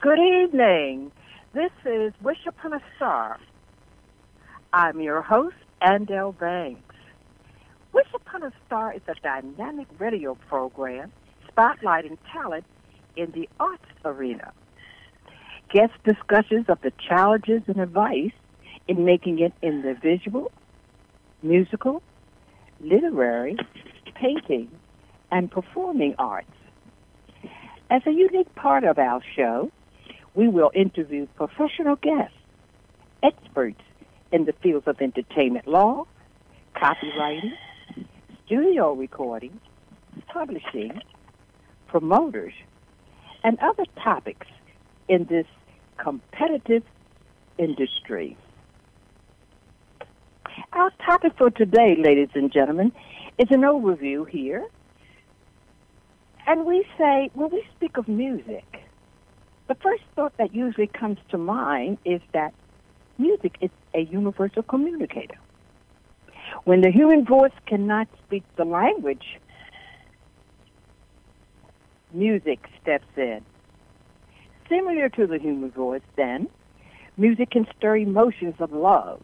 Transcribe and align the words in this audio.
Good 0.00 0.20
evening. 0.20 1.10
This 1.54 1.72
is 1.84 2.12
Wish 2.22 2.46
Upon 2.46 2.72
a 2.72 2.80
Star. 2.94 3.36
I'm 4.72 5.00
your 5.00 5.22
host, 5.22 5.56
Andel 5.82 6.38
Banks. 6.38 6.94
Wish 7.92 8.06
Upon 8.14 8.44
a 8.44 8.52
Star 8.64 8.94
is 8.94 9.02
a 9.08 9.14
dynamic 9.20 9.88
radio 9.98 10.36
program 10.48 11.10
spotlighting 11.50 12.16
talent 12.32 12.64
in 13.16 13.32
the 13.32 13.48
arts 13.58 13.82
arena. 14.04 14.52
Guest 15.74 15.94
discussions 16.04 16.66
of 16.68 16.80
the 16.82 16.92
challenges 17.08 17.62
and 17.66 17.80
advice 17.80 18.30
in 18.86 19.04
making 19.04 19.40
it 19.40 19.52
in 19.62 19.82
the 19.82 19.94
visual, 19.94 20.52
musical, 21.42 22.04
literary, 22.80 23.56
painting, 24.14 24.70
and 25.32 25.50
performing 25.50 26.14
arts. 26.20 26.46
As 27.90 28.02
a 28.06 28.12
unique 28.12 28.54
part 28.54 28.84
of 28.84 29.00
our 29.00 29.20
show, 29.34 29.72
we 30.38 30.46
will 30.46 30.70
interview 30.72 31.26
professional 31.34 31.96
guests, 31.96 32.36
experts 33.24 33.80
in 34.30 34.44
the 34.44 34.52
fields 34.62 34.86
of 34.86 34.96
entertainment 35.00 35.66
law, 35.66 36.06
copywriting, 36.76 37.50
studio 38.46 38.92
recording, 38.92 39.58
publishing, 40.32 41.00
promoters, 41.88 42.52
and 43.42 43.58
other 43.58 43.82
topics 44.00 44.46
in 45.08 45.24
this 45.24 45.46
competitive 45.96 46.84
industry. 47.58 48.36
Our 50.72 50.92
topic 51.04 51.32
for 51.36 51.50
today, 51.50 51.96
ladies 51.98 52.30
and 52.34 52.52
gentlemen, 52.52 52.92
is 53.38 53.48
an 53.50 53.62
overview 53.62 54.28
here. 54.28 54.68
And 56.46 56.64
we 56.64 56.86
say, 56.96 57.28
when 57.34 57.50
we 57.50 57.66
speak 57.74 57.96
of 57.96 58.06
music, 58.06 58.87
the 59.68 59.74
first 59.76 60.02
thought 60.16 60.36
that 60.38 60.54
usually 60.54 60.86
comes 60.86 61.18
to 61.30 61.38
mind 61.38 61.98
is 62.04 62.20
that 62.32 62.52
music 63.18 63.56
is 63.60 63.70
a 63.94 64.00
universal 64.00 64.62
communicator. 64.62 65.38
When 66.64 66.80
the 66.80 66.90
human 66.90 67.24
voice 67.24 67.52
cannot 67.66 68.08
speak 68.26 68.42
the 68.56 68.64
language, 68.64 69.38
music 72.12 72.66
steps 72.80 73.06
in. 73.16 73.44
Similar 74.68 75.10
to 75.10 75.26
the 75.26 75.38
human 75.38 75.70
voice, 75.70 76.02
then, 76.16 76.48
music 77.16 77.50
can 77.50 77.66
stir 77.76 77.98
emotions 77.98 78.54
of 78.60 78.72
love, 78.72 79.20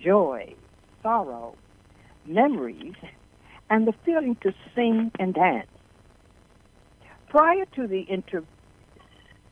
joy, 0.00 0.54
sorrow, 1.02 1.54
memories, 2.26 2.94
and 3.68 3.86
the 3.86 3.94
feeling 4.04 4.36
to 4.42 4.54
sing 4.74 5.10
and 5.18 5.34
dance. 5.34 5.68
Prior 7.28 7.64
to 7.76 7.86
the 7.86 8.00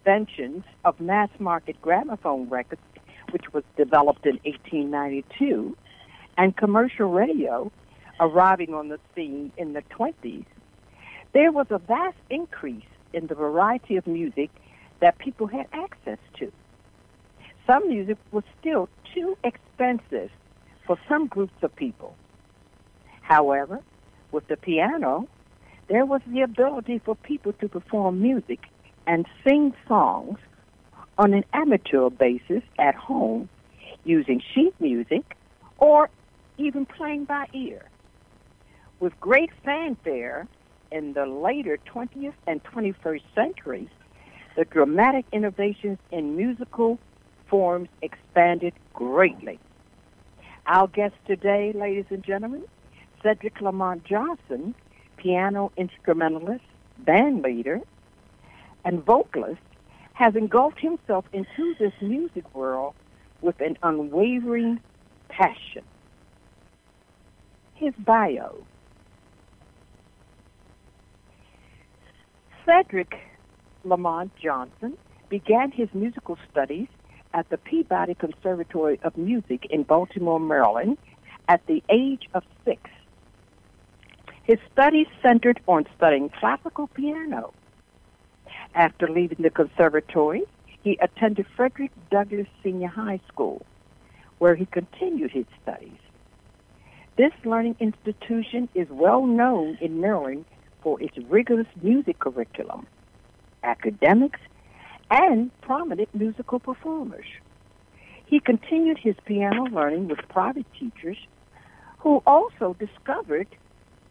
interventions 0.04 0.64
of 0.84 0.98
mass 1.00 1.28
market 1.38 1.80
gramophone 1.80 2.48
records, 2.48 2.80
which 3.30 3.52
was 3.52 3.64
developed 3.76 4.26
in 4.26 4.38
1892, 4.44 5.76
and 6.36 6.56
commercial 6.56 7.08
radio 7.08 7.70
arriving 8.20 8.74
on 8.74 8.88
the 8.88 8.98
scene 9.14 9.52
in 9.56 9.72
the 9.72 9.82
20s, 9.98 10.44
there 11.32 11.50
was 11.52 11.66
a 11.70 11.78
vast 11.78 12.16
increase 12.30 12.84
in 13.12 13.26
the 13.26 13.34
variety 13.34 13.96
of 13.96 14.06
music 14.06 14.50
that 15.00 15.18
people 15.18 15.46
had 15.46 15.66
access 15.72 16.18
to. 16.38 16.52
Some 17.66 17.88
music 17.88 18.18
was 18.32 18.44
still 18.60 18.88
too 19.14 19.36
expensive 19.44 20.30
for 20.86 20.98
some 21.08 21.26
groups 21.26 21.54
of 21.62 21.74
people. 21.76 22.14
However, 23.22 23.80
with 24.30 24.46
the 24.48 24.56
piano, 24.56 25.28
there 25.88 26.04
was 26.04 26.20
the 26.26 26.42
ability 26.42 27.00
for 27.04 27.14
people 27.14 27.52
to 27.54 27.68
perform 27.68 28.20
music 28.20 28.60
and 29.06 29.26
sing 29.44 29.74
songs 29.88 30.38
on 31.18 31.34
an 31.34 31.44
amateur 31.52 32.10
basis 32.10 32.62
at 32.78 32.94
home 32.94 33.48
using 34.04 34.42
sheet 34.54 34.74
music 34.80 35.36
or 35.78 36.10
even 36.58 36.86
playing 36.86 37.24
by 37.24 37.46
ear. 37.52 37.84
With 39.00 39.18
great 39.20 39.50
fanfare 39.64 40.46
in 40.90 41.12
the 41.14 41.26
later 41.26 41.78
20th 41.92 42.34
and 42.46 42.62
21st 42.64 43.22
centuries, 43.34 43.88
the 44.56 44.64
dramatic 44.64 45.24
innovations 45.32 45.98
in 46.10 46.36
musical 46.36 46.98
forms 47.48 47.88
expanded 48.02 48.74
greatly. 48.92 49.58
Our 50.66 50.86
guest 50.86 51.14
today, 51.26 51.72
ladies 51.74 52.04
and 52.10 52.22
gentlemen, 52.22 52.64
Cedric 53.22 53.60
Lamont 53.60 54.04
Johnson, 54.04 54.74
piano 55.16 55.72
instrumentalist, 55.76 56.64
band 56.98 57.42
leader, 57.42 57.80
and 58.84 59.04
vocalist, 59.04 59.60
has 60.14 60.34
engulfed 60.36 60.80
himself 60.80 61.24
into 61.32 61.74
this 61.78 61.92
music 62.00 62.54
world 62.54 62.94
with 63.40 63.60
an 63.60 63.76
unwavering 63.82 64.80
passion. 65.28 65.82
His 67.74 67.94
bio. 67.98 68.64
Cedric 72.64 73.14
Lamont 73.84 74.30
Johnson 74.40 74.96
began 75.28 75.72
his 75.72 75.88
musical 75.92 76.38
studies 76.50 76.88
at 77.34 77.48
the 77.48 77.56
Peabody 77.56 78.14
Conservatory 78.14 79.00
of 79.02 79.16
Music 79.16 79.66
in 79.70 79.82
Baltimore, 79.82 80.38
Maryland, 80.38 80.98
at 81.48 81.66
the 81.66 81.82
age 81.88 82.28
of 82.34 82.44
six. 82.64 82.82
His 84.44 84.58
studies 84.72 85.06
centered 85.22 85.60
on 85.66 85.86
studying 85.96 86.28
classical 86.28 86.88
piano. 86.88 87.52
After 88.74 89.06
leaving 89.06 89.42
the 89.42 89.50
conservatory, 89.50 90.44
he 90.82 90.98
attended 91.00 91.46
Frederick 91.56 91.90
Douglass 92.10 92.46
Senior 92.62 92.88
High 92.88 93.20
School, 93.28 93.64
where 94.38 94.54
he 94.54 94.64
continued 94.64 95.30
his 95.30 95.44
studies. 95.62 95.98
This 97.16 97.32
learning 97.44 97.76
institution 97.80 98.70
is 98.74 98.88
well 98.88 99.26
known 99.26 99.76
in 99.82 100.00
Maryland 100.00 100.46
for 100.82 101.00
its 101.02 101.16
rigorous 101.28 101.66
music 101.82 102.18
curriculum, 102.18 102.86
academics, 103.62 104.40
and 105.10 105.50
prominent 105.60 106.08
musical 106.14 106.58
performers. 106.58 107.26
He 108.24 108.40
continued 108.40 108.98
his 108.98 109.16
piano 109.26 109.64
learning 109.64 110.08
with 110.08 110.26
private 110.30 110.66
teachers 110.72 111.18
who 111.98 112.22
also 112.26 112.74
discovered 112.78 113.48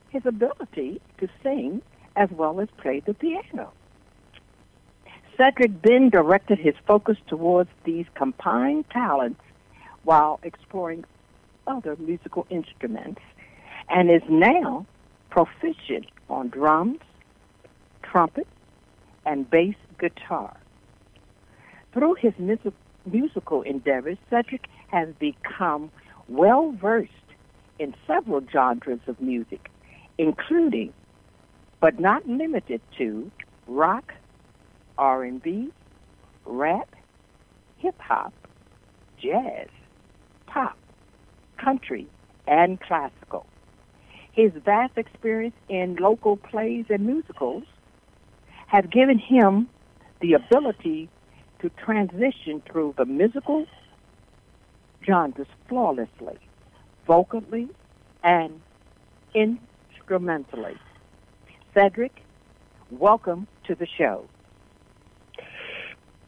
his 0.09 0.23
ability 0.27 1.01
to 1.17 1.27
sing 1.41 1.81
as 2.15 2.29
well 2.29 2.59
as 2.59 2.67
play 2.77 2.99
the 2.99 3.15
piano. 3.15 3.73
Cedric 5.37 5.81
then 5.81 6.09
directed 6.09 6.59
his 6.59 6.75
focus 6.85 7.17
towards 7.27 7.69
these 7.83 8.05
combined 8.15 8.89
talents 8.89 9.41
while 10.03 10.39
exploring 10.43 11.05
other 11.67 11.95
musical 11.97 12.45
instruments 12.49 13.21
and 13.89 14.09
is 14.09 14.21
now 14.29 14.85
proficient 15.29 16.05
on 16.29 16.49
drums, 16.49 16.99
trumpet, 18.03 18.47
and 19.25 19.49
bass 19.49 19.75
guitar. 19.99 20.55
Through 21.93 22.15
his 22.15 22.33
music, 22.37 22.73
musical 23.05 23.61
endeavors, 23.61 24.17
Cedric 24.29 24.67
has 24.87 25.09
become 25.19 25.91
well 26.27 26.71
versed 26.71 27.11
in 27.79 27.95
several 28.07 28.41
genres 28.51 28.99
of 29.07 29.19
music, 29.19 29.69
including, 30.17 30.93
but 31.79 31.99
not 31.99 32.27
limited 32.27 32.81
to, 32.97 33.31
rock, 33.67 34.13
R&B, 34.97 35.71
rap, 36.45 36.95
hip 37.77 37.95
hop, 37.99 38.33
jazz, 39.21 39.67
pop, 40.47 40.77
country, 41.57 42.07
and 42.47 42.79
classical. 42.79 43.45
His 44.33 44.51
vast 44.63 44.97
experience 44.97 45.55
in 45.69 45.95
local 45.97 46.37
plays 46.37 46.85
and 46.89 47.05
musicals 47.05 47.63
have 48.67 48.89
given 48.89 49.19
him 49.19 49.67
the 50.21 50.33
ability 50.33 51.09
to 51.59 51.69
transition 51.69 52.61
through 52.71 52.95
the 52.97 53.05
musical 53.05 53.65
genres 55.05 55.47
flawlessly, 55.67 56.37
vocally, 57.05 57.69
and 58.23 58.61
instrumentally. 59.33 60.77
Cedric, 61.73 62.23
welcome 62.89 63.47
to 63.65 63.75
the 63.75 63.87
show. 63.97 64.27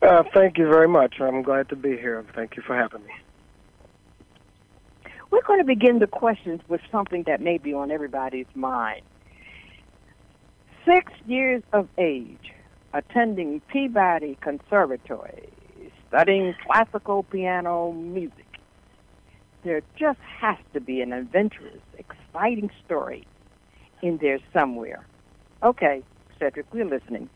Uh, 0.04 0.22
thank 0.34 0.58
you 0.58 0.68
very 0.68 0.88
much. 0.88 1.16
I'm 1.22 1.44
glad 1.44 1.70
to 1.70 1.78
be 1.78 1.92
here. 1.92 2.26
Thank 2.36 2.58
you 2.58 2.64
for 2.64 2.76
having 2.76 3.06
me. 3.06 3.14
We're 5.32 5.44
going 5.44 5.60
to 5.60 5.66
begin 5.66 6.00
the 6.00 6.08
questions 6.08 6.60
with 6.68 6.82
something 6.92 7.24
that 7.26 7.40
may 7.40 7.58
be 7.58 7.74
on 7.74 7.90
everybody's 7.90 8.54
mind. 8.54 9.02
Six 10.86 11.14
years 11.26 11.64
of 11.72 11.88
age, 11.98 12.52
attending 12.94 13.62
Peabody 13.62 14.38
Conservatory, 14.42 15.50
studying 16.10 16.54
classical 16.66 17.24
piano 17.24 17.94
music. 17.94 18.46
There 19.64 19.82
just 19.98 20.20
has 20.20 20.58
to 20.74 20.82
be 20.82 21.00
an 21.00 21.14
adventurous, 21.14 21.82
exciting 21.98 22.70
story 22.86 23.26
in 24.02 24.18
there 24.18 24.40
somewhere. 24.52 25.06
Okay, 25.64 26.04
Cedric, 26.38 26.66
we're 26.74 26.84
listening. 26.84 27.30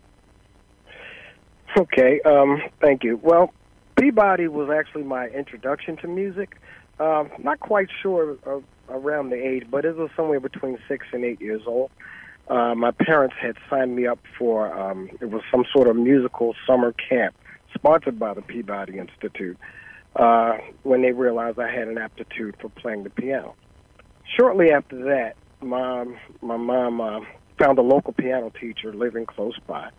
Okay, 1.77 2.19
um, 2.21 2.59
thank 2.81 3.03
you. 3.03 3.19
Well, 3.21 3.53
Peabody 3.99 4.47
was 4.47 4.67
actually 4.71 5.03
my 5.03 5.27
introduction 5.27 5.95
to 5.97 6.07
music. 6.07 6.57
Um, 6.99 7.29
not 7.37 7.59
quite 7.59 7.89
sure 8.01 8.35
of, 8.47 8.63
around 8.89 9.29
the 9.29 9.35
age, 9.35 9.67
but 9.69 9.85
it 9.85 9.95
was 9.95 10.09
somewhere 10.15 10.39
between 10.39 10.79
six 10.87 11.05
and 11.13 11.23
eight 11.23 11.39
years 11.39 11.61
old. 11.67 11.91
Uh, 12.47 12.73
my 12.73 12.89
parents 12.89 13.35
had 13.39 13.57
signed 13.69 13.95
me 13.95 14.07
up 14.07 14.17
for 14.39 14.75
um, 14.75 15.11
it 15.21 15.29
was 15.29 15.43
some 15.51 15.65
sort 15.71 15.87
of 15.87 15.95
musical 15.95 16.55
summer 16.65 16.93
camp 16.93 17.35
sponsored 17.75 18.17
by 18.17 18.33
the 18.33 18.41
Peabody 18.41 18.97
Institute. 18.97 19.57
Uh, 20.15 20.57
when 20.81 21.03
they 21.03 21.11
realized 21.11 21.59
I 21.59 21.69
had 21.71 21.87
an 21.87 21.99
aptitude 21.99 22.55
for 22.59 22.69
playing 22.69 23.03
the 23.03 23.11
piano. 23.11 23.53
Shortly 24.35 24.71
after 24.71 25.03
that, 25.03 25.35
my 25.61 26.05
my 26.41 26.57
mom 26.57 27.01
uh, 27.01 27.19
found 27.59 27.77
a 27.77 27.83
local 27.83 28.13
piano 28.13 28.51
teacher 28.59 28.91
living 28.95 29.27
close 29.27 29.59
by. 29.67 29.91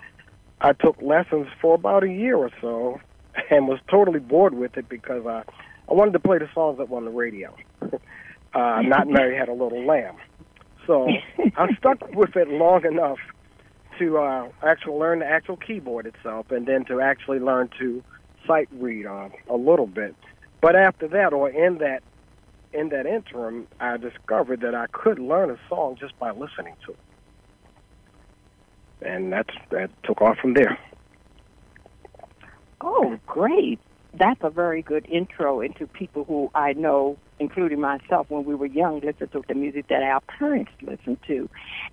I 0.61 0.73
took 0.73 1.01
lessons 1.01 1.47
for 1.61 1.75
about 1.75 2.05
a 2.05 2.09
year 2.09 2.37
or 2.37 2.51
so, 2.61 3.01
and 3.51 3.69
was 3.69 3.79
totally 3.91 4.21
bored 4.21 4.55
with 4.55 4.77
it 4.77 4.89
because 4.89 5.27
I 5.27 5.45
I 5.89 5.95
wanted 5.95 6.13
to 6.13 6.21
play 6.21 6.39
the 6.39 6.49
songs 6.55 6.79
that 6.79 6.89
were 6.89 6.99
on 6.99 7.05
the 7.05 7.11
radio. 7.11 7.55
uh, 7.83 8.83
not 8.83 9.09
Mary 9.09 9.37
had 9.37 9.49
a 9.49 9.53
little 9.53 9.85
lamb. 9.85 10.17
So 10.87 11.09
I 11.57 11.75
stuck 11.77 12.15
with 12.15 12.35
it 12.37 12.49
long 12.49 12.85
enough 12.85 13.19
to 13.99 14.19
uh, 14.19 14.49
actually 14.63 14.95
learn 14.95 15.19
the 15.21 15.27
actual 15.27 15.57
keyboard 15.57 16.07
itself, 16.07 16.51
and 16.51 16.67
then 16.67 16.85
to 16.87 17.01
actually 17.01 17.41
learn 17.41 17.69
to 17.79 18.03
sight 18.47 18.69
read 18.73 19.07
uh, 19.07 19.29
a 19.51 19.57
little 19.57 19.87
bit. 19.87 20.15
But 20.61 20.77
after 20.77 21.09
that, 21.09 21.33
or 21.33 21.51
in 21.51 21.79
that 21.79 22.03
in 22.73 22.91
that 22.91 23.07
interim, 23.07 23.67
I 23.81 23.97
discovered 23.97 24.61
that 24.61 24.75
I 24.75 24.87
could 24.93 25.19
learn 25.19 25.51
a 25.51 25.59
song 25.69 25.97
just 25.99 26.19
by 26.19 26.31
listening 26.31 26.75
to 26.87 26.93
it, 26.93 26.99
and 29.03 29.33
that's 29.33 29.55
that 29.71 29.91
took 30.03 30.21
off 30.21 30.39
from 30.39 30.55
there. 30.55 30.79
Oh, 32.81 33.19
great! 33.27 33.79
That's 34.15 34.41
a 34.43 34.51
very 34.51 34.83
good 34.83 35.07
intro 35.11 35.61
into 35.61 35.87
people 35.87 36.25
who 36.25 36.51
I 36.55 36.73
know, 36.73 37.17
including 37.39 37.81
myself, 37.81 38.27
when 38.31 38.45
we 38.45 38.55
were 38.55 38.67
young, 38.67 39.01
listened 39.01 39.33
to 39.33 39.43
the 39.47 39.55
music 39.55 39.89
that 39.89 40.03
our 40.03 40.21
parents 40.21 40.71
listened 40.83 41.19
to, 41.27 41.49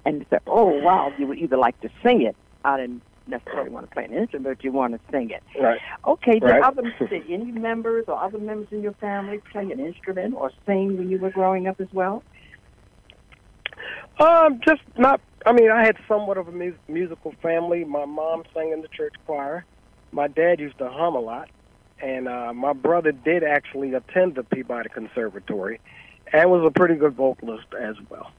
and 0.05 0.25
said, 0.29 0.41
"Oh, 0.47 0.65
wow!" 0.81 1.11
You 1.17 1.27
would 1.27 1.39
either 1.39 1.57
like 1.57 1.79
to 1.81 1.89
sing 2.03 2.21
it. 2.21 2.35
I 2.63 2.77
didn't 2.77 3.01
necessarily 3.27 3.69
want 3.69 3.89
to 3.89 3.93
play 3.93 4.05
an 4.05 4.13
instrument, 4.13 4.57
but 4.57 4.63
you 4.63 4.71
want 4.71 4.93
to 4.93 4.99
sing 5.11 5.31
it. 5.31 5.43
Right. 5.59 5.79
Okay. 6.05 6.33
Did 6.39 6.43
Right. 6.43 6.63
other 6.63 6.83
did 6.99 7.23
any 7.29 7.51
members 7.51 8.05
or 8.07 8.21
other 8.21 8.37
members 8.37 8.67
in 8.71 8.81
your 8.81 8.93
family 8.93 9.41
play 9.51 9.71
an 9.71 9.79
instrument 9.79 10.35
or 10.35 10.51
sing 10.65 10.97
when 10.97 11.09
you 11.09 11.17
were 11.17 11.31
growing 11.31 11.67
up 11.67 11.81
as 11.81 11.91
well? 11.93 12.23
Um, 14.19 14.59
just 14.65 14.81
not. 14.97 15.19
I 15.45 15.53
mean, 15.53 15.69
I 15.69 15.85
had 15.85 15.95
somewhat 16.07 16.37
of 16.37 16.47
a 16.47 16.51
mu- 16.51 16.77
musical 16.87 17.33
family. 17.41 17.83
My 17.83 18.05
mom 18.05 18.43
sang 18.53 18.71
in 18.71 18.81
the 18.81 18.87
church 18.87 19.13
choir. 19.25 19.65
My 20.11 20.27
dad 20.27 20.59
used 20.59 20.77
to 20.79 20.89
hum 20.89 21.15
a 21.15 21.19
lot, 21.19 21.49
and 22.01 22.27
uh, 22.27 22.51
my 22.53 22.73
brother 22.73 23.11
did 23.11 23.43
actually 23.43 23.93
attend 23.93 24.35
the 24.35 24.43
Peabody 24.43 24.89
Conservatory, 24.89 25.79
and 26.33 26.49
was 26.49 26.65
a 26.65 26.71
pretty 26.71 26.95
good 26.95 27.15
vocalist 27.15 27.67
as 27.79 27.95
well. 28.09 28.31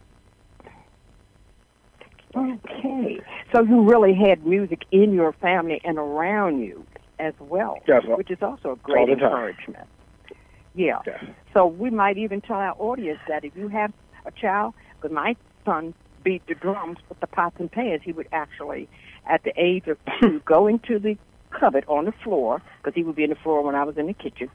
Okay. 2.34 3.20
So 3.54 3.62
you 3.62 3.88
really 3.88 4.14
had 4.14 4.44
music 4.44 4.82
in 4.90 5.12
your 5.12 5.32
family 5.32 5.80
and 5.84 5.98
around 5.98 6.60
you 6.60 6.84
as 7.18 7.34
well, 7.38 7.78
Yes, 7.86 8.02
well, 8.06 8.18
which 8.18 8.30
is 8.30 8.38
also 8.42 8.72
a 8.72 8.76
great 8.76 9.08
encouragement. 9.08 9.88
Yeah. 10.74 10.98
Yes. 11.06 11.24
So 11.54 11.66
we 11.66 11.88
might 11.90 12.18
even 12.18 12.40
tell 12.42 12.56
our 12.56 12.74
audience 12.78 13.20
that 13.28 13.44
if 13.44 13.56
you 13.56 13.68
have 13.68 13.92
a 14.26 14.32
child, 14.32 14.74
because 15.00 15.14
my 15.14 15.36
son 15.64 15.94
beat 16.26 16.44
the 16.48 16.56
drums 16.56 16.98
with 17.08 17.20
the 17.20 17.26
pots 17.28 17.54
and 17.60 17.70
pans, 17.70 18.02
he 18.04 18.10
would 18.10 18.26
actually, 18.32 18.88
at 19.26 19.44
the 19.44 19.52
age 19.56 19.86
of 19.86 19.96
two, 20.20 20.40
go 20.44 20.66
into 20.66 20.98
the 20.98 21.16
cupboard 21.50 21.84
on 21.86 22.04
the 22.04 22.12
floor, 22.24 22.60
because 22.78 22.96
he 22.96 23.04
would 23.04 23.14
be 23.14 23.22
in 23.22 23.30
the 23.30 23.36
floor 23.36 23.62
when 23.62 23.76
I 23.76 23.84
was 23.84 23.96
in 23.96 24.08
the 24.08 24.12
kitchen. 24.12 24.50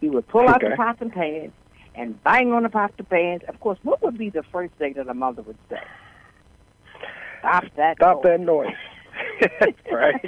He 0.00 0.08
would 0.08 0.26
pull 0.28 0.48
out 0.48 0.62
the 0.62 0.72
pots 0.74 1.02
and 1.02 1.12
pans 1.12 1.52
and 1.94 2.22
bang 2.24 2.52
on 2.52 2.62
the 2.62 2.70
pots 2.70 2.94
and 2.96 3.06
pans. 3.06 3.42
Of 3.48 3.60
course, 3.60 3.78
what 3.82 4.02
would 4.02 4.16
be 4.16 4.30
the 4.30 4.42
first 4.44 4.72
thing 4.78 4.94
that 4.94 5.08
a 5.08 5.14
mother 5.14 5.42
would 5.42 5.58
say? 5.68 5.82
Stop 7.40 7.64
that. 7.76 7.98
Stop 7.98 8.24
noise." 8.24 8.32
that 8.38 8.40
noise. 8.40 8.74
right. 9.92 10.24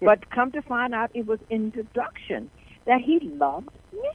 but 0.00 0.30
come 0.30 0.52
to 0.52 0.62
find 0.62 0.94
out, 0.94 1.10
it 1.12 1.26
was 1.26 1.38
introduction 1.50 2.50
that 2.86 3.02
he 3.02 3.20
loved 3.20 3.68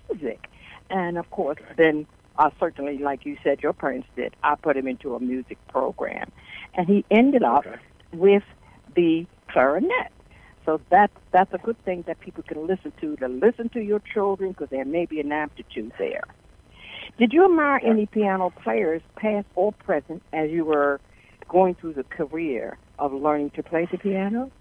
music, 0.09 0.47
and 0.89 1.19
of 1.19 1.29
course, 1.29 1.59
then 1.77 2.07
uh, 2.37 2.49
certainly, 2.59 2.97
like 2.97 3.25
you 3.25 3.37
said, 3.43 3.61
your 3.63 3.73
parents 3.73 4.07
did. 4.15 4.35
I 4.43 4.55
put 4.55 4.75
him 4.77 4.87
into 4.87 5.15
a 5.15 5.19
music 5.19 5.57
program, 5.67 6.31
and 6.75 6.87
he 6.87 7.05
ended 7.09 7.43
up 7.43 7.65
Okay. 7.65 7.77
with 8.13 8.43
the 8.95 9.25
clarinet. 9.49 10.11
So 10.65 10.81
that's 10.89 11.13
that's 11.31 11.53
a 11.53 11.59
good 11.59 11.77
thing 11.85 12.03
that 12.07 12.19
people 12.19 12.43
can 12.43 12.65
listen 12.65 12.91
to. 13.01 13.15
To 13.17 13.27
listen 13.27 13.69
to 13.69 13.81
your 13.81 13.99
children 13.99 14.51
because 14.51 14.69
there 14.69 14.85
may 14.85 15.05
be 15.05 15.19
an 15.19 15.31
aptitude 15.31 15.91
there. 15.99 16.23
Did 17.19 17.33
you 17.33 17.45
admire 17.45 17.79
any 17.83 18.07
piano 18.07 18.51
players, 18.63 19.01
past 19.15 19.45
or 19.55 19.71
present, 19.71 20.23
as 20.33 20.49
you 20.49 20.65
were 20.65 20.99
going 21.47 21.75
through 21.75 21.93
the 21.93 22.03
career 22.03 22.77
of 22.97 23.13
learning 23.13 23.51
to 23.51 23.63
play 23.63 23.87
the 23.89 23.97
piano? 23.97 24.51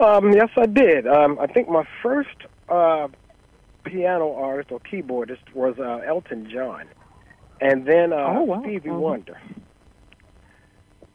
Um, 0.00 0.32
yes, 0.32 0.48
I 0.56 0.66
did. 0.66 1.06
Um, 1.06 1.38
I 1.40 1.46
think 1.46 1.68
my 1.68 1.84
first 2.02 2.36
uh, 2.68 3.08
piano 3.84 4.34
artist 4.34 4.70
or 4.72 4.80
keyboardist 4.80 5.52
was 5.54 5.78
uh, 5.78 6.00
Elton 6.06 6.48
John, 6.50 6.84
and 7.60 7.86
then 7.86 8.12
uh, 8.12 8.16
Oh, 8.38 8.42
wow. 8.42 8.60
Stevie 8.62 8.88
Mhm. 8.90 8.98
Wonder. 8.98 9.38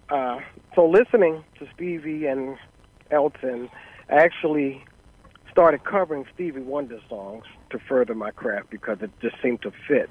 Uh, 0.09 0.39
so 0.75 0.87
listening 0.87 1.43
to 1.59 1.67
Stevie 1.75 2.27
and 2.27 2.57
Elton, 3.11 3.69
I 4.09 4.15
actually 4.15 4.83
started 5.51 5.83
covering 5.83 6.25
Stevie 6.33 6.61
Wonder 6.61 6.99
songs 7.09 7.43
to 7.71 7.79
further 7.79 8.15
my 8.15 8.31
craft 8.31 8.69
because 8.69 8.99
it 9.01 9.11
just 9.21 9.35
seemed 9.41 9.61
to 9.63 9.71
fit. 9.87 10.09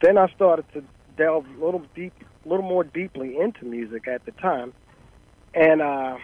Then 0.00 0.18
I 0.18 0.28
started 0.28 0.66
to 0.74 0.84
delve 1.16 1.46
a 1.60 1.64
little 1.64 1.82
deep, 1.94 2.12
a 2.44 2.48
little 2.48 2.64
more 2.64 2.84
deeply 2.84 3.38
into 3.38 3.64
music 3.64 4.06
at 4.06 4.24
the 4.24 4.32
time, 4.32 4.72
and 5.54 5.80
uh, 5.82 6.18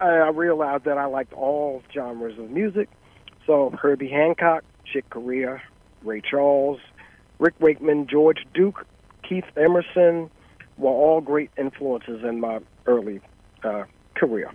I 0.00 0.06
I 0.06 0.28
realized 0.28 0.84
that 0.84 0.96
I 0.96 1.06
liked 1.06 1.32
all 1.32 1.82
genres 1.92 2.38
of 2.38 2.50
music. 2.50 2.88
So 3.46 3.70
Herbie 3.80 4.08
Hancock, 4.08 4.64
Chick 4.84 5.08
Corea, 5.10 5.62
Ray 6.02 6.20
Charles, 6.20 6.80
Rick 7.38 7.54
Wakeman, 7.60 8.06
George 8.08 8.46
Duke, 8.54 8.86
Keith 9.28 9.44
Emerson 9.56 10.30
were 10.78 10.90
all 10.90 11.20
great 11.20 11.50
influences 11.58 12.22
in 12.24 12.40
my 12.40 12.60
early 12.86 13.20
uh, 13.64 13.84
career. 14.14 14.50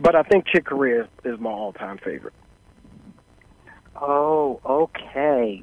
But 0.00 0.16
I 0.16 0.22
think 0.22 0.46
Chick 0.46 0.66
Corea 0.66 1.08
is 1.24 1.38
my 1.38 1.50
all-time 1.50 1.98
favorite. 1.98 2.34
Oh, 4.00 4.60
okay. 4.64 5.62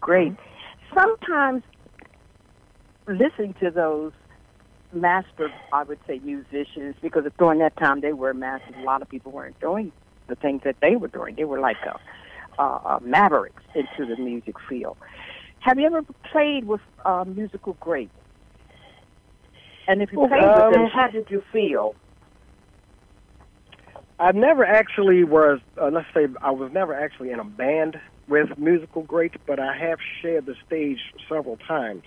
Great. 0.00 0.34
Sometimes 0.94 1.62
listening 3.06 3.54
to 3.60 3.70
those 3.70 4.12
master, 4.92 5.50
I 5.72 5.84
would 5.84 5.98
say, 6.06 6.18
musicians, 6.24 6.96
because 7.00 7.24
during 7.38 7.60
that 7.60 7.76
time 7.76 8.00
they 8.00 8.12
were 8.12 8.34
masters, 8.34 8.74
a 8.78 8.82
lot 8.82 9.02
of 9.02 9.08
people 9.08 9.30
weren't 9.32 9.58
doing 9.60 9.92
the 10.28 10.36
things 10.36 10.62
that 10.64 10.76
they 10.80 10.96
were 10.96 11.08
doing. 11.08 11.34
They 11.36 11.44
were 11.44 11.60
like 11.60 11.78
uh 11.86 11.98
uh, 12.58 12.78
uh, 12.84 12.98
mavericks 13.02 13.62
into 13.74 14.04
the 14.12 14.20
music 14.20 14.56
field. 14.68 14.96
Have 15.60 15.78
you 15.78 15.86
ever 15.86 16.02
played 16.32 16.64
with 16.64 16.80
uh, 17.04 17.24
musical 17.26 17.76
greats? 17.80 18.10
And 19.86 20.02
if 20.02 20.12
you 20.12 20.18
played 20.18 20.42
with 20.42 20.74
them, 20.74 20.82
Um, 20.82 20.90
how 20.90 21.08
did 21.08 21.30
you 21.30 21.42
feel? 21.52 21.94
I've 24.18 24.34
never 24.34 24.64
actually 24.64 25.22
was, 25.22 25.60
uh, 25.80 25.90
let's 25.92 26.08
say, 26.12 26.26
I 26.42 26.50
was 26.50 26.72
never 26.72 26.92
actually 26.94 27.30
in 27.30 27.38
a 27.38 27.44
band 27.44 28.00
with 28.28 28.58
musical 28.58 29.02
greats, 29.02 29.36
but 29.46 29.60
I 29.60 29.76
have 29.76 29.98
shared 30.20 30.46
the 30.46 30.56
stage 30.66 30.98
several 31.28 31.56
times. 31.56 32.02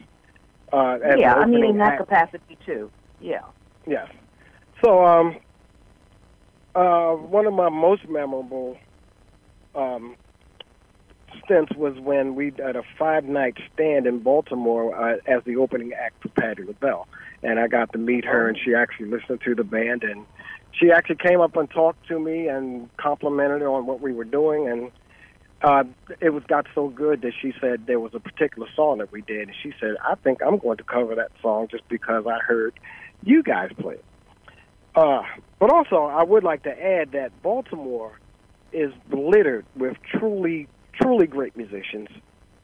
Uh, 0.73 0.97
yeah, 1.17 1.35
I 1.35 1.45
mean 1.45 1.63
in 1.63 1.77
that 1.77 1.93
act. 1.93 1.99
capacity 1.99 2.57
too. 2.65 2.91
Yeah. 3.19 3.39
Yes. 3.87 4.07
So, 4.83 5.05
um, 5.05 5.37
uh, 6.75 7.11
one 7.11 7.45
of 7.45 7.53
my 7.53 7.69
most 7.69 8.07
memorable 8.07 8.77
um, 9.75 10.15
stints 11.43 11.73
was 11.75 11.97
when 11.99 12.35
we 12.35 12.53
had 12.57 12.75
a 12.75 12.83
five 12.97 13.25
night 13.25 13.57
stand 13.73 14.05
in 14.07 14.19
Baltimore 14.19 14.95
uh, 14.95 15.17
as 15.27 15.43
the 15.45 15.57
opening 15.57 15.93
act 15.93 16.21
for 16.21 16.29
Patti 16.29 16.63
LaBelle. 16.63 17.07
And 17.43 17.59
I 17.59 17.67
got 17.67 17.91
to 17.93 17.97
meet 17.97 18.25
her, 18.25 18.47
and 18.47 18.57
she 18.57 18.75
actually 18.75 19.07
listened 19.07 19.41
to 19.45 19.55
the 19.55 19.63
band, 19.63 20.03
and 20.03 20.25
she 20.71 20.91
actually 20.91 21.15
came 21.15 21.41
up 21.41 21.55
and 21.55 21.69
talked 21.69 22.07
to 22.07 22.19
me 22.19 22.47
and 22.47 22.89
complimented 22.97 23.63
on 23.63 23.85
what 23.85 23.99
we 23.99 24.13
were 24.13 24.25
doing. 24.25 24.67
And 24.67 24.91
uh, 25.63 25.83
it 26.19 26.29
was 26.29 26.43
got 26.47 26.67
so 26.75 26.89
good 26.89 27.21
that 27.23 27.33
she 27.41 27.53
said 27.59 27.87
there 27.87 27.99
was 27.99 28.13
a 28.13 28.19
particular 28.19 28.67
song 28.75 28.99
that 28.99 29.11
we 29.11 29.21
did, 29.21 29.47
and 29.47 29.55
she 29.61 29.73
said, 29.79 29.95
"I 30.03 30.15
think 30.15 30.41
I'm 30.45 30.57
going 30.57 30.77
to 30.77 30.83
cover 30.83 31.15
that 31.15 31.31
song 31.41 31.67
just 31.69 31.87
because 31.87 32.25
I 32.27 32.39
heard 32.39 32.79
you 33.23 33.43
guys 33.43 33.71
play 33.77 33.95
it." 33.95 34.05
Uh, 34.95 35.21
but 35.59 35.71
also, 35.71 36.03
I 36.03 36.23
would 36.23 36.43
like 36.43 36.63
to 36.63 36.71
add 36.71 37.11
that 37.13 37.31
Baltimore 37.41 38.19
is 38.73 38.91
littered 39.09 39.65
with 39.75 39.97
truly, 40.03 40.67
truly 40.93 41.27
great 41.27 41.55
musicians 41.55 42.09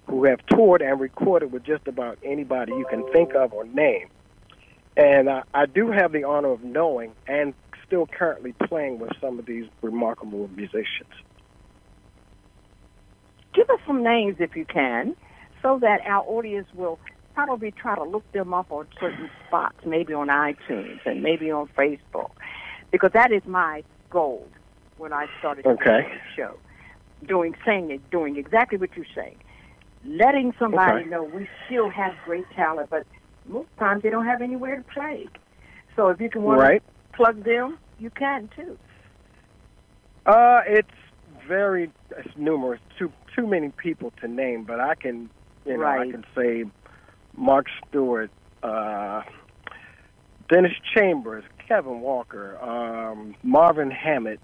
who 0.07 0.25
have 0.25 0.39
toured 0.48 0.81
and 0.81 1.00
recorded 1.00 1.51
with 1.51 1.63
just 1.63 1.88
about 1.88 2.17
anybody 2.24 2.72
you 2.74 2.86
can 2.89 3.10
think 3.12 3.34
of 3.34 3.53
or 3.53 3.65
name. 3.65 4.07
And 4.96 5.29
uh, 5.29 5.43
I 5.53 5.65
do 5.65 5.91
have 5.91 6.12
the 6.12 6.24
honor 6.24 6.51
of 6.51 6.63
knowing 6.63 7.13
and 7.27 7.53
still 7.88 8.05
currently 8.05 8.53
playing 8.67 9.00
with 9.00 9.12
some 9.19 9.39
of 9.39 9.46
these 9.46 9.65
remarkable 9.81 10.50
musicians? 10.55 11.13
Give 13.53 13.69
us 13.69 13.79
some 13.88 14.03
names 14.03 14.36
if 14.39 14.55
you 14.55 14.65
can, 14.65 15.15
so 15.62 15.79
that 15.81 16.01
our 16.05 16.24
audience 16.24 16.67
will 16.75 17.00
probably 17.38 17.72
try 17.72 17.94
to 17.94 18.03
look 18.03 18.24
them 18.32 18.51
up 18.51 18.65
on 18.72 18.88
certain 19.00 19.29
spots, 19.46 19.77
maybe 19.86 20.12
on 20.12 20.27
iTunes 20.27 21.00
and 21.06 21.22
maybe 21.22 21.51
on 21.51 21.70
Facebook, 21.77 22.32
because 22.91 23.12
that 23.13 23.32
is 23.32 23.44
my 23.46 23.84
goal 24.10 24.50
when 24.98 25.13
I 25.13 25.27
started 25.38 25.63
okay. 25.67 26.01
the 26.01 26.20
show. 26.36 26.58
Doing, 27.27 27.53
saying 27.63 27.91
it, 27.91 28.10
doing 28.10 28.38
exactly 28.38 28.79
what 28.79 28.89
you're 28.96 29.06
saying. 29.15 29.38
Letting 30.03 30.53
somebody 30.58 31.01
Okay. 31.01 31.10
know 31.10 31.24
we 31.24 31.48
still 31.67 31.89
have 31.89 32.13
great 32.25 32.46
talent, 32.56 32.89
but 32.89 33.06
most 33.48 33.70
times 33.77 34.01
they 34.01 34.10
don't 34.10 34.25
have 34.25 34.41
anywhere 34.41 34.77
to 34.77 34.84
play. 34.91 35.27
So 35.96 36.10
if 36.10 36.20
you 36.20 36.32
can 36.32 36.41
want 36.41 36.60
Right. 36.60 36.82
to 36.84 37.17
plug 37.17 37.44
them, 37.44 37.77
you 38.00 38.10
can 38.10 38.50
too. 38.56 38.77
Uh, 40.25 40.62
it's 40.67 40.88
very 41.48 41.91
it's 42.17 42.36
numerous, 42.36 42.79
too 42.98 43.12
too 43.36 43.46
many 43.46 43.72
people 43.77 44.12
to 44.22 44.27
name, 44.27 44.63
but 44.63 44.79
I 44.79 44.96
can, 44.96 45.29
you 45.65 45.77
know, 45.77 45.86
I 45.86 46.10
can 46.12 46.24
say 46.36 46.65
Mark 47.38 47.67
Stewart, 47.88 48.32
uh, 48.63 49.22
Dennis 50.50 50.74
Chambers, 50.94 51.44
Kevin 51.67 52.01
Walker, 52.01 52.58
um, 52.62 53.36
Marvin 53.44 53.91
Hammett. 53.91 54.39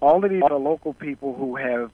All 0.00 0.24
of 0.24 0.30
these 0.30 0.42
are 0.42 0.58
local 0.58 0.94
people 0.94 1.34
who 1.34 1.56
have 1.56 1.90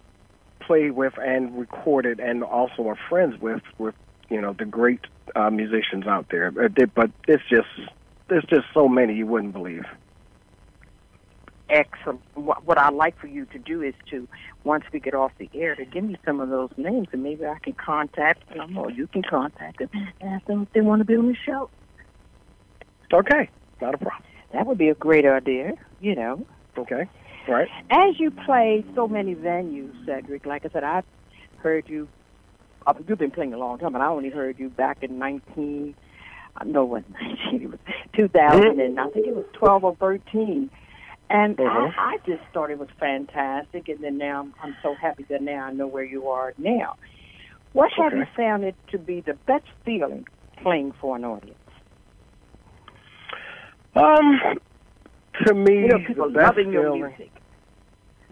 played 0.60 0.92
with 0.92 1.14
and 1.18 1.58
recorded, 1.58 2.20
and 2.20 2.44
also 2.44 2.88
are 2.88 2.98
friends 3.08 3.40
with 3.40 3.62
with 3.78 3.94
you 4.28 4.40
know 4.40 4.52
the 4.52 4.64
great 4.64 5.00
uh, 5.34 5.50
musicians 5.50 6.06
out 6.06 6.26
there. 6.30 6.50
But 6.50 6.94
But 6.94 7.10
it's 7.26 7.42
just 7.48 7.68
there's 8.28 8.44
just 8.44 8.66
so 8.74 8.88
many 8.88 9.14
you 9.14 9.26
wouldn't 9.26 9.52
believe. 9.52 9.84
Excellent. 11.70 12.20
What, 12.34 12.66
what 12.66 12.78
I'd 12.78 12.94
like 12.94 13.18
for 13.18 13.26
you 13.26 13.46
to 13.46 13.58
do 13.58 13.82
is 13.82 13.94
to, 14.10 14.28
once 14.64 14.84
we 14.92 15.00
get 15.00 15.14
off 15.14 15.32
the 15.38 15.48
air, 15.54 15.74
to 15.76 15.84
give 15.84 16.04
me 16.04 16.16
some 16.24 16.40
of 16.40 16.50
those 16.50 16.70
names, 16.76 17.08
and 17.12 17.22
maybe 17.22 17.46
I 17.46 17.58
can 17.58 17.72
contact 17.74 18.48
them, 18.54 18.76
or 18.76 18.90
you 18.90 19.06
can 19.06 19.22
contact 19.22 19.78
them, 19.78 19.88
and 19.92 20.32
ask 20.32 20.46
them 20.46 20.62
if 20.62 20.72
they 20.72 20.80
want 20.80 21.00
to 21.00 21.04
be 21.04 21.16
on 21.16 21.28
the 21.28 21.36
show. 21.46 21.70
Okay, 23.12 23.48
not 23.80 23.94
a 23.94 23.98
problem. 23.98 24.22
That 24.52 24.66
would 24.66 24.78
be 24.78 24.88
a 24.88 24.94
great 24.94 25.24
idea, 25.24 25.72
you 26.00 26.14
know. 26.14 26.44
Okay, 26.76 27.08
right. 27.48 27.68
As 27.90 28.18
you 28.18 28.30
play 28.30 28.84
so 28.94 29.08
many 29.08 29.34
venues, 29.34 29.92
Cedric, 30.06 30.46
like 30.46 30.64
I 30.64 30.68
said, 30.70 30.84
I've 30.84 31.04
heard 31.58 31.88
you. 31.88 32.08
Uh, 32.86 32.94
you've 33.06 33.18
been 33.18 33.30
playing 33.30 33.52
a 33.52 33.58
long 33.58 33.78
time, 33.78 33.92
but 33.92 34.00
I 34.00 34.06
only 34.06 34.30
heard 34.30 34.58
you 34.58 34.70
back 34.70 35.02
in 35.02 35.18
19. 35.18 35.94
Uh, 36.56 36.64
no, 36.64 36.82
it 36.82 36.86
wasn't 36.86 37.12
19. 37.20 37.62
It 37.62 37.70
was 37.70 37.78
2000, 38.16 38.80
and 38.80 38.98
I 38.98 39.08
think 39.10 39.26
it 39.26 39.34
was 39.34 39.44
12 39.54 39.84
or 39.84 39.96
13. 39.96 40.70
And. 41.30 41.58
I, 41.60 41.92
I 41.96 42.16
just 42.26 42.42
thought 42.52 42.70
it 42.70 42.78
was 42.78 42.88
fantastic, 42.98 43.88
and 43.88 44.02
then 44.02 44.18
now 44.18 44.40
I'm, 44.40 44.54
I'm 44.62 44.76
so 44.82 44.94
happy 44.94 45.24
that 45.30 45.40
now 45.40 45.64
I 45.64 45.72
know 45.72 45.86
where 45.86 46.04
you 46.04 46.28
are 46.28 46.52
now. 46.58 46.96
What 47.72 47.92
have 47.96 48.12
you 48.12 48.26
found 48.36 48.64
it 48.64 48.74
to 48.88 48.98
be 48.98 49.20
the 49.20 49.34
best 49.46 49.64
feeling 49.84 50.26
playing 50.60 50.92
for 51.00 51.14
an 51.14 51.24
audience? 51.24 51.56
Um, 53.94 54.40
to 55.46 55.54
me, 55.54 55.82
You 55.82 55.88
know, 55.88 55.98
people 56.04 56.28
the 56.28 56.34
best 56.34 56.56
loving 56.56 56.72
your 56.72 56.94
music. 56.94 57.30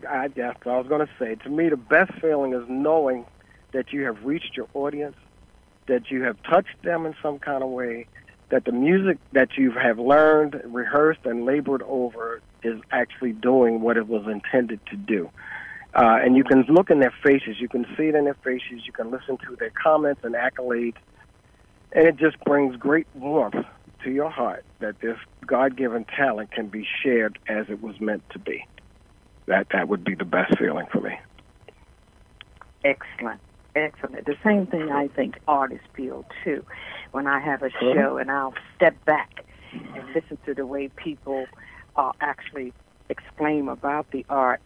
I, 0.08 0.28
that's 0.28 0.64
what 0.64 0.74
I 0.74 0.78
was 0.78 0.88
going 0.88 1.06
to 1.06 1.12
say. 1.20 1.36
To 1.36 1.48
me, 1.48 1.68
the 1.68 1.76
best 1.76 2.12
feeling 2.20 2.52
is 2.52 2.64
knowing 2.68 3.26
that 3.72 3.92
you 3.92 4.04
have 4.04 4.24
reached 4.24 4.56
your 4.56 4.66
audience, 4.74 5.16
that 5.86 6.10
you 6.10 6.22
have 6.22 6.42
touched 6.42 6.82
them 6.82 7.06
in 7.06 7.14
some 7.22 7.38
kind 7.38 7.62
of 7.62 7.70
way, 7.70 8.06
that 8.48 8.64
the 8.64 8.72
music 8.72 9.18
that 9.32 9.56
you 9.56 9.70
have 9.70 9.98
learned, 10.00 10.60
rehearsed, 10.64 11.20
and 11.24 11.44
labored 11.44 11.82
over 11.82 12.40
is 12.62 12.80
actually 12.90 13.32
doing 13.32 13.80
what 13.80 13.96
it 13.96 14.08
was 14.08 14.26
intended 14.26 14.80
to 14.86 14.96
do. 14.96 15.30
Uh, 15.94 16.18
and 16.22 16.36
you 16.36 16.44
can 16.44 16.62
look 16.68 16.90
in 16.90 17.00
their 17.00 17.14
faces, 17.24 17.56
you 17.58 17.68
can 17.68 17.84
see 17.96 18.04
it 18.04 18.14
in 18.14 18.24
their 18.24 18.36
faces, 18.44 18.82
you 18.84 18.92
can 18.92 19.10
listen 19.10 19.38
to 19.38 19.56
their 19.56 19.70
comments 19.70 20.20
and 20.22 20.34
accolades, 20.34 20.96
and 21.92 22.06
it 22.06 22.16
just 22.16 22.38
brings 22.44 22.76
great 22.76 23.06
warmth 23.14 23.64
to 24.04 24.10
your 24.10 24.30
heart 24.30 24.64
that 24.80 25.00
this 25.00 25.16
God-given 25.46 26.04
talent 26.04 26.52
can 26.52 26.68
be 26.68 26.86
shared 27.02 27.38
as 27.48 27.66
it 27.68 27.82
was 27.82 28.00
meant 28.00 28.22
to 28.30 28.38
be. 28.38 28.64
That 29.46 29.68
that 29.72 29.88
would 29.88 30.04
be 30.04 30.14
the 30.14 30.26
best 30.26 30.58
feeling 30.58 30.86
for 30.92 31.00
me. 31.00 31.18
Excellent. 32.84 33.40
Excellent. 33.74 34.26
The 34.26 34.36
same 34.44 34.66
thing 34.66 34.90
I 34.90 35.08
think 35.08 35.38
artists 35.48 35.86
feel 35.94 36.26
too. 36.44 36.64
When 37.12 37.26
I 37.26 37.40
have 37.40 37.62
a 37.62 37.70
show 37.70 38.18
and 38.18 38.30
I'll 38.30 38.54
step 38.76 39.02
back 39.04 39.44
and 39.72 40.14
listen 40.14 40.38
to 40.46 40.54
the 40.54 40.66
way 40.66 40.88
people 40.88 41.46
uh, 41.98 42.12
actually 42.20 42.72
exclaim 43.10 43.68
about 43.68 44.10
the 44.12 44.24
art 44.30 44.60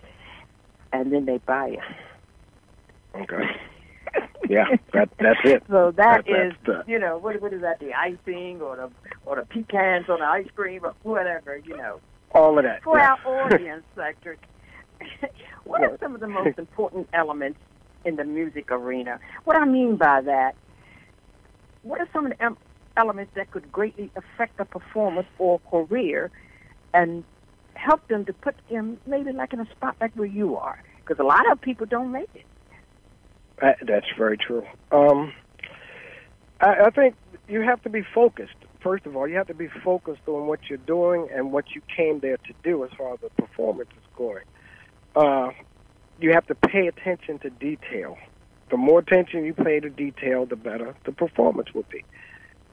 and 0.92 1.12
then 1.12 1.24
they 1.24 1.38
buy 1.38 1.68
it. 1.70 3.20
Okay. 3.22 3.44
Yeah, 4.48 4.66
that 4.92 5.08
that's 5.18 5.40
it. 5.44 5.62
So 5.70 5.92
that 5.92 6.24
That- 6.26 6.46
is, 6.46 6.52
the- 6.66 6.84
you 6.86 6.98
know, 6.98 7.16
what 7.18 7.40
what 7.40 7.52
is 7.52 7.62
that? 7.62 7.80
The 7.80 7.94
icing 7.94 8.60
or 8.60 8.76
the 8.76 8.90
or 9.24 9.36
the 9.36 9.46
pecans 9.46 10.08
on 10.08 10.20
the 10.20 10.26
ice 10.26 10.48
cream 10.54 10.84
or 10.84 10.94
whatever, 11.02 11.56
you 11.56 11.76
know. 11.76 12.00
All 12.32 12.58
of 12.58 12.64
that. 12.64 12.82
For 12.82 12.98
yes. 12.98 13.18
our 13.24 13.44
audience, 13.44 13.84
Cedric, 13.96 14.40
what 15.64 15.82
are 15.82 15.96
some 16.00 16.14
of 16.14 16.20
the 16.20 16.28
most 16.28 16.58
important 16.58 17.08
elements 17.12 17.58
in 18.04 18.16
the 18.16 18.24
music 18.24 18.70
arena? 18.70 19.18
What 19.44 19.56
I 19.56 19.64
mean 19.64 19.96
by 19.96 20.20
that, 20.22 20.54
what 21.82 22.00
are 22.00 22.08
some 22.12 22.26
of 22.26 22.32
the 22.36 22.56
elements 22.96 23.32
that 23.36 23.50
could 23.50 23.70
greatly 23.70 24.10
affect 24.16 24.60
a 24.60 24.64
performance 24.64 25.28
or 25.38 25.60
career 25.70 26.30
and 26.94 27.24
help 27.74 28.06
them 28.08 28.24
to 28.26 28.32
put 28.32 28.54
them 28.70 28.98
maybe 29.06 29.32
like 29.32 29.52
in 29.52 29.60
a 29.60 29.70
spot 29.70 29.96
like 30.00 30.14
where 30.14 30.26
you 30.26 30.56
are? 30.56 30.82
Because 30.98 31.18
a 31.18 31.24
lot 31.24 31.50
of 31.50 31.60
people 31.60 31.86
don't 31.86 32.12
make 32.12 32.30
it. 32.34 32.44
That, 33.60 33.78
that's 33.86 34.06
very 34.16 34.36
true. 34.36 34.64
Um, 34.90 35.32
I, 36.60 36.86
I 36.86 36.90
think 36.90 37.14
you 37.48 37.60
have 37.62 37.82
to 37.82 37.90
be 37.90 38.02
focused. 38.14 38.54
First 38.82 39.06
of 39.06 39.16
all, 39.16 39.28
you 39.28 39.36
have 39.36 39.46
to 39.48 39.54
be 39.54 39.68
focused 39.84 40.22
on 40.26 40.46
what 40.46 40.60
you're 40.68 40.78
doing 40.78 41.28
and 41.34 41.52
what 41.52 41.74
you 41.74 41.82
came 41.94 42.20
there 42.20 42.36
to 42.36 42.52
do 42.64 42.84
as 42.84 42.90
far 42.96 43.14
as 43.14 43.20
the 43.20 43.30
performance 43.30 43.90
is 43.90 44.08
going. 44.16 44.44
Uh, 45.14 45.50
you 46.20 46.32
have 46.32 46.46
to 46.46 46.54
pay 46.54 46.86
attention 46.86 47.38
to 47.40 47.50
detail. 47.50 48.16
The 48.70 48.76
more 48.76 49.00
attention 49.00 49.44
you 49.44 49.54
pay 49.54 49.80
to 49.80 49.90
detail, 49.90 50.46
the 50.46 50.56
better 50.56 50.94
the 51.04 51.12
performance 51.12 51.74
will 51.74 51.84
be. 51.90 52.04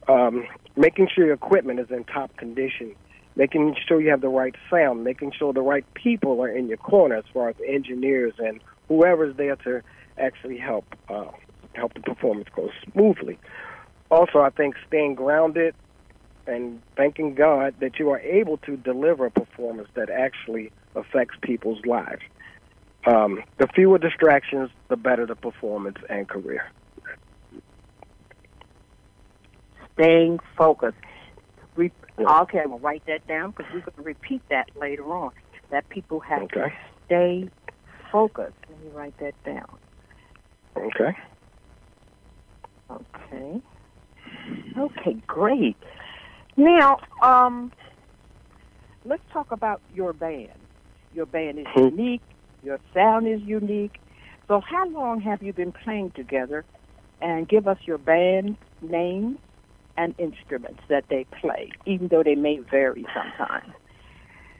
Um, 0.08 0.46
making 0.76 1.08
sure 1.14 1.26
your 1.26 1.34
equipment 1.34 1.78
is 1.78 1.90
in 1.90 2.04
top 2.04 2.36
condition, 2.36 2.96
making 3.40 3.74
sure 3.88 4.02
you 4.02 4.10
have 4.10 4.20
the 4.20 4.28
right 4.28 4.54
sound, 4.68 5.02
making 5.02 5.32
sure 5.32 5.50
the 5.54 5.62
right 5.62 5.86
people 5.94 6.42
are 6.42 6.50
in 6.50 6.68
your 6.68 6.76
corner 6.76 7.16
as 7.16 7.24
far 7.32 7.48
as 7.48 7.56
engineers 7.66 8.34
and 8.38 8.60
whoever's 8.86 9.34
there 9.38 9.56
to 9.56 9.82
actually 10.18 10.58
help 10.58 10.84
uh, 11.08 11.24
help 11.72 11.94
the 11.94 12.00
performance 12.00 12.48
go 12.54 12.68
smoothly. 12.92 13.38
Also, 14.10 14.40
I 14.40 14.50
think 14.50 14.74
staying 14.86 15.14
grounded 15.14 15.74
and 16.46 16.82
thanking 16.98 17.34
God 17.34 17.76
that 17.80 17.98
you 17.98 18.10
are 18.10 18.20
able 18.20 18.58
to 18.58 18.76
deliver 18.76 19.24
a 19.24 19.30
performance 19.30 19.88
that 19.94 20.10
actually 20.10 20.70
affects 20.94 21.36
people's 21.40 21.82
lives. 21.86 22.20
Um, 23.06 23.42
the 23.56 23.68
fewer 23.74 23.96
distractions, 23.96 24.68
the 24.88 24.98
better 24.98 25.24
the 25.24 25.34
performance 25.34 25.96
and 26.10 26.28
career. 26.28 26.70
Staying 29.94 30.40
focused. 30.58 30.98
Yeah. 32.20 32.40
Okay, 32.42 32.62
to 32.62 32.68
write 32.68 33.02
that 33.06 33.26
down 33.26 33.50
because 33.50 33.66
we're 33.72 33.80
going 33.80 33.94
to 33.96 34.02
repeat 34.02 34.42
that 34.50 34.68
later 34.78 35.04
on. 35.04 35.30
That 35.70 35.88
people 35.88 36.20
have 36.20 36.48
to 36.48 36.68
stay 37.06 37.48
focused. 38.12 38.56
Let 38.68 38.80
me 38.80 38.88
write 38.92 39.14
that 39.20 39.34
down. 39.44 39.66
Okay. 40.76 41.16
Okay. 42.90 43.62
Okay, 44.78 45.16
great. 45.26 45.76
Now, 46.56 46.98
um, 47.22 47.72
let's 49.04 49.22
talk 49.32 49.52
about 49.52 49.80
your 49.92 50.12
band. 50.12 50.66
Your 51.12 51.26
band 51.26 51.58
is 51.60 51.66
Hmm. 51.74 51.86
unique. 51.88 52.22
Your 52.62 52.80
sound 52.94 53.26
is 53.26 53.40
unique. 53.40 54.00
So, 54.48 54.60
how 54.60 54.88
long 54.88 55.20
have 55.20 55.42
you 55.42 55.52
been 55.52 55.72
playing 55.72 56.12
together? 56.12 56.64
And 57.22 57.46
give 57.48 57.68
us 57.68 57.78
your 57.86 57.98
band 57.98 58.56
name 58.80 59.38
and 59.96 60.14
instruments 60.18 60.80
that 60.88 61.04
they 61.10 61.26
play, 61.40 61.70
even 61.86 62.08
though 62.08 62.22
they 62.22 62.34
may 62.34 62.58
vary 62.70 63.04
sometimes. 63.14 63.72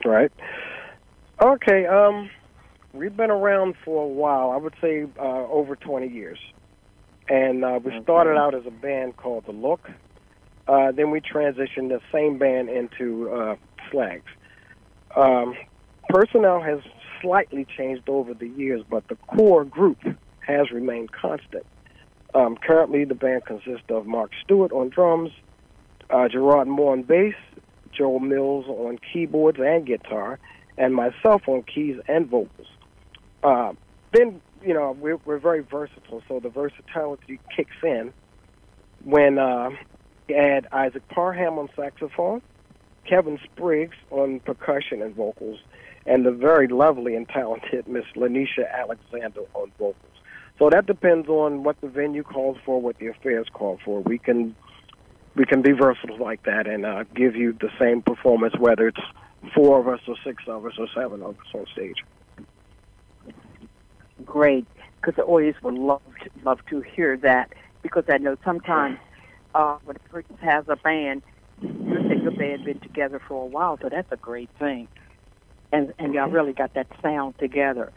Right. 0.05 0.31
Okay. 1.43 1.87
Um, 1.87 2.31
we've 2.93 3.17
been 3.17 3.31
around 3.31 3.75
for 3.85 4.05
a 4.05 4.09
while. 4.09 4.51
I 4.51 4.57
would 4.57 4.75
say 4.81 5.05
uh, 5.19 5.47
over 5.49 5.77
20 5.77 6.09
years, 6.09 6.39
and 7.29 7.65
uh, 7.65 7.79
we 7.83 7.93
Okay. 7.93 8.03
started 8.03 8.37
out 8.37 8.55
as 8.55 8.67
a 8.67 8.71
band 8.71 9.17
called 9.17 9.45
The 9.47 9.53
Look. 9.53 9.89
Uh, 10.67 10.93
then 10.93 11.11
we 11.11 11.21
transitioned 11.21 11.89
the 11.89 12.01
same 12.13 12.39
band 12.39 12.69
into 12.69 13.31
uh, 13.31 13.57
Slags. 13.91 14.23
Um, 15.17 15.55
personnel 16.09 16.61
has 16.63 16.79
slightly 17.21 17.67
changed 17.77 18.09
over 18.09 18.35
the 18.35 18.47
years, 18.49 18.83
but 18.89 19.09
the 19.09 19.17
core 19.17 19.65
group 19.65 19.99
has 20.47 20.71
remained 20.71 21.11
constant. 21.13 21.67
Um, 22.35 22.57
currently, 22.57 23.05
the 23.05 23.15
band 23.15 23.45
consists 23.45 23.89
of 23.89 24.07
Mark 24.07 24.31
Stewart 24.45 24.73
on 24.73 24.89
drums, 24.89 25.31
uh, 26.11 26.29
Gerard 26.29 26.69
Moore 26.69 26.93
on 26.93 27.03
bass, 27.03 27.35
Joe 27.93 28.19
Mills 28.19 28.67
on 28.69 28.99
keyboards 29.13 29.59
and 29.61 29.85
guitar, 29.85 30.39
and 30.79 30.95
myself 30.95 31.43
on 31.49 31.63
keys 31.63 31.99
and 32.09 32.29
vocals. 32.29 32.69
Uh, 33.43 33.73
then, 34.13 34.41
you 34.63 34.75
know, 34.75 34.97
we're, 35.01 35.19
we're 35.25 35.39
very 35.39 35.61
versatile, 35.61 36.23
so 36.29 36.41
the 36.41 36.49
versatility 36.49 37.41
kicks 37.55 37.77
in 37.83 38.13
when 39.05 39.39
uh, 39.39 39.71
add 40.35 40.69
Isaac 40.73 41.07
Parham 41.09 41.59
on 41.59 41.69
saxophone, 41.75 42.43
Kevin 43.09 43.39
Spriggs 43.45 43.97
on 44.11 44.41
percussion 44.41 45.03
and 45.03 45.15
vocals, 45.15 45.59
and 46.07 46.25
the 46.25 46.31
very 46.31 46.69
lovely 46.69 47.15
and 47.17 47.29
talented 47.29 47.89
Miss 47.89 48.05
Lanisha 48.15 48.71
Alexander 48.73 49.43
on 49.55 49.73
vocals. 49.79 49.97
So 50.61 50.69
that 50.69 50.85
depends 50.85 51.27
on 51.29 51.63
what 51.63 51.81
the 51.81 51.89
venue 51.89 52.23
calls 52.23 52.59
for, 52.67 52.81
what 52.83 52.99
the 52.99 53.07
affairs 53.07 53.47
call 53.51 53.79
for. 53.83 54.03
We 54.03 54.19
can 54.19 54.55
we 55.35 55.47
can 55.47 55.63
be 55.63 55.73
versatile 55.73 56.19
like 56.19 56.43
that 56.45 56.67
and 56.67 56.85
uh, 56.85 57.05
give 57.17 57.35
you 57.35 57.57
the 57.59 57.71
same 57.81 58.03
performance, 58.03 58.55
whether 58.59 58.89
it's 58.89 59.01
four 59.55 59.81
of 59.81 59.89
us 59.89 60.01
or 60.07 60.17
six 60.23 60.43
of 60.47 60.67
us 60.67 60.73
or 60.79 60.87
seven 60.95 61.23
of 61.23 61.31
us 61.31 61.47
on 61.55 61.65
stage. 61.73 61.97
Great, 64.23 64.67
because 65.01 65.15
the 65.17 65.23
audience 65.23 65.57
would 65.63 65.75
love 65.75 66.03
to, 66.23 66.31
love 66.45 66.59
to 66.69 66.83
hear 66.83 67.17
that 67.17 67.51
because 67.83 68.05
I 68.11 68.19
know 68.19 68.37
sometimes 68.45 68.99
uh, 69.55 69.79
when 69.85 69.97
a 69.97 70.09
person 70.11 70.37
has 70.43 70.67
a 70.69 70.77
band, 70.77 71.23
you 71.63 71.97
say 72.07 72.21
your 72.23 72.33
band 72.33 72.67
been 72.67 72.81
together 72.81 73.19
for 73.27 73.45
a 73.45 73.47
while, 73.47 73.79
so 73.81 73.89
that's 73.89 74.13
a 74.13 74.17
great 74.17 74.51
thing, 74.59 74.89
and 75.73 75.95
and 75.99 76.13
y'all 76.13 76.29
really 76.29 76.53
got 76.53 76.75
that 76.75 76.89
sound 77.01 77.35
together. 77.39 77.93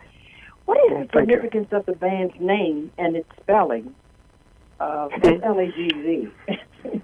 What 0.65 0.77
is 0.91 1.07
the 1.11 1.19
significance 1.19 1.67
of 1.71 1.85
the 1.85 1.93
band's 1.93 2.33
name 2.39 2.91
and 2.97 3.15
its 3.15 3.29
spelling? 3.41 3.93
Uh, 4.79 5.09
L 5.43 5.59
A 5.59 5.67
G 5.67 5.89
Z. 5.89 6.27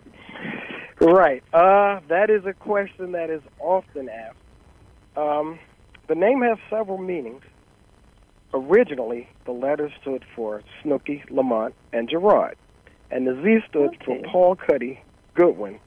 Right. 1.01 1.41
Uh, 1.53 2.01
that 2.09 2.29
is 2.29 2.45
a 2.45 2.51
question 2.51 3.13
that 3.13 3.29
is 3.29 3.41
often 3.59 4.09
asked. 4.09 4.35
Um, 5.15 5.57
the 6.09 6.15
name 6.15 6.41
has 6.41 6.57
several 6.69 6.97
meanings. 6.97 7.41
Originally, 8.53 9.29
the 9.45 9.51
letters 9.53 9.91
stood 10.01 10.25
for 10.35 10.61
Snooky, 10.83 11.23
Lamont, 11.29 11.73
and 11.93 12.09
Gerard, 12.09 12.57
and 13.11 13.25
the 13.25 13.39
Z 13.41 13.59
stood 13.69 13.95
Okay. 13.95 14.05
for 14.05 14.29
Paul 14.29 14.55
Cuddy 14.57 14.99
Goodwin. 15.35 15.79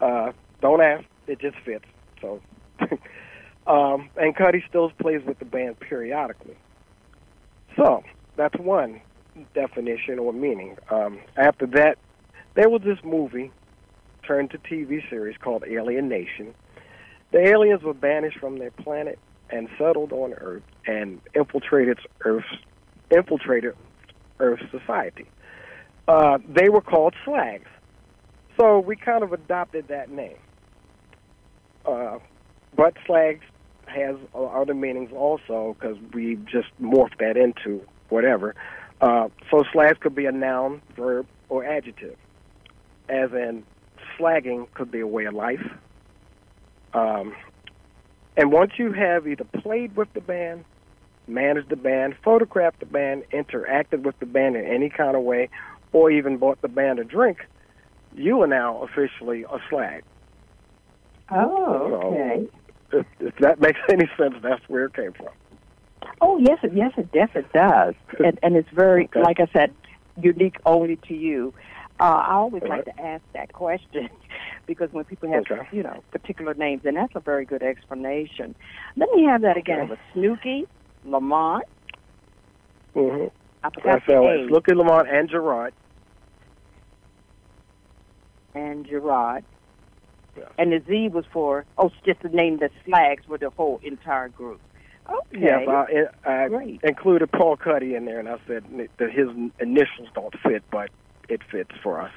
Uh, 0.00 0.30
don't 0.60 0.80
ask; 0.80 1.04
it 1.26 1.40
just 1.40 1.56
fits. 1.64 1.84
So, 2.20 2.40
um, 3.66 4.10
and 4.16 4.36
Cuddy 4.36 4.62
still 4.68 4.90
plays 4.90 5.22
with 5.26 5.38
the 5.40 5.44
band 5.44 5.80
periodically. 5.80 6.56
So 7.76 8.02
that's 8.36 8.56
one 8.58 9.00
definition 9.54 10.18
or 10.18 10.32
meaning. 10.32 10.76
Um, 10.90 11.20
after 11.36 11.66
that, 11.66 11.98
there 12.54 12.68
was 12.68 12.82
this 12.82 12.98
movie 13.04 13.52
turned 14.26 14.50
to 14.50 14.58
TV 14.58 15.08
series 15.08 15.36
called 15.36 15.64
Alien 15.68 16.08
Nation. 16.08 16.54
The 17.32 17.38
aliens 17.38 17.82
were 17.82 17.94
banished 17.94 18.38
from 18.38 18.58
their 18.58 18.70
planet 18.70 19.18
and 19.50 19.68
settled 19.78 20.12
on 20.12 20.32
Earth 20.34 20.62
and 20.86 21.20
infiltrated 21.34 21.98
Earth's 22.22 22.46
infiltrated 23.10 23.74
Earth's 24.40 24.64
society. 24.70 25.26
Uh, 26.08 26.38
they 26.48 26.68
were 26.68 26.80
called 26.80 27.14
Slags, 27.24 27.68
so 28.58 28.80
we 28.80 28.96
kind 28.96 29.22
of 29.22 29.32
adopted 29.32 29.88
that 29.88 30.10
name. 30.10 30.38
Uh, 31.84 32.18
but 32.74 32.94
Slags 33.06 33.44
has 33.86 34.16
other 34.34 34.74
meanings 34.74 35.10
also 35.12 35.76
because 35.78 35.96
we 36.12 36.36
just 36.50 36.68
morphed 36.80 37.18
that 37.18 37.36
into 37.36 37.82
whatever. 38.08 38.54
Uh, 39.00 39.28
so 39.50 39.64
Slags 39.72 39.98
could 40.00 40.14
be 40.14 40.26
a 40.26 40.32
noun, 40.32 40.80
verb, 40.96 41.26
or 41.48 41.64
adjective, 41.64 42.16
as 43.08 43.32
in 43.32 43.64
slagging 44.18 44.66
could 44.74 44.90
be 44.90 45.00
a 45.00 45.06
way 45.06 45.26
of 45.26 45.34
life. 45.34 45.64
Um, 46.94 47.34
and 48.36 48.52
once 48.52 48.72
you 48.78 48.92
have 48.92 49.26
either 49.26 49.44
played 49.44 49.96
with 49.96 50.12
the 50.14 50.20
band, 50.20 50.64
managed 51.26 51.68
the 51.68 51.76
band, 51.76 52.16
photographed 52.24 52.80
the 52.80 52.86
band, 52.86 53.24
interacted 53.32 54.02
with 54.02 54.18
the 54.18 54.26
band 54.26 54.56
in 54.56 54.64
any 54.64 54.88
kind 54.88 55.16
of 55.16 55.22
way, 55.22 55.48
or 55.92 56.10
even 56.10 56.36
bought 56.36 56.60
the 56.62 56.68
band 56.68 56.98
a 56.98 57.04
drink, 57.04 57.46
you 58.14 58.42
are 58.42 58.46
now 58.46 58.82
officially 58.82 59.44
a 59.44 59.58
slag. 59.68 60.02
Oh, 61.30 62.00
okay. 62.04 62.48
If, 62.92 63.06
if 63.20 63.34
that 63.40 63.60
makes 63.60 63.78
any 63.90 64.08
sense, 64.18 64.34
that's 64.42 64.62
where 64.68 64.86
it 64.86 64.94
came 64.94 65.12
from. 65.12 65.28
Oh, 66.20 66.38
yes, 66.38 66.58
it, 66.62 66.72
yes, 66.74 66.92
it 66.96 67.10
definitely 67.12 67.50
does, 67.54 67.94
and 68.24 68.38
and 68.42 68.56
it's 68.56 68.68
very, 68.72 69.04
Okay. 69.04 69.20
like 69.20 69.38
I 69.40 69.46
said, 69.52 69.74
unique 70.20 70.56
only 70.64 70.96
to 71.08 71.14
you. 71.14 71.52
Uh, 71.98 72.04
I 72.04 72.32
always 72.34 72.62
All 72.62 72.68
like 72.68 72.84
right. 72.84 72.96
to 72.96 73.02
ask 73.02 73.22
that 73.32 73.52
question 73.52 74.08
because 74.66 74.92
when 74.92 75.04
people 75.04 75.32
have, 75.32 75.44
Okay. 75.50 75.66
you 75.72 75.82
know, 75.82 76.02
particular 76.12 76.54
names, 76.54 76.82
and 76.84 76.96
that's 76.96 77.14
a 77.14 77.20
very 77.20 77.44
good 77.44 77.62
explanation. 77.62 78.54
Let 78.96 79.08
me 79.14 79.24
have 79.24 79.42
that 79.42 79.56
again. 79.56 79.80
Okay. 79.80 79.84
It 79.84 79.90
was 79.90 79.98
Snooky, 80.12 80.64
Lamont. 81.04 81.64
Mm-hmm. 82.94 83.28
I 83.62 83.70
forgot 83.70 84.02
So 84.06 84.12
the 84.22 84.28
it's 84.28 84.50
A, 84.50 84.52
Looky 84.52 84.74
Lamont 84.74 85.08
and 85.08 85.28
Gerard. 85.28 85.72
and 88.54 88.86
Gerard. 88.86 89.44
Yes. 90.36 90.48
And 90.58 90.72
the 90.72 90.82
Z 90.86 91.08
was 91.12 91.24
for 91.32 91.64
oh, 91.78 91.86
it's 91.86 91.96
just 92.04 92.22
the 92.22 92.28
name 92.28 92.58
the 92.58 92.70
Slags 92.84 93.26
were 93.28 93.38
the 93.38 93.50
whole 93.50 93.80
entire 93.82 94.28
group. 94.28 94.60
Okay, 95.08 95.40
Yes, 95.40 95.68
I, 95.68 96.44
I 96.44 96.48
great. 96.48 96.80
included 96.82 97.30
Paul 97.30 97.56
Cuddy 97.56 97.94
in 97.94 98.06
there, 98.06 98.18
and 98.18 98.28
I 98.28 98.38
said 98.48 98.64
that 98.98 99.12
his 99.12 99.28
initials 99.60 100.08
don't 100.14 100.34
fit, 100.42 100.64
but 100.72 100.90
it 101.28 101.42
fits 101.50 101.70
for 101.80 102.00
us. 102.00 102.10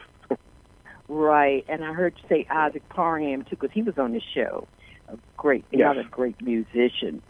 Right, 1.08 1.66
and 1.68 1.84
I 1.84 1.94
heard 1.94 2.16
you 2.22 2.28
say 2.28 2.48
Isaac 2.50 2.88
Parham 2.90 3.44
too, 3.44 3.52
because 3.52 3.72
he 3.72 3.84
was 3.84 3.98
on 3.98 4.14
the 4.14 4.22
show. 4.34 4.68
A 5.08 5.18
great, 5.38 5.66
Yes. 5.72 5.82
another 5.92 6.08
great 6.10 6.40
musician. 6.42 7.22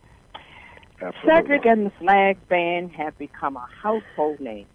Absolutely. 1.02 1.30
Cedric 1.36 1.66
and 1.66 1.86
the 1.88 1.92
Slag 2.00 2.38
Band 2.50 2.92
have 2.94 3.18
become 3.18 3.56
a 3.58 3.68
household 3.82 4.40
name, 4.40 4.66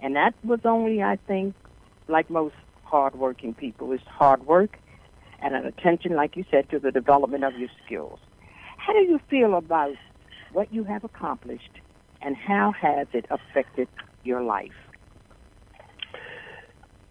and 0.00 0.14
that 0.16 0.34
was 0.44 0.60
only, 0.64 1.02
I 1.02 1.16
think, 1.28 1.54
like 2.08 2.30
most 2.30 2.54
hardworking 2.84 3.54
people, 3.54 3.92
is 3.92 4.00
hard 4.08 4.44
work 4.46 4.78
and 5.42 5.54
an 5.54 5.66
attention, 5.66 6.14
like 6.14 6.36
you 6.36 6.44
said, 6.50 6.68
to 6.70 6.78
the 6.78 6.90
development 6.90 7.44
of 7.44 7.54
your 7.58 7.68
skills. 7.84 8.18
How 8.78 8.92
do 8.92 9.00
you 9.00 9.20
feel 9.28 9.54
about 9.54 9.94
what 10.52 10.72
you 10.72 10.84
have 10.84 11.04
accomplished, 11.04 11.80
and 12.22 12.36
how 12.36 12.72
has 12.80 13.06
it 13.12 13.26
affected 13.30 13.88
your 14.24 14.42
life? 14.42 14.72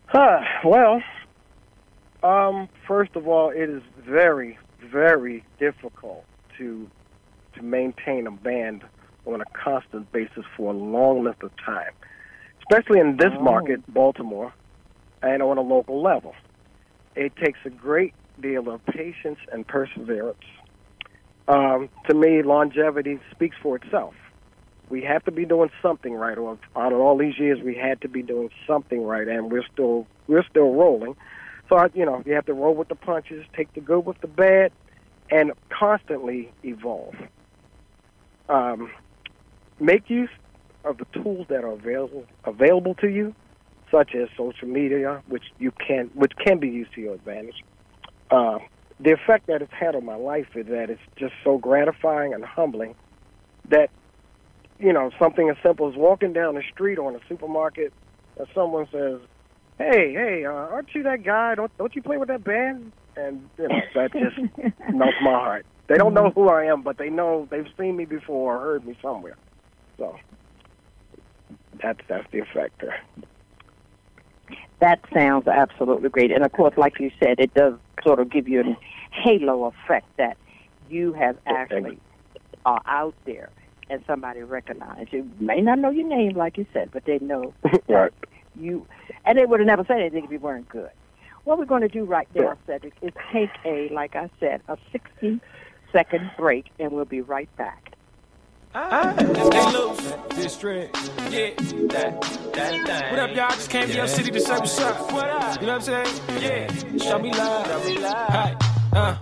Huh, 0.08 0.40
well, 0.64 1.02
um, 2.24 2.70
first 2.88 3.16
of 3.16 3.28
all, 3.28 3.50
it 3.50 3.70
is 3.70 3.82
very, 4.00 4.58
very 4.92 5.44
difficult 5.60 6.26
to 6.58 6.90
to 7.56 7.64
maintain 7.64 8.28
a 8.28 8.32
band 8.32 8.84
on 9.26 9.40
a 9.40 9.46
constant 9.54 10.12
basis 10.12 10.44
for 10.58 10.74
a 10.74 10.78
long 10.78 11.24
length 11.24 11.42
of 11.42 11.52
time, 11.66 11.92
especially 12.60 13.00
in 13.00 13.16
this 13.16 13.32
Oh. 13.34 13.42
market, 13.42 13.82
Baltimore, 13.94 14.52
and 15.22 15.42
on 15.42 15.58
a 15.58 15.62
local 15.62 16.02
level. 16.02 16.36
It 17.16 17.36
takes 17.38 17.60
a 17.66 17.70
great 17.70 18.14
deal 18.42 18.70
of 18.70 18.86
patience 18.86 19.40
and 19.52 19.66
perseverance. 19.68 20.38
Um, 21.48 21.90
to 22.10 22.16
me, 22.16 22.42
longevity 22.42 23.20
speaks 23.32 23.56
for 23.62 23.78
itself. 23.78 24.14
We 24.90 25.04
have 25.04 25.24
to 25.26 25.32
be 25.32 25.46
doing 25.46 25.70
something 25.82 26.14
right. 26.14 26.38
Or 26.38 26.58
out 26.76 26.94
of 26.94 27.00
all 27.00 27.18
these 27.18 27.38
years, 27.40 27.60
we 27.64 27.76
had 27.76 28.02
to 28.02 28.08
be 28.08 28.22
doing 28.22 28.50
something 28.68 29.04
right, 29.04 29.28
and 29.28 29.52
we're 29.52 29.66
still 29.72 30.08
we're 30.28 30.46
still 30.50 30.74
rolling. 30.74 31.16
So 31.70 31.78
I, 31.78 31.88
you 31.94 32.06
know, 32.06 32.22
you 32.26 32.34
have 32.34 32.46
to 32.46 32.54
roll 32.54 32.76
with 32.76 32.90
the 32.90 32.96
punches, 32.96 33.46
take 33.56 33.74
the 33.74 33.82
good 33.82 34.06
with 34.06 34.20
the 34.22 34.28
bad, 34.28 34.72
and 35.32 35.54
constantly 35.70 36.52
evolve. 36.64 37.16
Um, 38.48 38.92
make 39.80 40.10
use 40.10 40.30
of 40.84 40.98
the 40.98 41.06
tools 41.24 41.48
that 41.50 41.64
are 41.64 41.72
available 41.72 42.26
available 42.44 42.94
to 42.96 43.08
you, 43.08 43.34
such 43.96 44.14
as 44.14 44.28
social 44.36 44.68
media, 44.68 45.24
which 45.28 45.44
you 45.58 45.72
can 45.72 46.10
which 46.16 46.34
can 46.46 46.60
be 46.60 46.68
used 46.68 46.94
to 46.94 47.02
your 47.02 47.14
advantage. 47.14 47.64
Uh, 48.30 48.58
the 49.00 49.12
effect 49.12 49.48
that 49.48 49.62
it's 49.62 49.72
had 49.72 49.96
on 49.96 50.04
my 50.04 50.16
life 50.16 50.48
is 50.56 50.68
that 50.68 50.90
it's 50.90 51.02
just 51.16 51.34
so 51.44 51.58
gratifying 51.58 52.34
and 52.34 52.44
humbling 52.44 52.96
that 53.70 53.90
you 54.80 54.92
know 54.92 55.12
something 55.18 55.50
as 55.50 55.56
simple 55.64 55.88
as 55.90 55.96
walking 55.96 56.34
down 56.34 56.56
the 56.56 56.64
street 56.74 56.98
or 56.98 57.10
in 57.10 57.16
a 57.16 57.28
supermarket 57.30 57.94
and 58.38 58.48
someone 58.54 58.86
says, 58.92 59.20
"Hey, 59.78 60.12
hey, 60.14 60.46
uh, 60.46 60.52
aren't 60.52 60.94
you 60.94 61.04
that 61.04 61.24
guy? 61.24 61.56
Don't 61.56 61.76
don't 61.78 61.96
you 61.96 62.02
play 62.02 62.18
with 62.18 62.28
that 62.28 62.44
band?" 62.44 62.92
And 63.16 63.50
you 63.58 63.70
know 63.70 63.80
that 63.96 64.12
just 64.12 64.38
melts 64.94 65.18
my 65.22 65.32
heart. 65.32 65.66
They 65.88 65.96
don't 65.96 66.14
know 66.14 66.32
who 66.32 66.50
I 66.50 66.66
am, 66.66 66.82
but 66.82 66.98
they 66.98 67.10
know 67.10 67.48
they've 67.50 67.68
seen 67.80 67.96
me 67.96 68.04
before 68.04 68.58
or 68.58 68.60
heard 68.60 68.86
me 68.86 68.98
somewhere. 69.02 69.38
So 69.98 70.18
that's 71.82 72.00
that's 72.10 72.28
the 72.32 72.40
effect 72.40 72.82
there. 72.82 73.00
That 74.80 75.00
sounds 75.14 75.48
absolutely 75.48 76.10
great. 76.10 76.32
And 76.32 76.44
of 76.44 76.52
course, 76.52 76.74
like 76.78 77.00
you 77.00 77.12
said, 77.20 77.40
it 77.40 77.54
does 77.54 77.76
sort 78.04 78.20
of 78.20 78.30
give 78.30 78.48
you 78.48 78.62
a 78.62 78.78
halo 79.12 79.66
effect 79.66 80.08
that 80.18 80.38
you 80.90 81.14
have 81.14 81.38
actually 81.46 81.98
are 82.66 82.82
out 82.86 83.16
there 83.26 83.50
and 83.90 84.04
somebody 84.08 84.42
recognizes 84.42 85.08
you. 85.12 85.30
May 85.40 85.62
not 85.62 85.80
know 85.80 85.90
your 85.92 86.08
name, 86.08 86.36
like 86.36 86.58
you 86.58 86.66
said, 86.74 86.90
but 86.92 87.06
they 87.06 87.20
know 87.20 87.54
right. 87.90 88.12
you. 88.56 88.86
And 89.26 89.38
they 89.38 89.46
would 89.46 89.60
have 89.60 89.68
never 89.68 89.86
said 89.86 90.00
anything 90.00 90.26
if 90.26 90.32
you 90.32 90.40
weren't 90.40 90.68
good. 90.70 90.90
What 91.44 91.60
we're 91.60 91.66
going 91.66 91.84
to 91.84 91.88
do 91.88 92.04
right 92.04 92.28
now, 92.34 92.58
Cedric, 92.66 92.94
is 93.02 93.12
take 93.32 93.52
a, 93.64 93.90
like 93.90 94.16
I 94.16 94.30
said, 94.40 94.62
a 94.68 94.78
60 94.92 95.40
second 95.92 96.32
break, 96.38 96.66
and 96.80 96.92
we'll 96.92 97.06
be 97.06 97.22
right 97.22 97.50
back. 97.56 97.95
Loose. 98.76 100.14
District. 100.36 100.94
Yeah. 101.32 101.52
That, 101.88 102.22
that. 102.54 103.12
What 103.12 103.20
up, 103.20 103.34
y'all? 103.34 103.50
Just 103.52 103.70
came 103.70 103.88
to 103.88 103.94
your 103.94 104.06
city 104.06 104.32
to 104.32 104.40
say 104.42 104.52
what's 104.52 104.78
up. 104.80 105.14
What 105.14 105.30
up? 105.30 105.62
You 105.62 105.68
know 105.68 105.78
what 105.78 105.90
I'm 105.90 106.06
saying? 106.06 106.42
Yeah. 106.42 106.98
Show 106.98 107.20
me 107.20 107.32
love. 107.32 107.68
Show 107.68 107.84
me 107.86 107.98
love. 108.00 108.30
Hi. 108.30 108.58
Uh. 108.92 109.16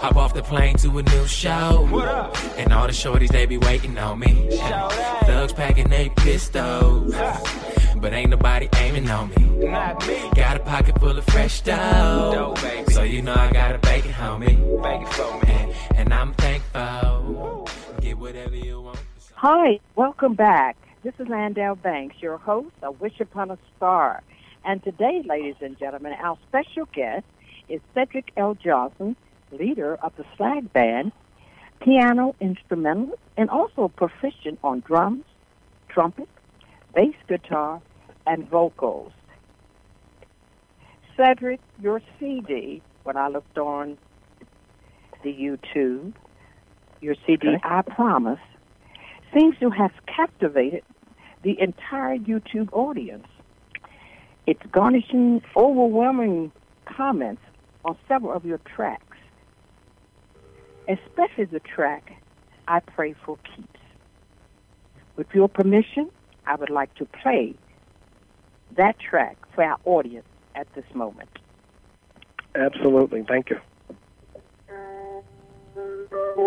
Hop 0.00 0.16
off 0.16 0.34
the 0.34 0.42
plane 0.42 0.74
to 0.78 0.98
a 0.98 1.02
new 1.02 1.26
show. 1.28 1.86
What 1.92 2.08
up? 2.08 2.36
And 2.58 2.72
all 2.72 2.88
the 2.88 2.92
shorties, 2.92 3.28
they 3.28 3.46
be 3.46 3.58
waiting 3.58 3.96
on 3.98 4.18
me. 4.18 4.48
Thugs 4.50 5.52
packing 5.52 5.88
they 5.88 6.08
pistols. 6.08 7.14
But 7.96 8.14
ain't 8.14 8.30
nobody 8.30 8.68
aiming 8.78 9.08
on 9.08 9.28
me. 9.28 9.68
Not 9.68 10.04
me. 10.08 10.28
Got 10.34 10.56
a 10.56 10.60
pocket 10.60 10.98
full 10.98 11.16
of 11.16 11.24
fresh 11.26 11.60
dough. 11.60 12.54
Baby. 12.60 12.92
So 12.92 13.04
you 13.04 13.22
know 13.22 13.34
I 13.34 13.52
gotta 13.52 13.78
bake 13.78 14.06
it, 14.06 14.12
homie. 14.12 14.82
Beg 14.82 15.02
it 15.02 15.08
for 15.10 15.46
me. 15.46 15.52
And, 15.52 15.98
and 15.98 16.14
I'm 16.14 16.34
thankful. 16.34 17.68
Whatever 18.18 18.56
you 18.56 18.80
want. 18.80 18.98
Hi, 19.34 19.78
welcome 19.94 20.34
back. 20.34 20.76
This 21.02 21.12
is 21.18 21.28
Landau 21.28 21.74
Banks, 21.74 22.16
your 22.20 22.38
host 22.38 22.74
of 22.82 22.98
Wish 22.98 23.20
Upon 23.20 23.50
a 23.50 23.58
Star. 23.76 24.22
And 24.64 24.82
today, 24.82 25.22
ladies 25.28 25.56
and 25.60 25.78
gentlemen, 25.78 26.14
our 26.14 26.38
special 26.48 26.86
guest 26.94 27.26
is 27.68 27.82
Cedric 27.92 28.32
L. 28.38 28.54
Johnson, 28.54 29.16
leader 29.52 29.96
of 29.96 30.16
the 30.16 30.24
Slag 30.34 30.72
Band, 30.72 31.12
piano 31.82 32.34
instrumentalist, 32.40 33.20
and 33.36 33.50
also 33.50 33.88
proficient 33.88 34.58
on 34.64 34.80
drums, 34.80 35.24
trumpet, 35.88 36.28
bass 36.94 37.14
guitar, 37.28 37.82
and 38.26 38.48
vocals. 38.48 39.12
Cedric, 41.18 41.60
your 41.82 42.00
CD, 42.18 42.80
when 43.04 43.18
I 43.18 43.28
looked 43.28 43.58
on 43.58 43.98
the 45.22 45.32
YouTube, 45.32 46.14
your 47.00 47.14
CD, 47.26 47.48
Okay. 47.48 47.58
I 47.62 47.82
Promise, 47.82 48.40
seems 49.36 49.58
to 49.58 49.70
have 49.70 49.92
captivated 50.06 50.82
the 51.42 51.60
entire 51.60 52.18
YouTube 52.18 52.68
audience. 52.72 53.26
It's 54.46 54.62
garnishing 54.72 55.42
overwhelming 55.56 56.52
comments 56.84 57.42
on 57.84 57.96
several 58.08 58.32
of 58.32 58.44
your 58.44 58.58
tracks, 58.58 59.16
especially 60.88 61.44
the 61.44 61.60
track 61.60 62.12
I 62.68 62.80
Pray 62.80 63.14
for 63.24 63.38
Keeps. 63.54 63.68
With 65.16 65.28
your 65.34 65.48
permission, 65.48 66.10
I 66.46 66.56
would 66.56 66.70
like 66.70 66.94
to 66.96 67.06
play 67.06 67.54
that 68.76 68.98
track 68.98 69.38
for 69.54 69.64
our 69.64 69.78
audience 69.84 70.26
at 70.54 70.72
this 70.74 70.84
moment. 70.94 71.28
Absolutely. 72.54 73.24
Thank 73.26 73.50
you. 73.50 73.58
Never 76.36 76.44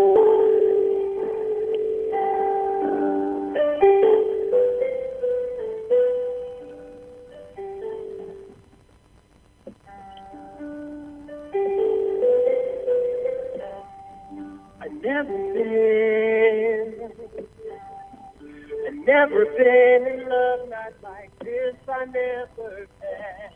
been, 19.58 20.08
in 20.08 20.30
love 20.30 20.69
not 20.69 20.93
like 21.02 21.32
this. 21.39 21.75
I 21.88 22.06
never 22.06 22.88
had. 23.02 23.52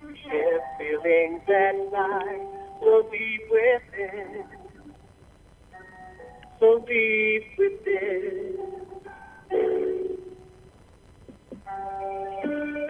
Share 0.00 0.60
feelings 0.78 1.42
that 1.48 1.74
lie 1.92 2.46
so 2.80 3.02
deep 3.12 3.42
within, 3.50 4.44
so 6.62 6.78
deep 6.86 7.42
within. 7.58 8.56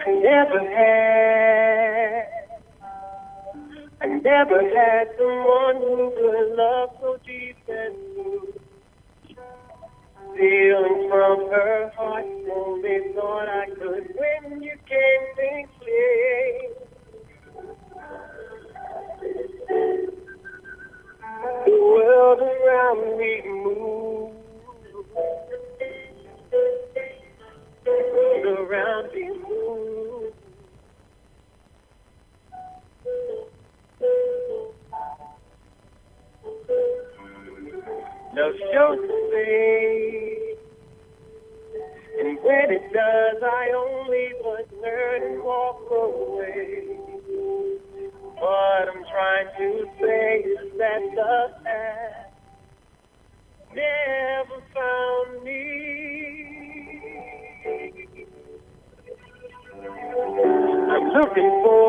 I 0.05 0.11
never 0.21 0.59
had. 0.75 2.27
I 3.99 4.05
never 4.05 4.61
had 4.61 5.07
someone 5.17 5.77
who 5.77 6.13
could 6.15 6.55
love 6.55 6.89
so 7.01 7.17
deep 7.25 7.57
and 7.67 7.95
true. 8.13 8.53
Feeling 10.37 11.09
from 11.09 11.49
her 11.49 11.91
heart, 11.97 12.25
only 12.55 12.99
thought 13.15 13.49
I 13.49 13.65
could 13.69 14.13
when 14.15 14.61
you 14.61 14.75
came 14.87 15.23
think 15.35 15.69
clear. 15.79 16.72
The 21.43 21.71
world 21.71 22.39
around 22.39 23.17
me 23.17 23.41
moves. 23.45 24.35
The 27.83 27.91
world 28.13 28.59
around 28.59 29.13
me 29.13 29.29
moves. 29.29 30.35
No 38.33 38.53
show 38.71 38.95
to 38.95 39.29
say. 39.33 40.55
And 42.19 42.37
when 42.41 42.71
it 42.71 42.93
does, 42.93 43.43
I 43.43 43.71
only 43.75 44.31
but 44.41 44.81
turn 44.81 45.23
and 45.23 45.43
walk 45.43 45.91
away. 45.91 47.12
What 48.43 48.89
I'm 48.89 49.03
trying 49.11 49.47
to 49.57 49.85
say 50.01 50.39
is 50.43 50.77
that 50.77 51.01
the 51.15 51.47
past 51.63 52.33
never 53.75 54.59
found 54.75 55.43
me. 55.43 55.65
I'm 60.73 61.07
looking 61.13 61.51
for 61.63 61.82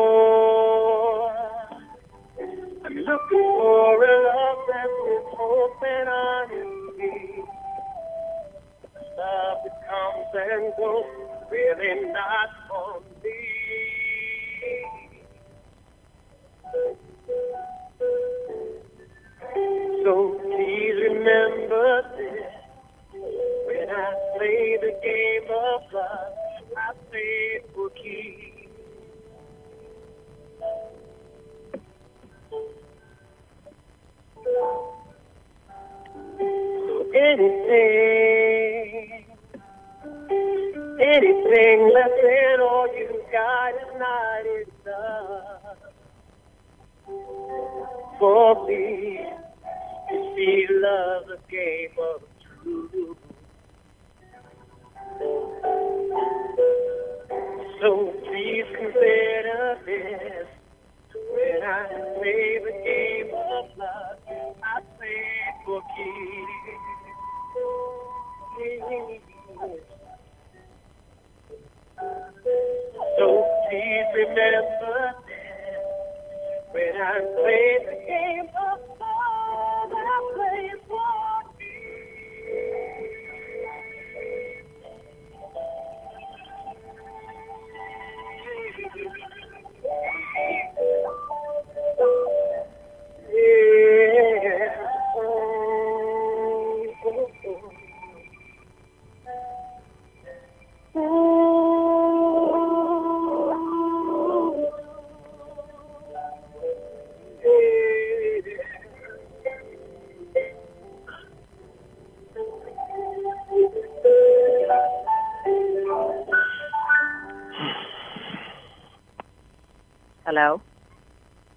Hello. 120.37 120.61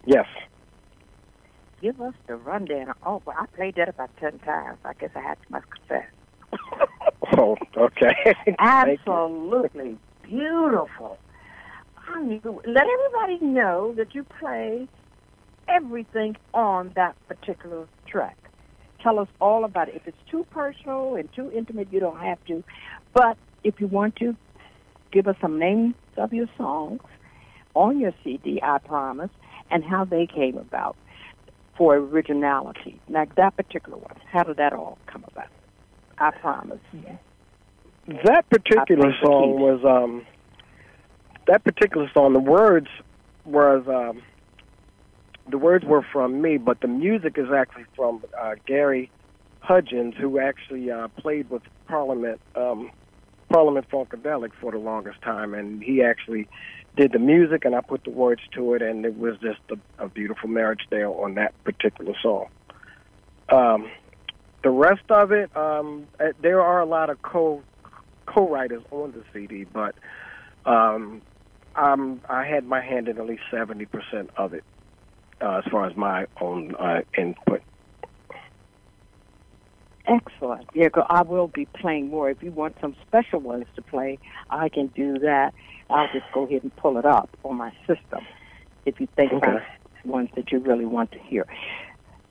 Yes. 0.07 0.27
Give 1.83 2.01
us 2.01 2.14
the 2.29 2.37
rundown. 2.37 2.95
Oh, 3.05 3.21
well, 3.27 3.35
I 3.37 3.47
played 3.47 3.75
that 3.75 3.88
about 3.88 4.11
ten 4.21 4.38
times. 4.38 4.79
I 4.85 4.93
guess 5.01 5.11
I 5.17 5.21
had 5.21 5.35
to 5.35 5.51
must 5.51 5.67
confess. 5.69 6.07
Oh, 7.37 7.57
okay. 7.77 8.35
Absolutely 8.59 9.99
beautiful. 10.23 11.19
I 12.09 12.23
mean, 12.23 12.41
let 12.45 12.87
everybody 12.87 13.45
know 13.45 13.93
that 13.97 14.14
you 14.14 14.25
play 14.38 14.87
everything 15.69 16.37
on 16.55 16.93
that 16.95 17.17
particular 17.27 17.87
track. 18.07 18.37
Tell 19.03 19.19
us 19.19 19.29
all 19.41 19.64
about 19.64 19.88
it. 19.88 19.97
If 19.97 20.07
it's 20.07 20.31
too 20.31 20.47
personal 20.51 21.17
and 21.17 21.29
too 21.35 21.51
intimate, 21.53 21.88
you 21.93 21.99
don't 22.01 22.21
have 22.21 22.38
to. 22.47 22.62
But 23.12 23.37
if 23.64 23.81
you 23.81 23.88
want 23.88 24.14
to, 24.17 24.37
give 25.12 25.27
us 25.27 25.37
some 25.41 25.59
names 25.59 25.95
of 26.17 26.33
your 26.33 26.47
songs 26.57 27.03
on 27.74 28.00
your 28.00 28.12
CD, 28.24 28.61
I 28.62 28.78
promise, 28.78 29.31
and 29.70 29.85
how 29.85 30.04
they 30.04 30.26
came 30.26 30.57
about 30.57 30.96
for 31.76 31.94
originality. 31.96 33.00
Like 33.09 33.35
that 33.37 33.57
particular 33.57 33.96
one, 33.96 34.16
how 34.31 34.42
did 34.42 34.57
that 34.57 34.72
all 34.72 34.98
come 35.07 35.24
about? 35.28 35.48
I 36.18 36.31
promise. 36.33 36.81
That 38.24 38.48
particular 38.50 38.81
I 38.81 38.85
think 38.85 39.20
the 39.20 39.26
song 39.26 39.61
was 39.61 39.85
um 39.85 40.26
that 41.46 41.62
particular 41.64 42.11
song 42.12 42.33
the 42.33 42.40
words 42.40 42.88
was 43.44 43.85
um 43.87 44.22
the 45.48 45.59
words 45.59 45.85
were 45.85 46.04
from 46.12 46.42
me, 46.42 46.59
but 46.59 46.81
the 46.81 46.88
music 46.88 47.38
is 47.38 47.46
actually 47.54 47.87
from 47.94 48.24
uh 48.38 48.54
Gary 48.66 49.11
Hudgens 49.61 50.14
who 50.18 50.40
actually 50.40 50.90
uh 50.90 51.09
played 51.18 51.48
with 51.50 51.62
Parliament 51.87 52.40
um 52.57 52.90
Parliament 53.51 53.87
Funkadelic 53.91 54.53
for 54.61 54.73
the 54.73 54.79
longest 54.79 55.21
time 55.23 55.55
and 55.55 55.83
he 55.83 56.03
actually 56.03 56.49
did 56.97 57.13
the 57.13 57.19
music 57.19 57.65
and 57.65 57.75
I 57.75 57.81
put 57.81 58.05
the 58.05 58.11
words 58.11 58.43
to 58.55 58.75
it 58.75 58.83
and 58.83 59.05
it 59.05 59.17
was 59.17 59.37
just 59.41 59.61
a, 59.71 60.05
a 60.05 60.09
beautiful 60.09 60.49
marriage 60.49 60.83
there 60.91 61.09
on 61.09 61.35
that 61.35 61.53
particular 61.65 62.15
song. 62.23 62.49
Um 63.49 63.91
the 64.63 64.71
rest 64.71 65.11
of 65.11 65.33
it, 65.33 65.55
um, 65.57 66.07
eh, 66.21 66.33
there 66.43 66.61
are 66.61 66.81
a 66.81 66.87
lot 66.87 67.11
of 67.11 67.23
co 67.23 67.63
co-writers 68.27 68.83
on 68.91 69.13
the 69.13 69.23
CD, 69.33 69.65
but 69.65 69.95
um, 70.67 71.23
um, 71.77 72.21
I 72.29 72.45
had 72.45 72.65
my 72.65 72.83
hand 72.83 73.09
in 73.09 73.19
at 73.19 73.27
least 73.27 73.43
seventy 73.51 73.87
percent 73.87 74.31
of 74.37 74.55
it 74.55 74.65
uh, 75.41 75.63
as 75.65 75.71
far 75.71 75.87
as 75.87 75.97
my 75.97 76.27
own 76.41 76.75
uh, 76.75 77.01
input. 77.17 77.63
Excellent. 80.09 80.66
Yeah, 80.75 80.88
I 81.09 81.23
will 81.23 81.49
be 81.49 81.66
playing 81.66 82.09
more. 82.09 82.31
If 82.31 82.42
you 82.42 82.51
want 82.51 82.77
some 82.81 82.97
special 83.07 83.40
ones 83.40 83.66
to 83.77 83.83
play, 83.83 84.18
I 84.51 84.68
can 84.68 84.88
do 84.88 85.18
that. 85.18 85.53
I'll 85.90 86.09
just 86.12 86.25
go 86.33 86.44
ahead 86.44 86.62
and 86.62 86.75
pull 86.77 86.99
it 86.99 87.05
up 87.05 87.31
on 87.44 87.57
my 87.57 87.73
system 87.87 88.27
if 88.87 89.01
you 89.01 89.09
think 89.16 89.33
Okay. 89.33 89.59
ones 90.05 90.31
that 90.37 90.51
you 90.51 90.59
really 90.61 90.87
want 90.87 91.12
to 91.12 91.18
hear. 91.18 91.47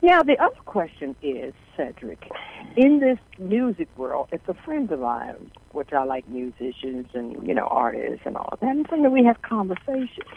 Now, 0.00 0.22
the 0.22 0.40
other 0.40 0.54
question 0.64 1.16
is, 1.22 1.54
Cedric, 1.76 2.30
in 2.76 3.00
this 3.00 3.18
music 3.38 3.88
world, 3.96 4.28
it's 4.30 4.48
a 4.48 4.54
friend 4.54 4.90
of 4.92 5.00
mine, 5.00 5.50
which 5.72 5.92
I 5.92 6.04
like 6.04 6.28
musicians 6.28 7.06
and, 7.14 7.46
you 7.46 7.52
know, 7.54 7.66
artists 7.66 8.22
and 8.24 8.36
all 8.36 8.48
of 8.52 8.60
that, 8.60 8.70
and 8.70 8.86
so 8.88 9.10
we 9.10 9.24
have 9.24 9.42
conversations. 9.42 10.28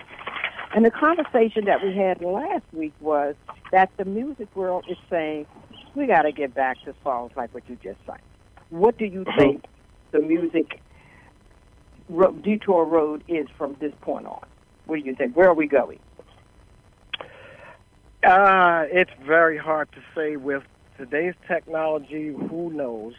And 0.73 0.85
the 0.85 0.91
conversation 0.91 1.65
that 1.65 1.83
we 1.83 1.95
had 1.95 2.21
last 2.21 2.63
week 2.73 2.93
was 3.01 3.35
that 3.71 3.91
the 3.97 4.05
music 4.05 4.47
world 4.55 4.85
is 4.89 4.97
saying, 5.09 5.45
we 5.95 6.07
got 6.07 6.23
to 6.23 6.31
get 6.31 6.53
back 6.53 6.77
to 6.85 6.93
songs 7.03 7.31
like 7.35 7.53
what 7.53 7.63
you 7.69 7.77
just 7.83 7.99
sang. 8.05 8.19
What 8.69 8.97
do 8.97 9.05
you 9.05 9.25
think 9.37 9.65
the 10.11 10.19
music 10.19 10.79
ro- 12.09 12.31
detour 12.31 12.85
road 12.85 13.23
is 13.27 13.47
from 13.57 13.75
this 13.79 13.93
point 14.01 14.25
on? 14.25 14.45
What 14.85 14.99
do 14.99 15.05
you 15.05 15.15
think? 15.15 15.35
Where 15.35 15.49
are 15.49 15.53
we 15.53 15.67
going? 15.67 15.99
Uh, 18.23 18.85
it's 18.91 19.11
very 19.25 19.57
hard 19.57 19.89
to 19.93 20.01
say 20.15 20.35
with 20.35 20.63
today's 20.97 21.33
technology. 21.47 22.27
Who 22.27 22.71
knows? 22.71 23.13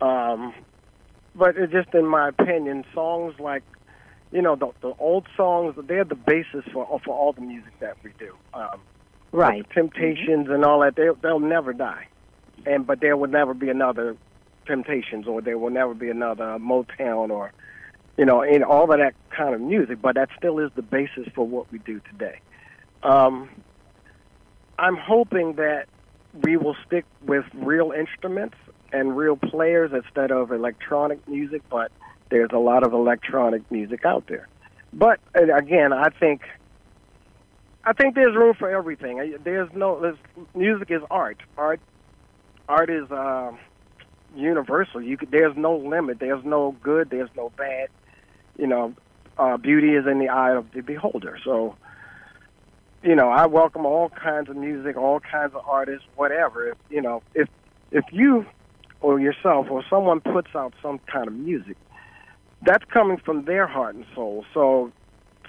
Um, 0.00 0.54
but 1.34 1.56
it's 1.56 1.72
just 1.72 1.94
in 1.94 2.06
my 2.06 2.28
opinion, 2.28 2.84
songs 2.94 3.34
like 3.38 3.64
you 4.30 4.42
know 4.42 4.56
the, 4.56 4.70
the 4.80 4.94
old 4.98 5.26
songs, 5.36 5.74
they're 5.86 6.04
the 6.04 6.14
basis 6.14 6.64
for 6.72 6.86
for 7.04 7.16
all 7.16 7.32
the 7.32 7.40
music 7.40 7.72
that 7.80 7.96
we 8.02 8.12
do. 8.18 8.34
Um, 8.54 8.80
Right. 9.32 9.66
Temptations 9.70 10.48
and 10.50 10.64
all 10.64 10.80
that, 10.80 10.94
they 10.94 11.08
they'll 11.22 11.40
never 11.40 11.72
die, 11.72 12.06
and 12.66 12.86
but 12.86 13.00
there 13.00 13.16
will 13.16 13.30
never 13.30 13.54
be 13.54 13.70
another 13.70 14.16
Temptations, 14.66 15.26
or 15.26 15.40
there 15.40 15.58
will 15.58 15.70
never 15.70 15.94
be 15.94 16.08
another 16.08 16.56
Motown, 16.60 17.30
or 17.30 17.52
you 18.16 18.24
know, 18.24 18.42
in 18.42 18.62
all 18.62 18.84
of 18.92 18.98
that 18.98 19.14
kind 19.30 19.54
of 19.54 19.60
music. 19.60 20.00
But 20.00 20.14
that 20.14 20.28
still 20.36 20.58
is 20.58 20.70
the 20.76 20.82
basis 20.82 21.26
for 21.34 21.46
what 21.46 21.72
we 21.72 21.78
do 21.78 22.00
today. 22.10 22.38
Um, 23.02 23.48
I'm 24.78 24.96
hoping 24.96 25.54
that 25.54 25.86
we 26.44 26.56
will 26.56 26.76
stick 26.86 27.04
with 27.26 27.44
real 27.54 27.90
instruments 27.90 28.56
and 28.92 29.16
real 29.16 29.36
players 29.36 29.90
instead 29.92 30.30
of 30.30 30.52
electronic 30.52 31.26
music. 31.26 31.62
But 31.70 31.90
there's 32.30 32.50
a 32.52 32.58
lot 32.58 32.84
of 32.84 32.92
electronic 32.92 33.68
music 33.70 34.04
out 34.04 34.26
there. 34.28 34.46
But 34.92 35.20
again, 35.34 35.92
I 35.92 36.10
think 36.10 36.42
I 37.84 37.92
think 37.92 38.14
there's 38.14 38.36
room 38.36 38.54
for 38.54 38.70
everything. 38.70 39.36
There's 39.42 39.68
no 39.74 40.00
there's, 40.00 40.16
music 40.54 40.90
is 40.90 41.02
art. 41.10 41.38
Art 41.56 41.80
art 42.68 42.90
is 42.90 43.10
uh, 43.10 43.52
universal. 44.36 45.02
You 45.02 45.16
could, 45.16 45.30
there's 45.30 45.56
no 45.56 45.76
limit. 45.76 46.20
There's 46.20 46.44
no 46.44 46.76
good. 46.82 47.10
There's 47.10 47.30
no 47.36 47.50
bad. 47.50 47.88
You 48.56 48.66
know, 48.66 48.94
uh, 49.36 49.56
beauty 49.56 49.94
is 49.94 50.06
in 50.06 50.18
the 50.18 50.28
eye 50.28 50.54
of 50.54 50.70
the 50.72 50.80
beholder. 50.80 51.38
So, 51.44 51.76
you 53.02 53.16
know, 53.16 53.30
I 53.30 53.46
welcome 53.46 53.84
all 53.84 54.10
kinds 54.10 54.48
of 54.48 54.56
music, 54.56 54.96
all 54.96 55.18
kinds 55.18 55.54
of 55.54 55.62
artists, 55.66 56.06
whatever. 56.14 56.68
If, 56.70 56.78
you 56.88 57.00
know, 57.00 57.22
if 57.34 57.48
if 57.90 58.04
you 58.12 58.46
or 59.00 59.18
yourself 59.18 59.66
or 59.70 59.84
someone 59.90 60.20
puts 60.20 60.54
out 60.54 60.72
some 60.80 61.00
kind 61.00 61.26
of 61.26 61.34
music, 61.34 61.76
that's 62.64 62.84
coming 62.84 63.16
from 63.16 63.44
their 63.44 63.66
heart 63.66 63.96
and 63.96 64.06
soul. 64.14 64.44
So 64.54 64.92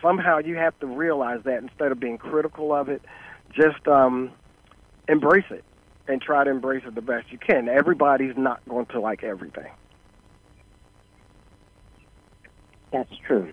somehow 0.03 0.37
you 0.37 0.55
have 0.55 0.77
to 0.81 0.85
realize 0.85 1.39
that 1.45 1.63
instead 1.63 1.91
of 1.91 1.99
being 1.99 2.19
critical 2.19 2.73
of 2.73 2.89
it, 2.89 3.01
just 3.55 3.87
um, 3.87 4.31
embrace 5.07 5.45
it 5.49 5.63
and 6.07 6.21
try 6.21 6.43
to 6.43 6.51
embrace 6.51 6.83
it 6.85 6.93
the 6.93 7.01
best 7.01 7.31
you 7.31 7.39
can. 7.39 7.69
Everybody's 7.69 8.35
not 8.37 8.61
going 8.67 8.85
to 8.87 8.99
like 8.99 9.23
everything. 9.23 9.71
That's 12.91 13.13
true. 13.25 13.51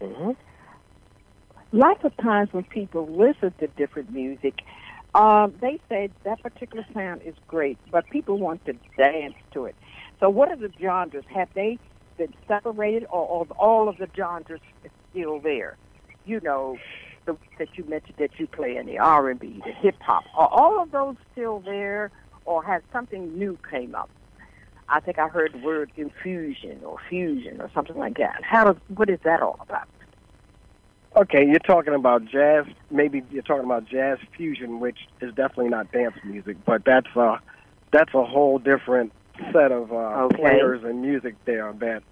Mm-hmm. 0.00 0.30
Lots 1.72 2.04
of 2.04 2.16
times 2.18 2.50
when 2.52 2.64
people 2.64 3.08
listen 3.08 3.52
to 3.58 3.66
different 3.68 4.12
music, 4.12 4.54
um, 5.14 5.54
they 5.60 5.80
say 5.88 6.10
that 6.24 6.42
particular 6.42 6.86
sound 6.94 7.22
is 7.24 7.34
great, 7.48 7.78
but 7.90 8.08
people 8.10 8.38
want 8.38 8.64
to 8.66 8.74
dance 8.96 9.34
to 9.52 9.66
it. 9.66 9.74
So, 10.20 10.28
what 10.28 10.50
are 10.50 10.56
the 10.56 10.70
genres? 10.80 11.24
Have 11.34 11.48
they 11.54 11.78
been 12.18 12.34
separated, 12.46 13.06
or, 13.10 13.26
or 13.26 13.46
all 13.58 13.88
of 13.88 13.96
the 13.96 14.08
genres 14.14 14.60
still 15.10 15.40
there? 15.40 15.76
You 16.24 16.40
know, 16.42 16.76
the, 17.26 17.36
that 17.58 17.68
you 17.76 17.84
mentioned 17.84 18.16
that 18.18 18.30
you 18.38 18.46
play 18.46 18.76
in 18.76 18.86
the 18.86 18.98
R 18.98 19.30
and 19.30 19.40
B, 19.40 19.62
the 19.64 19.72
hip 19.72 19.96
hop. 20.00 20.24
Are 20.36 20.48
all 20.48 20.82
of 20.82 20.90
those 20.90 21.16
still 21.32 21.60
there, 21.60 22.10
or 22.44 22.62
has 22.64 22.82
something 22.92 23.38
new 23.38 23.58
came 23.70 23.94
up? 23.94 24.10
I 24.88 25.00
think 25.00 25.18
I 25.18 25.28
heard 25.28 25.52
the 25.52 25.64
word 25.64 25.92
infusion 25.96 26.80
or 26.84 26.96
fusion 27.08 27.60
or 27.60 27.70
something 27.74 27.96
like 27.96 28.16
that. 28.18 28.42
How 28.42 28.64
does 28.64 28.76
what 28.88 29.08
is 29.08 29.20
that 29.24 29.40
all 29.40 29.56
about? 29.60 29.86
Okay, 31.16 31.44
you're 31.44 31.58
talking 31.58 31.94
about 31.94 32.24
jazz. 32.26 32.66
Maybe 32.90 33.22
you're 33.30 33.42
talking 33.42 33.64
about 33.64 33.84
jazz 33.86 34.18
fusion, 34.36 34.80
which 34.80 34.98
is 35.20 35.34
definitely 35.34 35.68
not 35.68 35.90
dance 35.92 36.14
music, 36.24 36.56
but 36.64 36.82
that's 36.84 37.08
uh 37.16 37.38
that's 37.92 38.14
a 38.14 38.24
whole 38.24 38.58
different 38.58 39.12
set 39.52 39.72
of 39.72 39.92
uh, 39.92 39.96
Okay. 40.24 40.36
players 40.36 40.82
and 40.84 41.02
music 41.02 41.34
there. 41.44 41.72
That 41.80 42.02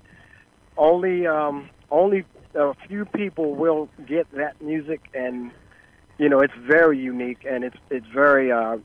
only 0.76 1.26
um, 1.26 1.70
only 1.90 2.24
a 2.58 2.74
few 2.88 3.04
people 3.04 3.54
will 3.54 3.88
get 4.06 4.30
that 4.32 4.60
music, 4.60 5.00
and 5.14 5.50
you 6.18 6.28
know 6.28 6.40
it's 6.40 6.54
very 6.60 6.98
unique 6.98 7.46
and 7.48 7.64
it's 7.64 7.76
it's 7.90 8.06
very 8.12 8.50
uh, 8.50 8.78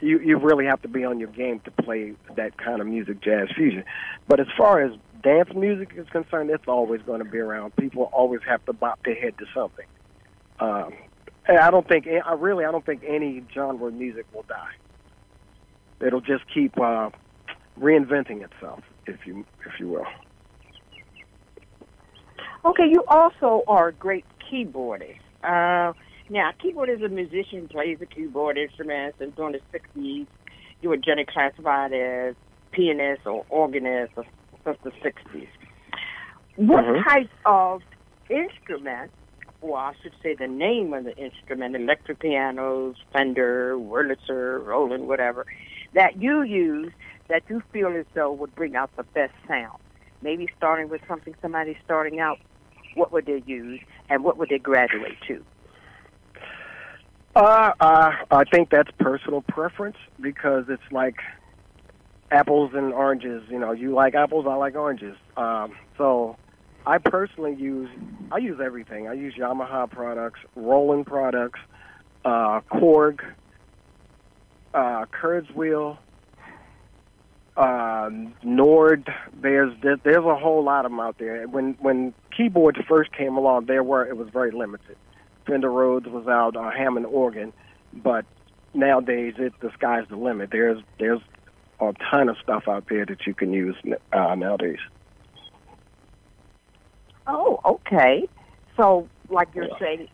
you 0.00 0.18
you 0.20 0.38
really 0.38 0.66
have 0.66 0.80
to 0.82 0.88
be 0.88 1.04
on 1.04 1.18
your 1.18 1.28
game 1.28 1.60
to 1.60 1.70
play 1.70 2.14
that 2.36 2.56
kind 2.56 2.80
of 2.80 2.86
music, 2.86 3.20
jazz 3.20 3.48
fusion. 3.54 3.84
But 4.26 4.40
as 4.40 4.46
far 4.56 4.82
as 4.82 4.92
dance 5.22 5.50
music 5.54 5.92
is 5.96 6.08
concerned, 6.08 6.50
it's 6.50 6.68
always 6.68 7.02
going 7.02 7.22
to 7.22 7.30
be 7.30 7.38
around. 7.38 7.76
People 7.76 8.04
always 8.12 8.40
have 8.48 8.64
to 8.66 8.72
bop 8.72 9.00
their 9.04 9.14
head 9.14 9.36
to 9.38 9.46
something. 9.54 9.86
Um, 10.60 10.94
and 11.46 11.58
I 11.58 11.70
don't 11.70 11.86
think 11.86 12.06
I 12.06 12.32
really 12.34 12.64
I 12.64 12.72
don't 12.72 12.84
think 12.84 13.02
any 13.06 13.42
genre 13.52 13.88
of 13.88 13.94
music 13.94 14.26
will 14.32 14.44
die. 14.48 14.74
It'll 16.00 16.20
just 16.20 16.44
keep 16.52 16.78
uh, 16.78 17.10
reinventing 17.78 18.42
itself, 18.42 18.80
if 19.06 19.26
you 19.26 19.44
if 19.66 19.80
you 19.80 19.88
will. 19.88 20.06
Okay, 22.64 22.84
you 22.90 23.04
also 23.08 23.62
are 23.68 23.88
a 23.88 23.92
great 23.92 24.24
keyboardist. 24.50 25.20
Uh, 25.42 25.92
now, 26.28 26.50
keyboard 26.60 26.90
is 26.90 27.00
a 27.02 27.08
musician, 27.08 27.68
plays 27.68 27.98
a 28.02 28.06
keyboard 28.06 28.58
instrument 28.58 29.14
and 29.20 29.34
during 29.36 29.52
the 29.52 29.78
60s, 29.78 30.26
you 30.82 30.88
were 30.88 30.96
generally 30.96 31.26
classified 31.32 31.92
as 31.92 32.34
pianist 32.72 33.22
or 33.26 33.44
organist 33.48 34.12
or, 34.16 34.24
since 34.64 34.78
the 34.84 34.90
60s. 35.02 35.48
What 36.56 36.84
Mhm. 36.84 37.04
type 37.04 37.30
of 37.46 37.82
instrument 38.28 39.12
or 39.60 39.76
I 39.76 39.92
should 40.02 40.12
say 40.22 40.34
the 40.34 40.46
name 40.46 40.94
of 40.94 41.04
the 41.04 41.16
instrument, 41.16 41.74
electric 41.74 42.20
pianos, 42.20 42.96
Fender, 43.12 43.76
Wurlitzer, 43.76 44.64
Roland, 44.64 45.08
whatever, 45.08 45.46
that 45.94 46.16
you 46.20 46.42
use 46.42 46.92
that 47.28 47.42
you 47.48 47.60
feel 47.72 47.88
as 47.96 48.06
though 48.14 48.32
would 48.32 48.54
bring 48.54 48.76
out 48.76 48.90
the 48.96 49.02
best 49.14 49.34
sound? 49.46 49.78
Maybe 50.22 50.48
starting 50.56 50.88
with 50.88 51.00
something 51.08 51.34
somebody's 51.42 51.76
starting 51.84 52.20
out, 52.20 52.38
what 52.98 53.12
would 53.12 53.26
they 53.26 53.42
use 53.46 53.80
and 54.08 54.24
what 54.24 54.36
would 54.38 54.48
they 54.48 54.58
graduate 54.58 55.16
to? 55.28 55.44
Uh, 57.36 57.72
uh, 57.80 58.10
I 58.30 58.44
think 58.44 58.70
that's 58.70 58.90
personal 58.98 59.42
preference 59.42 59.96
because 60.20 60.64
it's 60.68 60.82
like 60.90 61.16
apples 62.30 62.72
and 62.74 62.92
oranges. 62.92 63.44
You 63.48 63.58
know, 63.58 63.72
you 63.72 63.94
like 63.94 64.14
apples, 64.14 64.46
I 64.48 64.54
like 64.54 64.74
oranges. 64.74 65.16
Um, 65.36 65.76
so 65.96 66.36
I 66.84 66.98
personally 66.98 67.54
use 67.54 67.88
I 68.32 68.38
use 68.38 68.58
everything. 68.64 69.08
I 69.08 69.12
use 69.12 69.34
Yamaha 69.38 69.90
products, 69.90 70.40
Roland 70.56 71.06
products, 71.06 71.60
uh, 72.24 72.60
Korg, 72.72 73.20
uh, 74.74 75.06
Kurzweil, 75.06 75.98
uh, 77.58 78.08
Nord. 78.44 79.12
There's 79.42 79.74
there's 79.82 80.24
a 80.24 80.36
whole 80.36 80.62
lot 80.64 80.84
of 80.84 80.92
them 80.92 81.00
out 81.00 81.18
there. 81.18 81.46
When 81.48 81.74
when 81.80 82.14
keyboards 82.34 82.78
first 82.88 83.12
came 83.12 83.36
along, 83.36 83.66
there 83.66 83.82
were 83.82 84.06
it 84.06 84.16
was 84.16 84.28
very 84.32 84.52
limited. 84.52 84.96
Fender 85.46 85.70
Rhodes 85.70 86.06
was 86.06 86.26
out, 86.28 86.56
uh, 86.56 86.70
Hammond 86.70 87.06
organ, 87.06 87.52
but 87.92 88.24
nowadays 88.74 89.34
it 89.38 89.52
the 89.60 89.70
sky's 89.74 90.04
the 90.08 90.16
limit. 90.16 90.50
There's 90.52 90.80
there's 90.98 91.20
a 91.80 91.92
ton 92.10 92.28
of 92.28 92.36
stuff 92.42 92.64
out 92.68 92.84
there 92.88 93.04
that 93.04 93.26
you 93.26 93.34
can 93.34 93.52
use 93.52 93.76
uh, 94.12 94.34
nowadays. 94.34 94.78
Oh, 97.26 97.60
okay. 97.64 98.28
So, 98.76 99.08
like 99.28 99.48
you're 99.54 99.68
saying, 99.78 100.08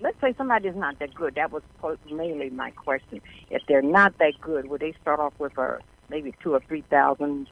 let's 0.00 0.20
say 0.20 0.34
somebody's 0.36 0.74
not 0.74 0.98
that 0.98 1.14
good. 1.14 1.34
That 1.36 1.52
was 1.52 1.62
mainly 2.10 2.50
my 2.50 2.70
question. 2.72 3.20
If 3.50 3.62
they're 3.68 3.82
not 3.82 4.18
that 4.18 4.34
good, 4.40 4.68
would 4.68 4.80
they 4.80 4.94
start 5.00 5.20
off 5.20 5.34
with 5.38 5.56
a 5.56 5.78
maybe 6.10 6.34
two 6.42 6.54
or 6.54 6.60
three 6.66 6.82
thousand 6.90 7.48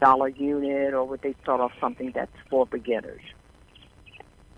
dollar 0.00 0.28
unit, 0.28 0.94
or 0.94 1.04
would 1.04 1.22
they 1.22 1.34
start 1.42 1.60
off 1.60 1.72
something 1.80 2.12
that's 2.14 2.32
for 2.48 2.66
beginners? 2.66 3.22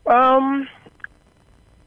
Um. 0.07 0.69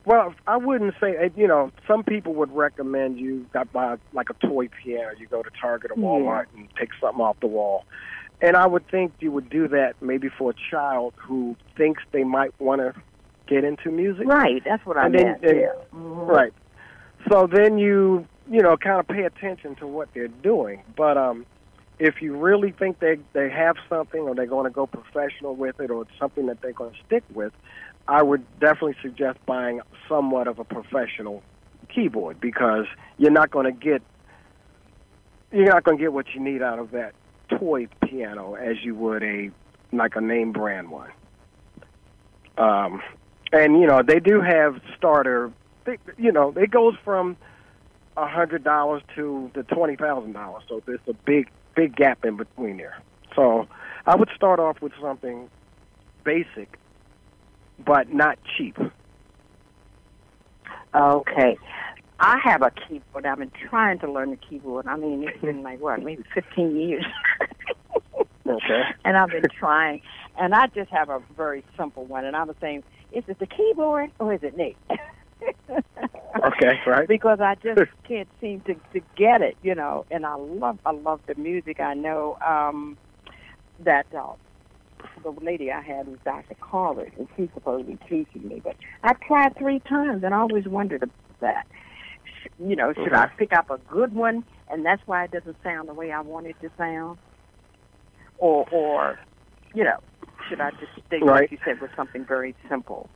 Well, 0.03 0.33
I 0.47 0.57
wouldn't 0.57 0.95
say. 0.99 1.29
You 1.35 1.47
know, 1.47 1.71
some 1.87 2.03
people 2.03 2.33
would 2.35 2.51
recommend 2.51 3.19
you 3.19 3.45
got 3.53 3.71
buy 3.71 3.97
like 4.13 4.29
a 4.29 4.47
toy 4.47 4.67
piano. 4.83 5.11
You 5.17 5.27
go 5.27 5.43
to 5.43 5.49
Target 5.61 5.91
or 5.91 5.97
Walmart 5.97 6.45
yeah. 6.53 6.61
and 6.61 6.69
take 6.79 6.89
something 6.99 7.21
off 7.21 7.39
the 7.39 7.47
wall. 7.47 7.85
And 8.41 8.57
I 8.57 8.65
would 8.65 8.87
think 8.89 9.13
you 9.19 9.31
would 9.31 9.49
do 9.49 9.67
that 9.67 10.01
maybe 10.01 10.27
for 10.27 10.49
a 10.49 10.55
child 10.71 11.13
who 11.15 11.55
thinks 11.77 12.01
they 12.11 12.23
might 12.23 12.59
want 12.59 12.81
to 12.81 12.99
get 13.47 13.63
into 13.63 13.91
music. 13.91 14.25
Right, 14.25 14.63
that's 14.65 14.83
what 14.85 14.97
I 14.97 15.05
and 15.05 15.13
meant. 15.13 15.41
Then, 15.41 15.55
yeah. 15.57 15.73
Mm-hmm. 15.93 16.21
Right. 16.21 16.53
So 17.29 17.45
then 17.45 17.77
you, 17.77 18.25
you 18.49 18.61
know, 18.61 18.77
kind 18.77 18.99
of 18.99 19.07
pay 19.07 19.23
attention 19.23 19.75
to 19.75 19.85
what 19.85 20.09
they're 20.15 20.27
doing. 20.27 20.81
But 20.97 21.17
um 21.17 21.45
if 22.01 22.19
you 22.19 22.35
really 22.35 22.71
think 22.71 22.99
they 22.99 23.19
they 23.33 23.47
have 23.47 23.75
something 23.87 24.21
or 24.21 24.33
they're 24.33 24.47
going 24.47 24.65
to 24.65 24.71
go 24.71 24.87
professional 24.87 25.55
with 25.55 25.79
it 25.79 25.91
or 25.91 26.01
it's 26.01 26.11
something 26.19 26.47
that 26.47 26.59
they're 26.59 26.73
going 26.73 26.91
to 26.91 26.97
stick 27.05 27.23
with, 27.31 27.53
I 28.07 28.23
would 28.23 28.43
definitely 28.59 28.95
suggest 29.03 29.37
buying 29.45 29.81
somewhat 30.09 30.47
of 30.47 30.57
a 30.57 30.63
professional 30.63 31.43
keyboard 31.93 32.41
because 32.41 32.87
you're 33.19 33.29
not 33.29 33.51
going 33.51 33.65
to 33.65 33.71
get 33.71 34.01
you're 35.51 35.67
not 35.67 35.83
going 35.83 35.97
to 35.97 36.03
get 36.03 36.11
what 36.11 36.25
you 36.33 36.39
need 36.39 36.63
out 36.63 36.79
of 36.79 36.89
that 36.91 37.13
toy 37.59 37.87
piano 38.03 38.55
as 38.55 38.77
you 38.83 38.95
would 38.95 39.21
a 39.21 39.51
like 39.93 40.15
a 40.15 40.21
name 40.21 40.51
brand 40.53 40.89
one. 40.89 41.11
Um, 42.57 43.03
and 43.53 43.79
you 43.79 43.85
know 43.85 44.01
they 44.01 44.19
do 44.19 44.41
have 44.41 44.81
starter. 44.97 45.51
They, 45.85 45.99
you 46.17 46.31
know 46.31 46.51
it 46.57 46.71
goes 46.71 46.95
from 47.05 47.37
a 48.17 48.27
hundred 48.27 48.63
dollars 48.63 49.03
to 49.17 49.51
the 49.53 49.61
twenty 49.61 49.97
thousand 49.97 50.33
dollars. 50.33 50.63
So 50.67 50.81
it's 50.87 51.07
a 51.07 51.13
big 51.13 51.47
big 51.75 51.95
gap 51.95 52.25
in 52.25 52.37
between 52.37 52.77
there. 52.77 53.01
So 53.35 53.67
I 54.05 54.15
would 54.15 54.29
start 54.35 54.59
off 54.59 54.81
with 54.81 54.93
something 55.01 55.49
basic, 56.23 56.77
but 57.85 58.13
not 58.13 58.37
cheap. 58.57 58.77
Okay. 60.93 61.57
I 62.19 62.37
have 62.43 62.61
a 62.61 62.71
keyboard. 62.71 63.25
I've 63.25 63.39
been 63.39 63.51
trying 63.69 63.99
to 63.99 64.11
learn 64.11 64.29
the 64.29 64.37
keyboard. 64.37 64.85
I 64.87 64.95
mean, 64.95 65.27
it's 65.27 65.41
been 65.41 65.63
like 65.63 65.79
what, 65.79 66.03
maybe 66.03 66.23
15 66.33 66.75
years. 66.75 67.05
okay. 68.47 68.81
And 69.03 69.17
I've 69.17 69.29
been 69.29 69.43
trying, 69.57 70.01
and 70.37 70.53
I 70.53 70.67
just 70.67 70.91
have 70.91 71.09
a 71.09 71.19
very 71.35 71.63
simple 71.77 72.05
one. 72.05 72.25
And 72.25 72.35
I 72.35 72.43
was 72.43 72.55
saying, 72.61 72.83
is 73.11 73.23
it 73.27 73.39
the 73.39 73.47
keyboard 73.47 74.11
or 74.19 74.33
is 74.33 74.43
it 74.43 74.55
Nate? 74.55 74.77
okay, 75.69 76.79
right. 76.85 77.07
Because 77.07 77.39
I 77.39 77.55
just 77.55 77.91
can't 78.07 78.29
seem 78.39 78.61
to 78.61 78.75
to 78.93 79.01
get 79.15 79.41
it, 79.41 79.57
you 79.61 79.75
know. 79.75 80.05
And 80.11 80.25
I 80.25 80.35
love 80.35 80.79
I 80.85 80.91
love 80.91 81.21
the 81.27 81.35
music. 81.35 81.79
I 81.79 81.93
know 81.93 82.37
um 82.45 82.97
that 83.79 84.05
uh, 84.15 84.33
the 85.23 85.31
lady 85.41 85.71
I 85.71 85.81
had 85.81 86.07
was 86.07 86.19
Dr. 86.23 86.55
Carter, 86.61 87.11
and 87.17 87.27
she's 87.35 87.49
supposed 87.53 87.87
to 87.87 87.91
be 87.93 87.99
teaching 88.07 88.47
me. 88.47 88.61
But 88.63 88.75
I 89.03 89.13
tried 89.13 89.57
three 89.57 89.79
times, 89.79 90.23
and 90.23 90.33
I 90.33 90.39
always 90.39 90.67
wondered 90.67 91.03
about 91.03 91.15
that 91.39 91.65
you 92.59 92.75
know, 92.75 92.93
should 92.93 93.13
I 93.13 93.27
pick 93.37 93.53
up 93.53 93.69
a 93.69 93.77
good 93.89 94.13
one 94.13 94.43
and 94.69 94.85
that's 94.85 95.01
why 95.05 95.25
it 95.25 95.31
doesn't 95.31 95.57
sound 95.63 95.89
the 95.89 95.93
way 95.93 96.11
I 96.11 96.21
want 96.21 96.47
it 96.47 96.55
to 96.61 96.69
sound? 96.77 97.17
Or 98.37 98.67
or 98.71 99.19
you 99.73 99.83
know, 99.83 99.97
should 100.49 100.61
I 100.61 100.71
just 100.71 100.91
stick 101.07 101.21
right. 101.21 101.41
like 101.41 101.51
you 101.51 101.57
said 101.65 101.81
with 101.81 101.91
something 101.95 102.25
very 102.25 102.55
simple? 102.69 103.09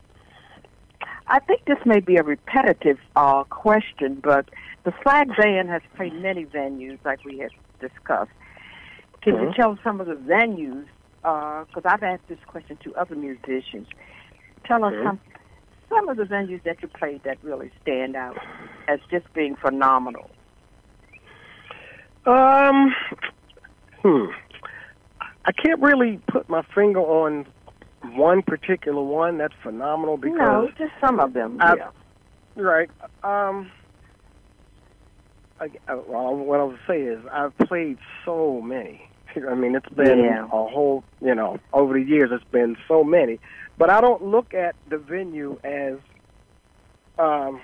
I 1.28 1.40
think 1.40 1.66
this 1.66 1.80
may 1.86 2.00
be 2.00 2.18
a 2.18 2.24
repetitive 2.24 3.00
uh, 3.16 3.44
question, 3.46 4.20
but 4.24 4.50
the 4.84 4.92
Flag 5.04 5.30
Band 5.38 5.70
has 5.70 5.82
played 5.96 6.14
many 6.14 6.46
venues, 6.46 7.00
like 7.04 7.24
we 7.26 7.40
had 7.40 7.50
discussed. 7.80 8.32
Can 9.22 9.34
mm-hmm. 9.34 9.46
you 9.46 9.54
tell 9.56 9.78
some 9.84 10.00
of 10.00 10.08
the 10.08 10.14
venues? 10.14 10.86
Because 11.22 11.86
uh, 11.86 11.90
I've 11.90 12.04
asked 12.04 12.28
this 12.30 12.38
question 12.46 12.78
to 12.84 12.94
other 12.96 13.16
musicians. 13.16 13.88
Tell 14.66 14.84
us 14.86 14.94
mm-hmm. 14.94 15.08
some 15.08 15.20
some 15.90 16.10
of 16.10 16.18
the 16.18 16.24
venues 16.24 16.64
that 16.64 16.82
you 16.82 16.88
played 16.88 17.24
that 17.24 17.38
really 17.44 17.72
stand 17.82 18.16
out 18.16 18.38
as 18.88 19.00
just 19.10 19.32
being 19.34 19.56
phenomenal? 19.56 20.30
Um, 22.26 22.94
hmm. 24.02 24.26
I 25.46 25.52
can't 25.52 25.80
really 25.80 26.20
put 26.28 26.50
my 26.50 26.64
finger 26.74 27.00
on 27.00 27.46
one 28.14 28.42
particular 28.42 29.02
one 29.02 29.38
that's 29.38 29.54
phenomenal 29.64 30.18
because 30.18 30.38
no, 30.40 30.70
just 30.78 30.94
some 31.02 31.20
of 31.20 31.34
them. 31.34 31.58
I, 31.60 31.76
yeah. 31.76 31.90
Right. 32.56 32.90
Um. 33.24 33.72
I, 35.60 35.70
well, 35.88 36.36
what 36.36 36.60
I 36.60 36.64
would 36.64 36.80
say 36.88 37.02
is 37.02 37.20
I've 37.32 37.58
played 37.58 37.98
so 38.26 38.62
many. 38.62 39.10
I 39.50 39.56
mean, 39.56 39.76
it's 39.76 39.90
been 39.90 40.20
yeah. 40.20 40.46
a 40.46 40.48
whole, 40.48 41.04
you 41.22 41.36
know, 41.36 41.60
over 41.74 41.94
the 41.94 42.06
years, 42.06 42.30
it's 42.34 42.44
been 42.52 42.76
so 42.88 43.04
many. 43.04 43.40
But 43.78 43.90
I 43.90 44.02
don't 44.02 44.24
look 44.24 44.54
at 44.54 44.76
the 44.90 44.98
venue 44.98 45.60
as, 45.64 45.98
um, 47.18 47.62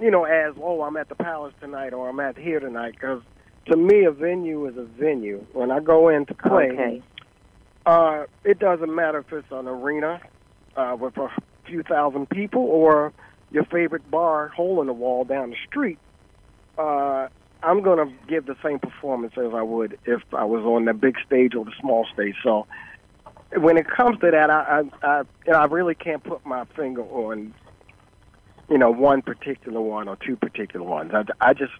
you 0.00 0.10
know, 0.10 0.24
as 0.24 0.54
oh, 0.60 0.82
I'm 0.82 0.96
at 0.96 1.08
the 1.08 1.14
Palace 1.14 1.54
tonight 1.60 1.92
or 1.92 2.08
I'm 2.08 2.20
at 2.20 2.36
here 2.38 2.60
tonight. 2.60 2.92
Because 2.92 3.22
to 3.66 3.76
me, 3.76 4.04
a 4.04 4.10
venue 4.10 4.66
is 4.66 4.76
a 4.76 4.84
venue. 4.84 5.46
When 5.52 5.70
I 5.70 5.80
go 5.80 6.08
in 6.08 6.26
to 6.26 6.34
play, 6.34 6.70
okay. 6.72 7.02
Uh, 7.86 8.24
it 8.44 8.58
doesn't 8.58 8.94
matter 8.94 9.18
if 9.18 9.32
it's 9.32 9.50
an 9.50 9.66
arena 9.66 10.20
uh, 10.76 10.96
with 10.98 11.16
a 11.16 11.28
few 11.66 11.82
thousand 11.82 12.28
people 12.30 12.62
or 12.62 13.12
your 13.50 13.64
favorite 13.64 14.10
bar 14.10 14.48
hole 14.48 14.80
in 14.80 14.86
the 14.86 14.92
wall 14.92 15.24
down 15.24 15.50
the 15.50 15.56
street. 15.68 15.98
Uh, 16.78 17.28
I'm 17.62 17.82
going 17.82 18.08
to 18.08 18.12
give 18.26 18.46
the 18.46 18.56
same 18.62 18.78
performance 18.78 19.34
as 19.36 19.52
I 19.54 19.62
would 19.62 19.98
if 20.04 20.22
I 20.32 20.44
was 20.44 20.64
on 20.64 20.86
the 20.86 20.94
big 20.94 21.16
stage 21.24 21.54
or 21.54 21.64
the 21.64 21.72
small 21.80 22.06
stage. 22.12 22.34
So 22.42 22.66
when 23.56 23.76
it 23.76 23.86
comes 23.88 24.18
to 24.20 24.30
that, 24.30 24.50
I 24.50 24.82
I 25.02 25.06
I, 25.06 25.18
you 25.46 25.52
know, 25.52 25.58
I 25.58 25.66
really 25.66 25.94
can't 25.94 26.24
put 26.24 26.44
my 26.44 26.64
finger 26.76 27.02
on 27.02 27.54
you 28.68 28.78
know 28.78 28.90
one 28.90 29.22
particular 29.22 29.80
one 29.80 30.08
or 30.08 30.16
two 30.16 30.36
particular 30.36 30.84
ones. 30.84 31.12
I, 31.14 31.24
I 31.40 31.52
just 31.52 31.72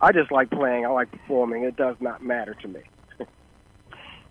I 0.00 0.12
just 0.12 0.30
like 0.30 0.50
playing. 0.50 0.84
I 0.84 0.90
like 0.90 1.10
performing. 1.10 1.64
It 1.64 1.76
does 1.76 1.96
not 2.00 2.22
matter 2.22 2.54
to 2.54 2.68
me. 2.68 2.80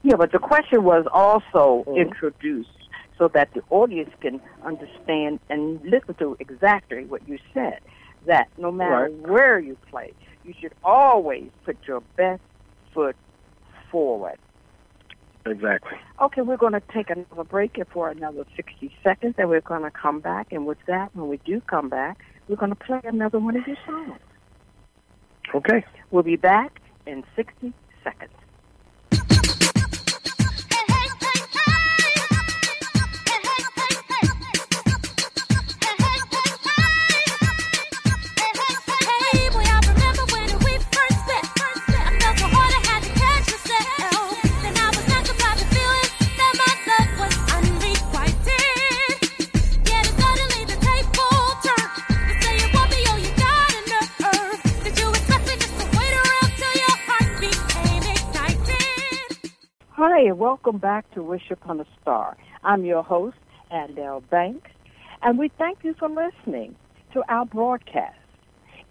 Yeah, 0.04 0.16
but 0.18 0.32
the 0.32 0.39
question 0.39 0.84
was 0.84 1.06
also 1.12 1.84
mm-hmm. 1.88 1.97
introduced 1.97 2.70
so 3.18 3.30
that 3.30 3.54
the 3.54 3.62
audience 3.70 4.12
can 4.22 4.41
understand 4.66 5.39
and 5.49 5.82
listen 5.84 6.14
to 6.16 6.36
exactly 6.39 7.06
what 7.06 7.28
you 7.28 7.39
said. 7.54 7.80
That 8.26 8.49
no 8.58 8.72
matter 8.72 9.04
right. 9.04 9.30
where 9.30 9.60
you 9.60 9.78
play, 9.89 10.14
you 10.43 10.54
should 10.60 10.74
always 10.84 11.49
put 11.66 11.78
your 11.88 12.01
best 12.18 12.41
foot 12.93 13.16
forward. 13.91 14.38
Exactly. 15.45 15.97
Okay, 16.22 16.41
we're 16.41 16.58
going 16.58 16.74
to 16.74 16.82
take 16.93 17.10
another 17.10 17.43
break 17.43 17.76
here 17.76 17.86
for 17.91 18.10
another 18.10 18.45
60 18.56 18.93
seconds, 19.04 19.36
and 19.38 19.49
we're 19.49 19.62
going 19.62 19.84
to 19.84 19.91
come 19.91 20.22
back. 20.22 20.47
And 20.51 20.66
with 20.66 20.78
that, 20.88 21.14
when 21.14 21.28
we 21.28 21.38
do 21.45 21.60
come 21.62 21.89
back, 21.89 22.20
we're 22.47 22.56
going 22.56 22.72
to 22.72 22.76
play 22.76 23.01
another 23.04 23.39
one 23.39 23.58
of 23.58 23.68
your 23.68 23.78
songs. 23.86 24.20
Okay. 25.54 25.86
We'll 26.12 26.24
be 26.24 26.38
back 26.38 26.80
in 27.06 27.24
60 27.36 27.74
seconds. 28.04 28.32
Hi, 60.16 60.32
welcome 60.32 60.78
back 60.78 61.09
to 61.16 61.24
Wish 61.24 61.49
Upon 61.49 61.80
a 61.80 61.86
Star. 61.99 62.38
I'm 62.64 62.86
your 62.86 63.01
host, 63.01 63.36
Andell 63.72 64.22
Banks, 64.30 64.70
and 65.24 65.39
we 65.39 65.49
thank 65.57 65.80
you 65.84 65.95
for 65.97 66.07
listening 66.07 66.76
to 67.14 67.24
our 67.30 67.47
broadcast. 67.47 68.20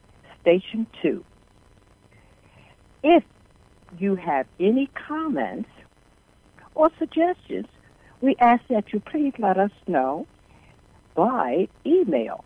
Station 0.42 0.86
2. 1.00 1.24
If 3.04 3.24
you 3.98 4.16
have 4.16 4.46
any 4.60 4.90
comments 5.08 5.70
or 6.74 6.90
suggestions, 6.98 7.68
we 8.20 8.36
ask 8.38 8.62
that 8.68 8.92
you 8.92 9.00
please 9.00 9.32
let 9.38 9.56
us 9.56 9.70
know 9.86 10.26
by 11.18 11.66
email 11.84 12.44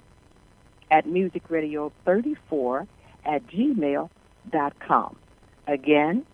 at 0.90 1.04
musicradio34 1.04 2.86
at 3.26 3.46
gmail.com. 3.48 5.16
Again, 5.66 6.26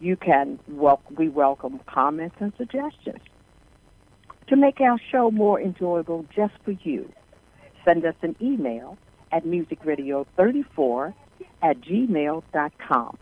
you 0.00 0.16
can 0.16 0.58
wel- 0.68 1.02
we 1.14 1.28
welcome 1.28 1.80
comments 1.80 2.36
and 2.40 2.54
suggestions. 2.56 3.20
To 4.46 4.56
make 4.56 4.80
our 4.80 4.98
show 5.10 5.30
more 5.30 5.60
enjoyable 5.60 6.24
just 6.34 6.54
for 6.64 6.72
you, 6.72 7.12
send 7.84 8.06
us 8.06 8.14
an 8.22 8.34
email 8.40 8.96
at 9.30 9.44
musicradio34 9.44 11.12
at 11.60 11.78
gmail.com. 11.82 13.18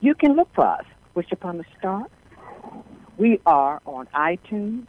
You 0.00 0.14
can 0.14 0.34
look 0.34 0.52
for 0.52 0.66
us, 0.66 0.84
Wish 1.14 1.32
Upon 1.32 1.56
the 1.56 1.64
Star. 1.78 2.04
We 3.16 3.40
are 3.46 3.80
on 3.86 4.08
iTunes, 4.08 4.88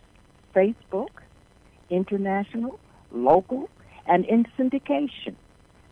Facebook, 0.54 1.21
international, 1.92 2.80
local, 3.12 3.70
and 4.08 4.26
in 4.26 4.46
syndication. 4.58 5.36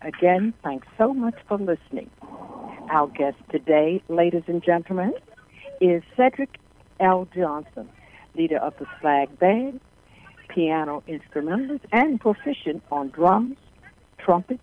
Again, 0.02 0.54
thanks 0.64 0.88
so 0.98 1.14
much 1.14 1.36
for 1.48 1.58
listening. 1.58 2.10
Our 2.92 3.08
guest 3.08 3.38
today, 3.52 4.02
ladies 4.08 4.44
and 4.48 4.64
gentlemen, 4.64 5.14
is 5.82 6.02
Cedric 6.18 6.58
L. 7.00 7.28
Johnson, 7.36 7.90
leader 8.36 8.58
of 8.58 8.74
the 8.80 8.86
Flag 9.00 9.38
Band, 9.38 9.80
piano 10.48 11.04
instrumentalist, 11.08 11.86
and 11.92 12.20
proficient 12.20 12.82
on 12.92 13.10
drums, 13.10 13.58
trumpet, 14.18 14.60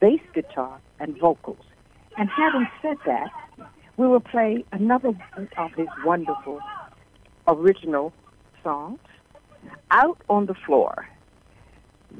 bass 0.00 0.20
guitar, 0.34 0.80
and 1.00 1.18
vocals. 1.18 1.64
And 2.16 2.28
having 2.28 2.68
said 2.82 2.96
that, 3.06 3.30
we 3.96 4.06
will 4.06 4.20
play 4.20 4.64
another 4.72 5.12
of 5.56 5.72
his 5.76 5.88
wonderful 6.04 6.60
original 7.48 8.12
songs, 8.62 9.00
Out 9.90 10.18
on 10.28 10.46
the 10.46 10.54
Floor. 10.54 11.06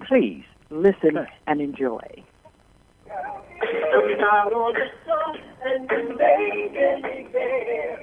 Please 0.07 0.45
listen 0.71 1.27
and 1.47 1.61
enjoy. 1.61 2.01
Out 4.33 4.53
on 4.53 4.75
the 4.75 4.87
sun 5.07 5.37
and 5.65 5.89
the 5.89 6.15
making 6.15 7.33
there. 7.33 7.99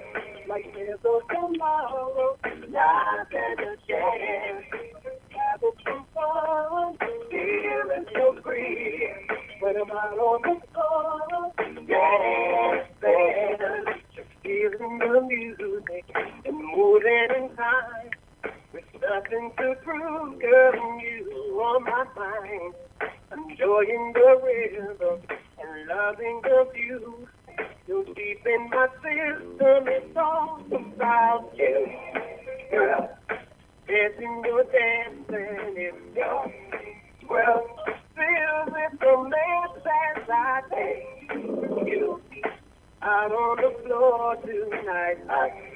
Like 0.50 0.74
there's 0.74 1.00
no 1.04 1.22
tomorrow, 1.30 2.38
not 2.70 3.28
a 3.32 3.78
chance. 3.88 4.66
Having 5.30 5.78
some 5.86 6.06
fun, 6.14 6.98
feeling 7.30 8.06
so 8.14 8.42
free. 8.44 9.14
When 9.60 9.76
I'm 9.76 9.92
out 9.92 10.20
on 10.20 10.42
the 10.42 10.56
sun, 10.74 11.88
yeah, 11.88 12.84
man. 13.02 13.86
Just 14.16 14.30
feeling 14.44 15.00
the 15.00 15.22
music 15.22 16.06
and 16.46 16.58
moving 16.58 17.28
in 17.36 17.56
time. 17.56 18.17
With 18.78 19.02
nothing 19.02 19.52
to 19.58 19.74
prove, 19.84 20.40
girl, 20.40 21.00
you 21.02 21.60
on 21.64 21.84
my 21.84 22.06
mind. 22.16 22.76
Enjoying 23.32 24.14
the 24.14 24.40
rhythm 24.44 25.20
and 25.58 25.88
loving 25.88 26.42
the 26.44 26.70
view. 26.76 27.28
You're 27.88 28.06
deep 28.06 28.46
in 28.46 28.70
my 28.70 28.88
system, 29.02 29.88
it's 29.88 30.16
all 30.16 30.62
about 30.72 31.50
you. 31.58 31.88
Girl, 32.70 33.10
dancing, 33.88 34.44
you're 34.46 34.64
dancing, 34.66 35.74
it's 35.76 36.16
your 36.16 36.54
well, 37.28 37.68
filled 38.16 38.76
with 38.76 39.02
romance 39.02 39.88
as 40.18 40.30
I 40.30 40.62
take 40.70 41.34
you 41.88 42.22
out 43.02 43.32
on 43.32 43.58
the 43.58 43.88
floor 43.88 44.36
tonight. 44.36 45.18
I 45.32 45.67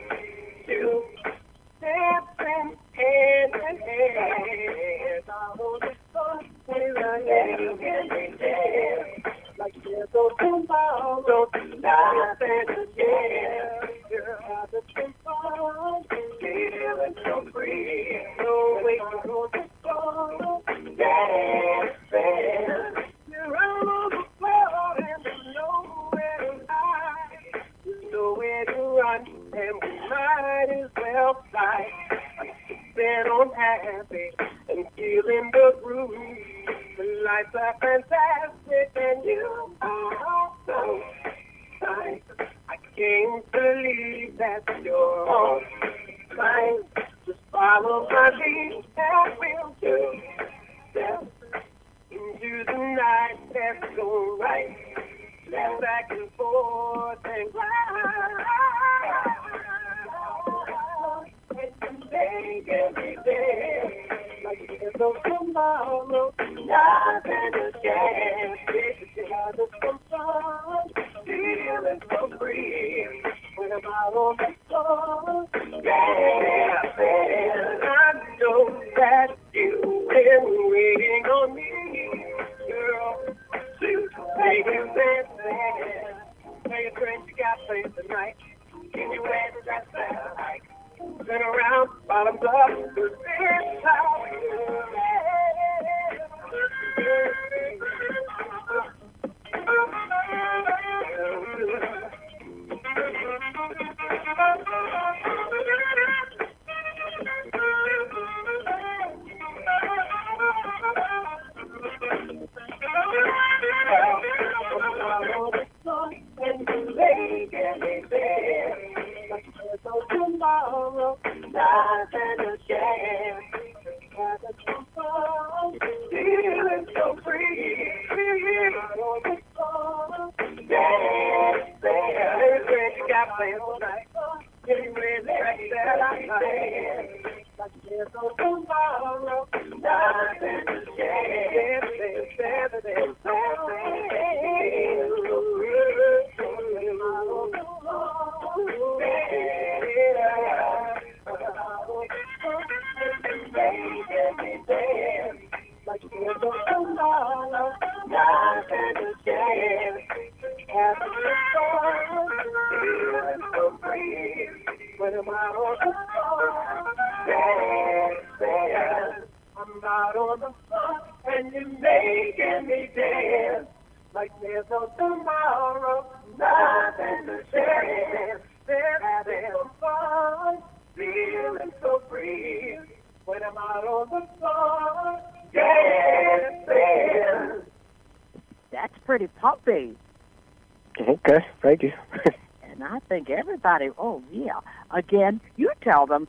everybody, 193.82 193.95
oh, 193.97 194.23
yeah. 194.32 194.59
Again, 194.91 195.41
you 195.57 195.71
tell 195.82 196.05
them, 196.05 196.27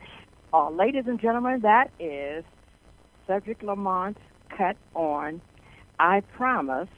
uh, 0.52 0.70
ladies 0.70 1.04
and 1.06 1.20
gentlemen, 1.20 1.60
that 1.60 1.90
is 1.98 2.44
Cedric 3.26 3.62
Lamont's 3.62 4.20
cut 4.56 4.76
on 4.94 5.40
I 5.98 6.20
Promise 6.20 6.88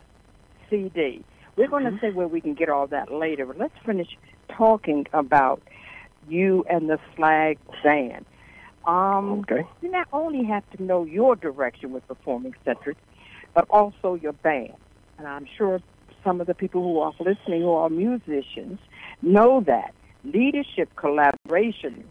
CD. 0.70 1.24
We're 1.56 1.68
going 1.68 1.84
to 1.84 1.98
say 2.00 2.10
where 2.10 2.26
we 2.26 2.40
can 2.40 2.54
get 2.54 2.68
all 2.68 2.86
that 2.88 3.12
later, 3.12 3.46
but 3.46 3.58
let's 3.58 3.74
finish 3.86 4.08
talking 4.48 5.06
about 5.12 5.62
you 6.28 6.64
and 6.68 6.88
the 6.88 6.98
Slag 7.14 7.58
Band. 7.82 8.24
Um, 8.86 9.40
okay. 9.40 9.66
You 9.80 9.90
not 9.90 10.08
only 10.12 10.44
have 10.46 10.68
to 10.70 10.82
know 10.82 11.04
your 11.04 11.36
direction 11.36 11.92
with 11.92 12.06
performing 12.08 12.54
Cedric, 12.64 12.96
but 13.54 13.66
also 13.70 14.14
your 14.14 14.32
band. 14.32 14.74
And 15.16 15.28
I'm 15.28 15.46
sure 15.56 15.80
some 16.24 16.40
of 16.40 16.48
the 16.48 16.54
people 16.54 16.82
who 16.82 16.98
are 16.98 17.12
listening 17.20 17.62
who 17.62 17.72
are 17.72 17.88
musicians 17.88 18.80
know 19.22 19.62
that 19.66 19.94
leadership 20.24 20.88
collaboration 20.96 22.04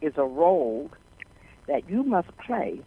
is 0.00 0.14
a 0.16 0.24
role 0.24 0.90
that 1.68 1.88
you 1.88 2.02
must 2.02 2.28
play 2.38 2.80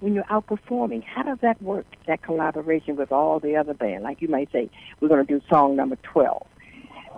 when 0.00 0.14
you're 0.14 0.24
outperforming. 0.24 1.02
How 1.02 1.22
does 1.22 1.38
that 1.40 1.60
work, 1.62 1.86
that 2.06 2.22
collaboration 2.22 2.96
with 2.96 3.10
all 3.12 3.40
the 3.40 3.56
other 3.56 3.74
band? 3.74 4.02
Like 4.02 4.20
you 4.20 4.28
might 4.28 4.50
say, 4.52 4.70
we're 5.00 5.08
going 5.08 5.24
to 5.24 5.32
do 5.32 5.40
song 5.48 5.76
number 5.76 5.96
12. 6.12 6.46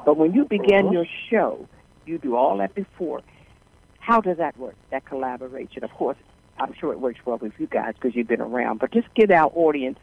But 0.04 0.16
when 0.16 0.32
you 0.34 0.44
begin 0.44 0.92
your 0.92 1.06
show, 1.30 1.66
you 2.04 2.18
do 2.18 2.36
all 2.36 2.58
that 2.58 2.74
before. 2.74 3.22
How 3.98 4.20
does 4.20 4.36
that 4.36 4.56
work, 4.56 4.76
that 4.92 5.04
collaboration? 5.04 5.82
Of 5.82 5.90
course, 5.90 6.16
I'm 6.58 6.72
sure 6.78 6.92
it 6.92 7.00
works 7.00 7.18
well 7.26 7.38
with 7.38 7.52
you 7.58 7.66
guys 7.66 7.94
because 7.94 8.14
you've 8.14 8.28
been 8.28 8.40
around. 8.40 8.78
But 8.78 8.92
just 8.92 9.12
give 9.14 9.32
our 9.32 9.50
audience, 9.52 9.98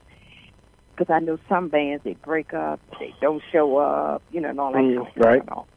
because 0.91 1.11
I 1.13 1.19
know 1.19 1.37
some 1.47 1.69
bands, 1.69 2.03
they 2.03 2.15
break 2.15 2.53
up, 2.53 2.81
they 2.99 3.13
don't 3.21 3.41
show 3.51 3.77
up, 3.77 4.21
you 4.29 4.41
know, 4.41 4.49
and 4.49 4.59
all 4.59 4.73
that 4.73 4.79
Mm, 4.79 4.95
kind 4.97 5.07
of 5.07 5.13
stuff 5.13 5.25
right. 5.25 5.49
all. 5.49 5.67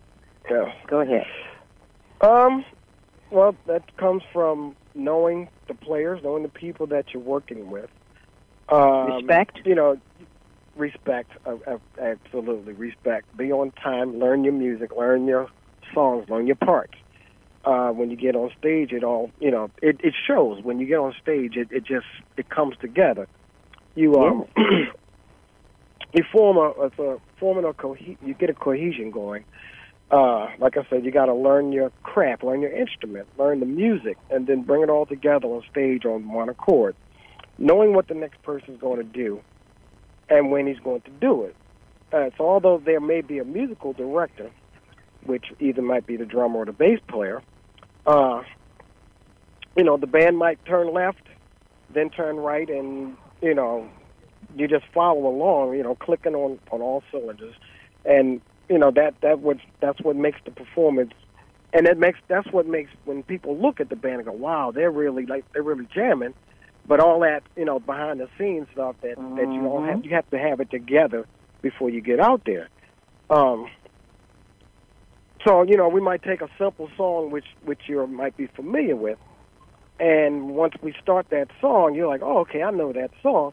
Yeah. 0.51 0.73
Go 0.87 1.01
ahead. 1.01 1.25
Um, 2.21 2.65
well, 3.31 3.57
that 3.67 3.97
comes 3.97 4.23
from 4.33 4.77
knowing 4.95 5.49
the 5.69 5.75
players, 5.75 6.21
knowing 6.23 6.43
the 6.43 6.49
people 6.49 6.87
that 6.89 7.07
you're 7.13 7.23
working 7.23 7.71
with. 7.71 7.91
Um, 8.69 9.17
Respect? 9.17 9.61
You 9.65 9.75
know, 9.75 10.01
respect. 10.77 11.31
Uh, 11.45 11.57
uh, 11.67 11.79
absolutely 12.01 12.73
respect. 12.73 13.37
Be 13.37 13.53
on 13.53 13.73
time. 13.83 14.19
Learn 14.19 14.45
your 14.45 14.53
music. 14.53 14.91
Learn 14.97 15.27
your 15.27 15.49
songs. 15.95 16.29
Learn 16.29 16.47
your 16.47 16.57
parts. 16.57 16.95
Uh, 17.65 17.91
when 17.91 18.11
you 18.11 18.17
get 18.17 18.37
on 18.37 18.51
stage, 18.59 18.93
it 18.93 19.03
all 19.03 19.31
you 19.41 19.51
know. 19.51 19.71
It, 19.83 20.01
it 20.03 20.15
shows 20.27 20.63
when 20.63 20.79
you 20.79 20.87
get 20.87 20.99
on 20.99 21.15
stage. 21.21 21.57
It, 21.57 21.69
it 21.73 21.85
just 21.85 22.07
it 22.37 22.49
comes 22.49 22.77
together. 22.81 23.27
You 23.97 24.15
um, 24.15 24.45
you 26.15 26.25
form 26.33 26.57
a, 26.59 26.87
it's 26.87 26.99
a 26.99 27.19
forming 27.41 27.65
a 27.65 27.73
cohe- 27.73 28.17
you 28.25 28.35
get 28.35 28.51
a 28.51 28.55
cohesion 28.55 29.11
going 29.11 29.45
uh, 30.11 30.49
like 30.59 30.77
I 30.77 30.87
said, 30.89 31.05
you 31.05 31.11
got 31.11 31.27
to 31.27 31.35
learn 31.35 31.73
your 31.73 31.91
craft, 32.03 32.45
learn 32.45 32.61
your 32.61 32.73
instrument, 32.73 33.27
learn 33.39 33.61
the 33.61 33.67
music, 33.67 34.17
and 34.31 34.47
then 34.47 34.63
bring 34.63 34.83
it 34.83 34.91
all 34.91 35.07
together 35.07 35.47
on 35.49 35.63
stage 35.71 36.05
on 36.05 36.33
one 36.33 36.49
accord, 36.49 36.95
knowing 37.59 37.95
what 37.95 38.07
the 38.09 38.15
next 38.15 38.43
person's 38.43 38.81
going 38.81 38.99
to 38.99 39.05
do 39.05 39.41
and 40.29 40.51
when 40.51 40.67
he's 40.67 40.79
going 40.79 41.01
to 41.03 41.11
do 41.11 41.45
it. 41.45 41.57
Uh, 42.13 42.31
so, 42.39 42.49
although 42.49 42.81
there 42.85 43.01
may 43.01 43.21
be 43.21 43.39
a 43.39 43.45
musical 43.45 43.93
director, 43.93 44.51
which 45.25 45.47
either 45.59 45.83
might 45.83 46.07
be 46.07 46.17
the 46.17 46.25
drummer 46.25 46.61
or 46.61 46.65
the 46.65 46.73
bass 46.73 47.01
player, 47.09 47.43
uh, 48.07 48.43
you 49.77 49.83
know, 49.83 49.97
the 49.97 50.07
band 50.07 50.39
might 50.39 50.65
turn 50.65 50.93
left, 50.93 51.23
then 51.93 52.11
turn 52.11 52.37
right, 52.37 52.69
and 52.71 53.17
you 53.43 53.55
know, 53.55 53.89
you 54.57 54.69
just 54.69 54.85
follow 54.95 55.27
along, 55.27 55.77
you 55.77 55.83
know, 55.83 55.97
clicking 55.97 56.35
on 56.35 56.61
on 56.71 56.81
all 56.81 57.03
cylinders, 57.11 57.55
and 58.05 58.41
you 58.69 58.79
know 58.79 58.91
that 58.91 59.15
that 59.23 59.41
what 59.41 59.59
that's 59.81 60.01
what 60.01 60.17
makes 60.17 60.39
the 60.45 60.51
performance. 60.51 61.13
And 61.73 61.87
it 61.87 61.99
makes 61.99 62.19
that's 62.29 62.51
what 62.53 62.67
makes 62.67 62.91
when 63.05 63.23
people 63.23 63.57
look 63.57 63.81
at 63.81 63.89
the 63.89 63.97
band 63.97 64.17
and 64.17 64.25
go 64.25 64.33
wow 64.33 64.73
they're 64.75 64.91
really 64.91 65.27
like 65.27 65.45
they're 65.53 65.63
really 65.63 65.87
jamming. 65.95 66.35
But 66.87 67.01
all 67.01 67.21
that 67.21 67.43
you 67.57 67.65
know 67.65 67.79
behind 67.79 68.21
the 68.21 68.29
scenes 68.39 68.69
stuff 68.73 68.97
that 69.03 69.17
that 69.17 69.53
you 69.53 69.67
all 69.67 69.83
have 69.83 70.05
you 70.05 70.15
have 70.15 70.29
to 70.31 70.39
have 70.39 70.61
it 70.61 70.71
together 70.71 71.27
before 71.63 71.91
you 71.91 72.01
get 72.01 72.21
out 72.21 72.43
there. 72.47 72.69
Um 73.31 73.69
so 75.47 75.63
you 75.63 75.77
know 75.77 75.89
we 75.89 76.01
might 76.01 76.23
take 76.23 76.41
a 76.41 76.49
simple 76.59 76.89
song 76.97 77.31
which 77.31 77.47
which 77.65 77.83
you 77.87 78.07
might 78.07 78.37
be 78.37 78.47
familiar 78.47 78.97
with. 78.97 79.19
And 79.99 80.51
once 80.51 80.75
we 80.83 80.95
start 81.03 81.27
that 81.31 81.49
song 81.61 81.95
you're 81.95 82.09
like 82.09 82.23
oh 82.23 82.39
okay 82.41 82.63
i 82.63 82.71
know 82.71 82.93
that 82.93 83.11
song. 83.23 83.53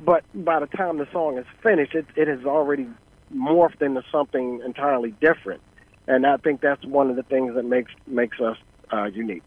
But 0.00 0.24
by 0.34 0.60
the 0.60 0.66
time 0.66 0.98
the 0.98 1.08
song 1.12 1.38
is 1.38 1.46
finished 1.62 1.94
it 1.94 2.06
it 2.16 2.28
has 2.28 2.44
already 2.44 2.86
morphed 3.34 3.82
into 3.82 4.02
something 4.12 4.60
entirely 4.64 5.14
different. 5.20 5.60
And 6.06 6.26
I 6.26 6.36
think 6.36 6.60
that's 6.60 6.84
one 6.84 7.10
of 7.10 7.16
the 7.16 7.22
things 7.22 7.54
that 7.54 7.64
makes 7.64 7.92
makes 8.06 8.38
us 8.40 8.56
uh, 8.92 9.04
unique. 9.04 9.42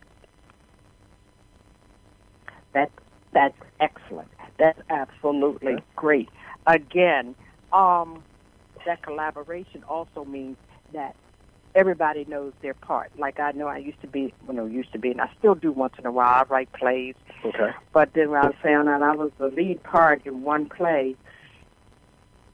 That 2.73 2.91
that's 3.33 3.57
excellent. 3.79 4.29
That's 4.57 4.79
absolutely 4.89 5.75
great. 5.95 6.29
Again, 6.65 7.35
um, 7.71 8.23
that 8.85 9.03
collaboration 9.03 9.83
also 9.87 10.25
means 10.25 10.57
that 10.93 11.15
everybody 11.75 12.25
knows 12.27 12.53
their 12.61 12.73
part. 12.73 13.11
Like 13.17 13.39
I 13.39 13.51
know 13.51 13.67
I 13.67 13.77
used 13.77 14.01
to 14.01 14.07
be, 14.07 14.33
you 14.47 14.53
know, 14.53 14.65
used 14.65 14.91
to 14.93 14.99
be, 14.99 15.11
and 15.11 15.21
I 15.21 15.29
still 15.37 15.53
do 15.55 15.71
once 15.71 15.93
in 15.99 16.05
a 16.05 16.11
while. 16.11 16.27
I 16.27 16.43
write 16.49 16.71
plays, 16.73 17.15
Okay. 17.45 17.69
but 17.93 18.09
then 18.15 18.31
when 18.31 18.41
I 18.41 18.51
found 18.63 18.89
out 18.89 19.03
I 19.03 19.15
was 19.15 19.31
the 19.37 19.47
lead 19.47 19.83
part 19.83 20.25
in 20.25 20.41
one 20.41 20.67
play, 20.69 21.15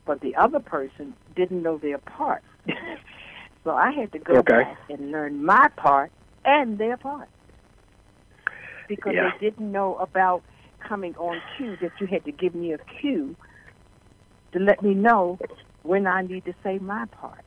but 0.06 0.22
the 0.22 0.36
other 0.36 0.60
person 0.60 1.14
didn't 1.36 1.64
know 1.64 1.78
their 1.78 1.98
part. 1.98 2.44
so 3.64 3.72
I 3.72 3.92
had 3.92 4.12
to 4.14 4.20
go 4.20 4.36
Okay. 4.40 4.64
back 4.64 4.78
and 4.90 5.12
learn 5.12 5.44
my 5.44 5.68
part 5.78 6.12
and 6.46 6.78
their 6.78 6.98
part 6.98 7.30
because 8.88 9.14
Yeah. 9.14 9.32
they 9.32 9.48
didn't 9.50 9.72
know 9.72 9.96
about 9.96 10.44
coming 10.88 11.16
on 11.16 11.42
cue 11.58 11.78
that 11.82 11.94
you 12.00 12.08
had 12.08 12.26
to 12.26 12.32
give 12.32 12.54
me 12.54 12.74
a 12.74 12.78
cue 13.00 13.36
to 14.52 14.60
let 14.60 14.82
me 14.84 14.94
know 14.94 15.40
when 15.84 16.08
I 16.08 16.22
need 16.22 16.46
to 16.46 16.54
say 16.64 16.78
my 16.80 17.06
part. 17.06 17.44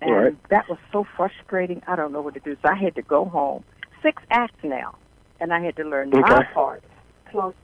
And 0.00 0.10
Right. 0.10 0.36
that 0.50 0.68
was 0.68 0.78
so 0.92 1.04
frustrating. 1.16 1.82
I 1.86 1.96
don't 1.96 2.12
know 2.12 2.20
what 2.20 2.34
to 2.34 2.40
do. 2.40 2.56
So 2.62 2.70
I 2.70 2.76
had 2.76 2.94
to 2.96 3.02
go 3.02 3.24
home. 3.24 3.64
Six 4.02 4.22
acts 4.30 4.62
now, 4.62 4.94
and 5.40 5.52
I 5.52 5.60
had 5.60 5.76
to 5.76 5.84
learn 5.84 6.10
my 6.10 6.44
part 6.54 6.84
plus 7.30 7.54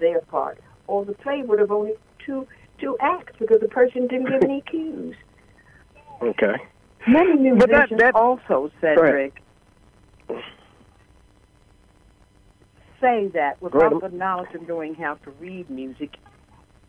their 0.00 0.20
part, 0.22 0.58
or 0.86 1.04
the 1.04 1.12
play 1.12 1.42
would 1.42 1.58
have 1.58 1.70
only 1.70 1.92
two 2.24 2.46
two 2.82 2.96
acts 3.00 3.32
because 3.38 3.60
the 3.60 3.68
person 3.68 4.06
didn't 4.08 4.26
give 4.28 4.42
any 4.42 4.60
cues. 4.70 5.14
Okay. 6.20 6.56
Many 7.08 7.50
But 7.52 7.70
that- 7.70 7.90
musicians 7.90 8.00
that- 8.00 8.14
also, 8.14 8.70
Cedric, 8.80 9.40
say 13.00 13.28
that 13.34 13.60
without 13.60 13.92
ahead. 13.92 14.12
the 14.12 14.16
knowledge 14.16 14.54
of 14.54 14.66
knowing 14.68 14.94
how 14.94 15.14
to 15.14 15.30
read 15.40 15.68
music, 15.70 16.16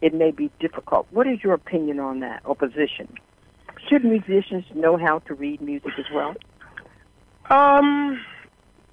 it 0.01 0.13
may 0.13 0.31
be 0.31 0.51
difficult. 0.59 1.07
What 1.11 1.27
is 1.27 1.43
your 1.43 1.53
opinion 1.53 1.99
on 1.99 2.19
that 2.19 2.41
or 2.45 2.55
position? 2.55 3.07
Should 3.89 4.03
musicians 4.05 4.65
know 4.75 4.97
how 4.97 5.19
to 5.19 5.33
read 5.33 5.61
music 5.61 5.91
as 5.97 6.05
well? 6.13 6.35
Um. 7.49 8.19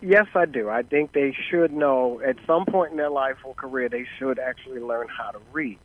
Yes, 0.02 0.26
I 0.34 0.46
do. 0.46 0.70
I 0.70 0.82
think 0.82 1.12
they 1.12 1.36
should 1.50 1.74
know 1.74 2.22
at 2.26 2.36
some 2.46 2.64
point 2.64 2.90
in 2.92 2.96
their 2.96 3.10
life 3.10 3.36
or 3.44 3.52
career 3.54 3.90
they 3.90 4.06
should 4.18 4.38
actually 4.38 4.80
learn 4.80 5.08
how 5.08 5.30
to 5.30 5.38
read. 5.52 5.78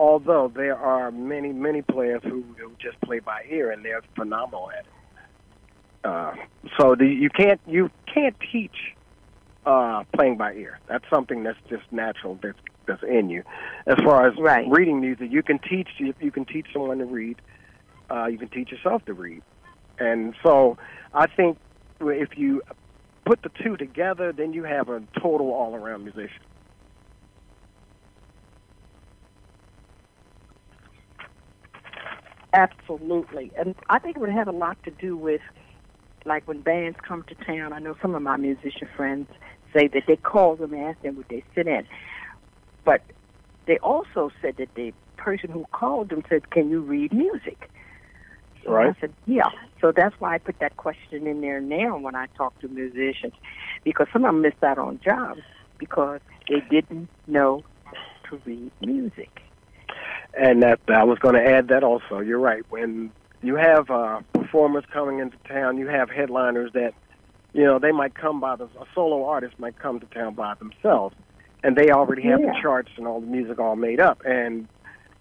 Although 0.00 0.50
there 0.56 0.78
are 0.78 1.10
many, 1.10 1.52
many 1.52 1.82
players 1.82 2.22
who, 2.24 2.42
who 2.56 2.72
just 2.80 2.98
play 3.02 3.18
by 3.18 3.44
ear 3.50 3.70
and 3.70 3.84
they're 3.84 4.00
phenomenal 4.16 4.70
at 4.70 4.86
it. 4.86 4.86
Uh, 6.02 6.32
so 6.78 6.94
the, 6.94 7.04
you 7.06 7.28
can't 7.28 7.60
you 7.66 7.90
can't 8.12 8.34
teach 8.50 8.94
uh, 9.66 10.02
playing 10.14 10.38
by 10.38 10.54
ear. 10.54 10.78
That's 10.88 11.04
something 11.12 11.42
that's 11.42 11.58
just 11.68 11.82
natural. 11.92 12.38
That's 12.42 12.56
that's 12.86 13.02
in 13.02 13.28
you. 13.28 13.42
As 13.86 13.98
far 14.02 14.26
as 14.26 14.32
Right. 14.38 14.66
reading 14.70 15.02
music, 15.02 15.30
you 15.30 15.42
can 15.42 15.58
teach 15.58 15.88
you, 15.98 16.14
you 16.18 16.30
can 16.30 16.46
teach 16.46 16.68
someone 16.72 16.96
to 16.96 17.04
read. 17.04 17.36
Uh, 18.10 18.24
you 18.24 18.38
can 18.38 18.48
teach 18.48 18.72
yourself 18.72 19.04
to 19.04 19.12
read. 19.12 19.42
And 19.98 20.34
so 20.42 20.78
I 21.12 21.26
think 21.26 21.58
if 22.00 22.38
you 22.38 22.62
put 23.26 23.42
the 23.42 23.50
two 23.62 23.76
together, 23.76 24.32
then 24.32 24.54
you 24.54 24.64
have 24.64 24.88
a 24.88 25.02
total 25.20 25.52
all 25.52 25.74
around 25.74 26.04
musician. 26.04 26.40
Absolutely. 32.52 33.52
And 33.58 33.74
I 33.88 33.98
think 33.98 34.16
it 34.16 34.20
would 34.20 34.30
have 34.30 34.48
a 34.48 34.52
lot 34.52 34.76
to 34.84 34.90
do 34.90 35.16
with, 35.16 35.40
like, 36.24 36.46
when 36.48 36.62
bands 36.62 36.98
come 37.06 37.24
to 37.28 37.34
town. 37.44 37.72
I 37.72 37.78
know 37.78 37.94
some 38.02 38.14
of 38.14 38.22
my 38.22 38.36
musician 38.36 38.88
friends 38.96 39.28
say 39.74 39.88
that 39.88 40.02
they 40.08 40.16
call 40.16 40.56
them 40.56 40.72
and 40.72 40.82
ask 40.82 41.00
them 41.02 41.16
would 41.16 41.28
they 41.28 41.44
sit 41.54 41.66
in. 41.68 41.86
But 42.84 43.02
they 43.66 43.78
also 43.78 44.30
said 44.42 44.56
that 44.58 44.74
the 44.74 44.92
person 45.16 45.50
who 45.50 45.64
called 45.72 46.08
them 46.08 46.22
said, 46.28 46.50
"Can 46.50 46.70
you 46.70 46.80
read 46.80 47.12
music?" 47.12 47.70
So 48.64 48.72
Right. 48.72 48.94
I 48.96 49.00
said, 49.00 49.14
"Yeah." 49.26 49.50
So 49.80 49.92
that's 49.92 50.18
why 50.18 50.34
I 50.34 50.38
put 50.38 50.58
that 50.58 50.76
question 50.76 51.26
in 51.26 51.40
there 51.40 51.60
now 51.60 51.98
when 51.98 52.14
I 52.14 52.26
talk 52.36 52.58
to 52.60 52.68
musicians, 52.68 53.34
because 53.84 54.08
some 54.12 54.24
of 54.24 54.28
them 54.32 54.42
missed 54.42 54.62
out 54.62 54.78
on 54.78 54.98
jobs 55.00 55.42
because 55.78 56.20
they 56.48 56.60
didn't 56.70 57.08
know 57.26 57.64
to 58.24 58.36
read 58.44 58.72
music. 58.80 59.30
And 60.38 60.62
that 60.62 60.80
I 60.88 61.04
was 61.04 61.18
going 61.18 61.34
to 61.34 61.44
add 61.44 61.68
that 61.68 61.82
also. 61.82 62.20
You're 62.20 62.38
right. 62.38 62.62
When 62.68 63.12
you 63.42 63.56
have 63.56 63.90
uh, 63.90 64.20
performers 64.32 64.84
coming 64.92 65.18
into 65.18 65.36
town, 65.48 65.76
you 65.78 65.88
have 65.88 66.08
headliners 66.08 66.70
that, 66.74 66.94
you 67.52 67.64
know, 67.64 67.78
they 67.78 67.90
might 67.90 68.14
come 68.14 68.40
by 68.40 68.56
the 68.56 68.64
a 68.64 68.84
solo 68.94 69.24
artist 69.24 69.54
might 69.58 69.78
come 69.78 69.98
to 69.98 70.06
town 70.06 70.34
by 70.34 70.54
themselves, 70.54 71.16
and 71.64 71.74
they 71.76 71.90
already 71.90 72.22
have 72.22 72.40
the 72.40 72.54
charts 72.62 72.90
and 72.96 73.06
all 73.08 73.20
the 73.20 73.26
music 73.26 73.58
all 73.58 73.74
made 73.76 74.00
up, 74.00 74.22
and 74.24 74.68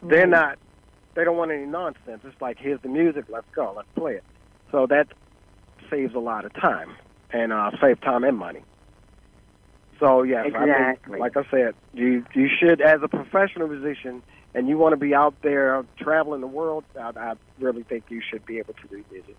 they're 0.02 0.28
Mhm. 0.28 0.32
not. 0.32 0.60
They 1.16 1.24
don't 1.24 1.38
want 1.38 1.52
any 1.52 1.66
nonsense. 1.66 2.22
It's 2.24 2.40
like 2.40 2.58
here's 2.60 2.82
the 2.82 2.88
music, 2.88 3.26
let's 3.30 3.50
go, 3.56 3.74
let's 3.76 3.90
play 3.98 4.14
it. 4.14 4.24
So 4.72 4.86
that 4.88 5.08
saves 5.90 6.14
a 6.14 6.20
lot 6.20 6.46
of 6.46 6.54
time 6.54 6.96
and 7.32 7.52
uh, 7.52 7.72
save 7.82 8.00
time 8.02 8.24
and 8.24 8.38
money. 8.38 8.62
So 10.00 10.24
yes, 10.24 10.46
I 10.56 10.64
Exactly. 10.66 11.14
think, 11.14 11.20
like 11.22 11.36
I 11.36 11.50
said, 11.50 11.74
you 11.94 12.24
you 12.34 12.48
should, 12.48 12.80
as 12.80 13.02
a 13.04 13.08
professional 13.08 13.68
musician, 13.68 14.22
and 14.54 14.68
you 14.68 14.78
want 14.78 14.94
to 14.94 14.98
be 14.98 15.14
out 15.14 15.36
there 15.44 15.86
traveling 16.00 16.42
the 16.42 16.48
world. 16.48 16.84
I, 17.00 17.12
I 17.16 17.34
really 17.60 17.84
think 17.84 18.06
you 18.10 18.22
should 18.30 18.46
be 18.46 18.58
able 18.58 18.74
to 18.74 19.04
music. 19.12 19.38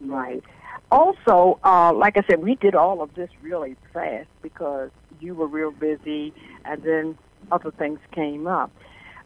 Right. 0.00 0.42
Also, 0.90 1.60
uh, 1.62 1.92
like 1.94 2.16
I 2.16 2.22
said, 2.28 2.42
we 2.42 2.56
did 2.56 2.74
all 2.74 3.02
of 3.02 3.14
this 3.14 3.28
really 3.42 3.76
fast 3.92 4.28
because 4.42 4.90
you 5.20 5.34
were 5.34 5.46
real 5.46 5.70
busy, 5.72 6.32
and 6.64 6.82
then 6.82 7.18
other 7.52 7.70
things 7.70 8.00
came 8.14 8.46
up. 8.46 8.72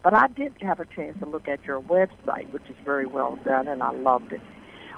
But 0.02 0.14
I 0.14 0.26
did 0.28 0.54
have 0.60 0.80
a 0.80 0.84
chance 0.84 1.18
to 1.20 1.28
look 1.28 1.48
at 1.48 1.64
your 1.64 1.80
website, 1.80 2.50
which 2.52 2.68
is 2.68 2.76
very 2.84 3.06
well 3.06 3.38
done, 3.44 3.68
and 3.68 3.82
I 3.82 3.92
loved 3.92 4.32
it. 4.32 4.40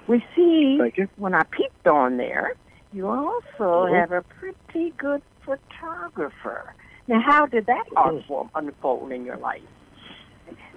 We 0.08 0.24
see 0.34 0.80
when 1.16 1.34
I 1.34 1.42
peeked 1.44 1.86
on 1.86 2.16
there, 2.16 2.54
you 2.92 3.06
also 3.06 3.86
Mhm. 3.86 4.00
have 4.00 4.12
a 4.12 4.22
pretty 4.22 4.90
good 4.92 5.22
photographer. 5.44 6.74
Now, 7.08 7.20
how 7.24 7.46
did 7.46 7.66
that 7.66 7.84
art 7.96 8.24
form 8.26 8.50
unfold 8.54 9.12
in 9.12 9.24
your 9.24 9.36
life? 9.36 9.62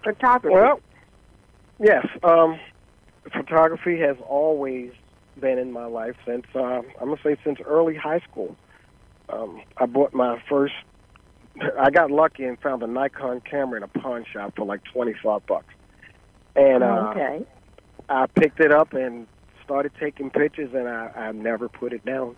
Photography. 0.03 0.53
Well, 0.53 0.80
yes. 1.80 2.05
Um, 2.23 2.59
photography 3.32 3.99
has 3.99 4.17
always 4.27 4.91
been 5.39 5.57
in 5.57 5.71
my 5.71 5.86
life 5.86 6.15
since 6.25 6.45
uh, 6.55 6.59
I'm 6.59 6.84
gonna 6.99 7.15
say 7.23 7.36
since 7.43 7.59
early 7.65 7.95
high 7.95 8.19
school. 8.19 8.55
Um, 9.30 9.61
I 9.77 9.86
bought 9.86 10.13
my 10.13 10.41
first. 10.49 10.73
I 11.80 11.89
got 11.89 12.11
lucky 12.11 12.45
and 12.45 12.59
found 12.59 12.84
a 12.84 12.88
Nikon 12.88 13.41
camera 13.41 13.77
in 13.77 13.84
a 13.84 13.88
pawn 13.88 14.25
shop 14.32 14.53
for 14.55 14.65
like 14.65 14.82
twenty 14.93 15.13
five 15.23 15.45
bucks, 15.47 15.73
and 16.55 16.84
uh, 16.84 17.11
okay. 17.11 17.45
I 18.07 18.27
picked 18.27 18.59
it 18.59 18.71
up 18.71 18.93
and 18.93 19.27
started 19.63 19.91
taking 19.99 20.30
pictures, 20.30 20.71
and 20.73 20.88
I, 20.88 21.11
I 21.15 21.32
never 21.32 21.69
put 21.69 21.93
it 21.93 22.05
down 22.05 22.36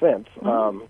since. 0.00 0.28
Mhm. 0.40 0.46
Um, 0.46 0.88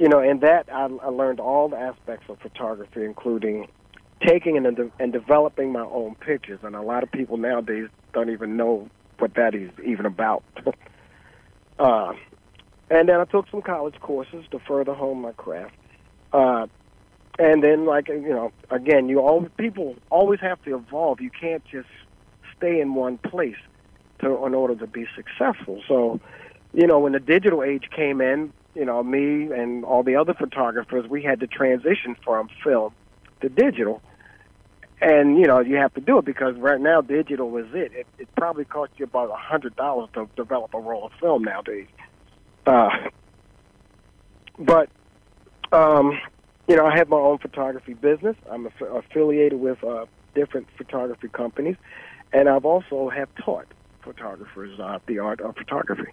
you 0.00 0.08
know, 0.08 0.18
and 0.18 0.40
that 0.40 0.66
I, 0.72 0.86
I 1.02 1.08
learned 1.08 1.40
all 1.40 1.68
the 1.68 1.76
aspects 1.76 2.24
of 2.30 2.38
photography, 2.40 3.04
including 3.04 3.68
taking 4.26 4.56
and, 4.56 4.90
and 4.98 5.12
developing 5.12 5.72
my 5.72 5.82
own 5.82 6.14
pictures. 6.14 6.58
And 6.62 6.74
a 6.74 6.80
lot 6.80 7.02
of 7.02 7.12
people 7.12 7.36
nowadays 7.36 7.88
don't 8.14 8.30
even 8.30 8.56
know 8.56 8.88
what 9.18 9.34
that 9.34 9.54
is 9.54 9.70
even 9.84 10.06
about. 10.06 10.42
uh, 11.78 12.14
and 12.88 13.08
then 13.10 13.20
I 13.20 13.24
took 13.26 13.48
some 13.50 13.60
college 13.60 13.94
courses 14.00 14.46
to 14.52 14.58
further 14.66 14.94
hone 14.94 15.20
my 15.20 15.32
craft. 15.32 15.74
Uh, 16.32 16.66
and 17.38 17.62
then, 17.62 17.84
like 17.84 18.08
you 18.08 18.30
know, 18.30 18.52
again, 18.70 19.08
you 19.08 19.20
all 19.20 19.46
people 19.58 19.96
always 20.08 20.40
have 20.40 20.62
to 20.64 20.76
evolve. 20.76 21.20
You 21.20 21.30
can't 21.30 21.64
just 21.70 21.88
stay 22.56 22.80
in 22.80 22.94
one 22.94 23.18
place 23.18 23.56
to 24.20 24.46
in 24.46 24.54
order 24.54 24.76
to 24.76 24.86
be 24.86 25.06
successful. 25.14 25.82
So, 25.86 26.20
you 26.72 26.86
know, 26.86 26.98
when 27.00 27.12
the 27.12 27.20
digital 27.20 27.62
age 27.62 27.88
came 27.94 28.20
in, 28.22 28.52
you 28.74 28.84
know, 28.84 29.02
me 29.02 29.52
and 29.52 29.84
all 29.84 30.02
the 30.02 30.16
other 30.16 30.34
photographers, 30.34 31.08
we 31.08 31.22
had 31.22 31.40
to 31.40 31.46
transition 31.46 32.16
from 32.24 32.48
film 32.62 32.92
to 33.40 33.48
digital. 33.48 34.02
And 35.00 35.38
you 35.38 35.46
know, 35.46 35.60
you 35.60 35.76
have 35.76 35.94
to 35.94 36.00
do 36.00 36.18
it 36.18 36.24
because 36.24 36.54
right 36.56 36.80
now 36.80 37.00
digital 37.00 37.56
is 37.56 37.66
it. 37.72 37.92
It, 37.92 38.06
it 38.18 38.28
probably 38.36 38.64
costs 38.64 38.94
you 38.98 39.04
about 39.04 39.30
a 39.30 39.36
hundred 39.36 39.74
dollars 39.76 40.10
to 40.14 40.28
develop 40.36 40.74
a 40.74 40.78
roll 40.78 41.06
of 41.06 41.12
film 41.20 41.42
nowadays. 41.42 41.88
Uh, 42.66 42.90
but 44.58 44.90
um, 45.72 46.18
you 46.68 46.76
know, 46.76 46.86
I 46.86 46.96
have 46.96 47.08
my 47.08 47.16
own 47.16 47.38
photography 47.38 47.94
business. 47.94 48.36
I'm 48.50 48.66
aff- 48.66 48.80
affiliated 48.80 49.58
with 49.58 49.82
uh, 49.82 50.04
different 50.34 50.68
photography 50.76 51.28
companies, 51.28 51.76
and 52.32 52.48
I've 52.48 52.66
also 52.66 53.08
have 53.08 53.28
taught 53.42 53.66
photographers 54.02 54.78
uh, 54.78 54.98
the 55.06 55.18
art 55.18 55.40
of 55.40 55.56
photography. 55.56 56.12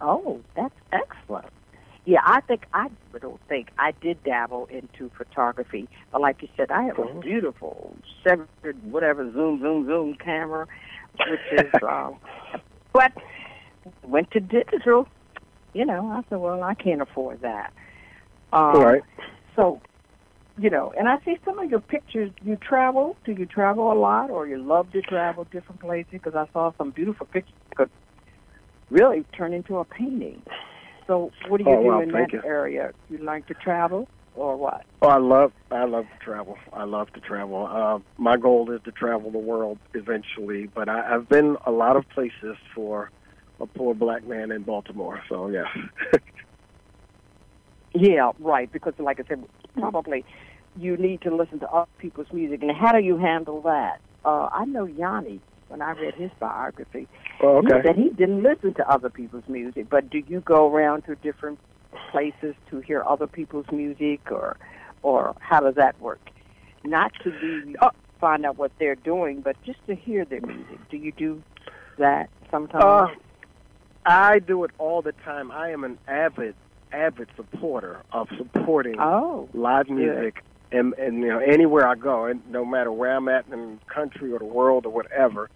Oh, 0.00 0.40
that's 0.54 0.74
excellent. 0.92 1.46
Yeah, 2.04 2.20
I 2.24 2.40
think 2.42 2.66
I 2.72 2.88
don't 3.20 3.40
think 3.48 3.70
I 3.78 3.92
did 4.00 4.22
dabble 4.22 4.66
into 4.66 5.10
photography, 5.16 5.88
but 6.12 6.20
like 6.20 6.40
you 6.40 6.48
said, 6.56 6.70
I 6.70 6.84
have 6.84 7.00
a 7.00 7.20
beautiful 7.20 7.96
seven 8.22 8.46
whatever 8.84 9.24
zoom 9.32 9.60
zoom 9.60 9.86
zoom 9.86 10.14
camera, 10.14 10.68
which 11.28 11.40
is 11.64 11.72
um, 11.82 12.16
but 12.92 13.12
went 14.04 14.30
to 14.32 14.40
digital. 14.40 15.08
You 15.72 15.84
know, 15.84 16.06
I 16.08 16.22
said, 16.28 16.38
well, 16.38 16.62
I 16.62 16.74
can't 16.74 17.02
afford 17.02 17.40
that. 17.42 17.72
Um, 18.52 18.80
right. 18.80 19.02
So, 19.56 19.80
you 20.58 20.70
know, 20.70 20.92
and 20.96 21.08
I 21.08 21.18
see 21.24 21.38
some 21.44 21.58
of 21.58 21.68
your 21.68 21.80
pictures. 21.80 22.30
You 22.44 22.56
travel? 22.56 23.16
Do 23.24 23.32
you 23.32 23.46
travel 23.46 23.92
a 23.92 23.98
lot, 23.98 24.30
or 24.30 24.46
you 24.46 24.58
love 24.58 24.92
to 24.92 25.02
travel 25.02 25.44
different 25.50 25.80
places? 25.80 26.12
Because 26.12 26.34
I 26.36 26.46
saw 26.52 26.72
some 26.78 26.92
beautiful 26.92 27.26
pictures 27.26 27.52
really 28.90 29.24
turn 29.36 29.52
into 29.52 29.78
a 29.78 29.84
painting. 29.84 30.42
So, 31.06 31.30
what 31.48 31.58
do 31.58 31.64
you 31.64 31.70
Oh, 31.76 31.82
do 31.82 31.88
wow, 31.88 32.00
in 32.00 32.10
that 32.12 32.32
you. 32.32 32.42
area? 32.44 32.92
You 33.08 33.18
like 33.18 33.46
to 33.46 33.54
travel, 33.54 34.08
or 34.34 34.56
what? 34.56 34.84
Oh, 35.02 35.08
I 35.08 35.18
love 35.18 35.52
I 35.70 35.84
love 35.84 36.06
to 36.06 36.24
travel. 36.24 36.56
I 36.72 36.84
love 36.84 37.12
to 37.12 37.20
travel. 37.20 37.68
Uh, 37.70 37.98
my 38.20 38.36
goal 38.36 38.70
is 38.72 38.80
to 38.84 38.92
travel 38.92 39.30
the 39.30 39.38
world 39.38 39.78
eventually, 39.94 40.66
but 40.74 40.88
I, 40.88 41.14
I've 41.14 41.28
been 41.28 41.56
a 41.64 41.70
lot 41.70 41.96
of 41.96 42.08
places 42.10 42.56
for 42.74 43.10
a 43.60 43.66
poor 43.66 43.94
black 43.94 44.26
man 44.26 44.50
in 44.50 44.62
Baltimore. 44.62 45.22
So 45.28 45.48
yeah. 45.48 45.66
Yeah, 47.94 48.32
right. 48.40 48.70
Because, 48.70 48.92
like 48.98 49.20
I 49.20 49.24
said, 49.26 49.42
probably 49.78 50.24
you 50.78 50.96
need 50.98 51.22
to 51.22 51.34
listen 51.34 51.60
to 51.60 51.68
other 51.70 51.88
people's 51.98 52.26
music. 52.32 52.62
And 52.62 52.70
how 52.76 52.92
do 52.92 52.98
you 53.02 53.16
handle 53.16 53.62
that? 53.62 54.00
Uh, 54.24 54.48
I 54.52 54.66
know 54.66 54.84
Yanni. 54.84 55.40
When 55.68 55.82
I 55.82 55.92
read 55.92 56.14
his 56.14 56.30
biography, 56.38 57.08
oh, 57.42 57.60
he 57.60 57.72
okay. 57.72 57.88
said 57.88 57.96
he 57.96 58.10
didn't 58.10 58.42
listen 58.42 58.74
to 58.74 58.88
other 58.88 59.10
people's 59.10 59.48
music. 59.48 59.88
But 59.90 60.10
do 60.10 60.22
you 60.26 60.40
go 60.40 60.72
around 60.72 61.02
to 61.02 61.16
different 61.16 61.58
places 62.10 62.54
to 62.70 62.80
hear 62.80 63.02
other 63.04 63.26
people's 63.26 63.66
music, 63.72 64.20
or 64.30 64.56
or 65.02 65.34
how 65.40 65.60
does 65.60 65.74
that 65.74 66.00
work? 66.00 66.20
Not 66.84 67.12
to 67.24 67.30
be 67.30 67.76
Uh, 67.80 67.90
find 68.20 68.46
out 68.46 68.56
what 68.56 68.72
they're 68.78 68.94
doing, 68.94 69.40
but 69.40 69.60
just 69.64 69.84
to 69.86 69.94
hear 69.94 70.24
their 70.24 70.40
music. 70.40 70.78
Do 70.88 70.96
you 70.96 71.12
do 71.12 71.42
that 71.98 72.30
sometimes? 72.50 72.84
Uh, 72.84 73.08
I 74.06 74.38
do 74.38 74.64
it 74.64 74.70
all 74.78 75.02
the 75.02 75.12
time. 75.12 75.50
I 75.50 75.70
am 75.70 75.84
an 75.84 75.98
avid 76.06 76.54
avid 76.92 77.28
supporter 77.36 78.00
of 78.12 78.28
supporting 78.36 78.96
oh, 79.00 79.48
live 79.52 79.90
music 79.90 80.44
and, 80.72 80.94
and 80.94 81.20
you 81.20 81.28
know 81.28 81.38
anywhere 81.38 81.86
I 81.86 81.94
go, 81.94 82.26
and 82.26 82.42
no 82.50 82.64
matter 82.64 82.92
where 82.92 83.16
I'm 83.16 83.28
at 83.28 83.46
in 83.46 83.78
the 83.78 83.92
country 83.92 84.32
or 84.32 84.38
the 84.38 84.44
world 84.44 84.86
or 84.86 84.92
whatever, 84.92 85.50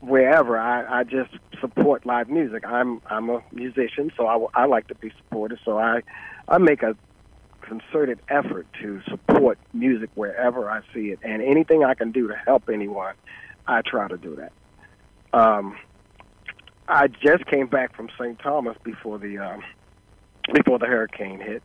wherever 0.00 0.58
I, 0.58 1.00
I 1.00 1.04
just 1.04 1.30
support 1.60 2.06
live 2.06 2.28
music. 2.28 2.64
I'm 2.66 3.00
I'm 3.06 3.30
a 3.30 3.42
musician, 3.52 4.12
so 4.16 4.26
I, 4.26 4.62
I 4.62 4.66
like 4.66 4.88
to 4.88 4.94
be 4.94 5.10
supported. 5.18 5.58
So 5.64 5.78
I 5.78 6.02
I 6.48 6.58
make 6.58 6.82
a 6.82 6.96
concerted 7.62 8.20
effort 8.28 8.66
to 8.80 9.00
support 9.08 9.58
music 9.72 10.10
wherever 10.14 10.70
I 10.70 10.82
see 10.92 11.10
it, 11.10 11.18
and 11.22 11.42
anything 11.42 11.84
I 11.84 11.94
can 11.94 12.12
do 12.12 12.28
to 12.28 12.34
help 12.34 12.68
anyone, 12.72 13.14
I 13.66 13.82
try 13.82 14.08
to 14.08 14.16
do 14.16 14.36
that. 14.36 14.52
Um, 15.38 15.76
I 16.86 17.08
just 17.08 17.46
came 17.46 17.66
back 17.66 17.96
from 17.96 18.08
St. 18.18 18.38
Thomas 18.38 18.76
before 18.84 19.18
the 19.18 19.38
um, 19.38 19.62
before 20.52 20.78
the 20.78 20.86
hurricane 20.86 21.40
hit, 21.40 21.62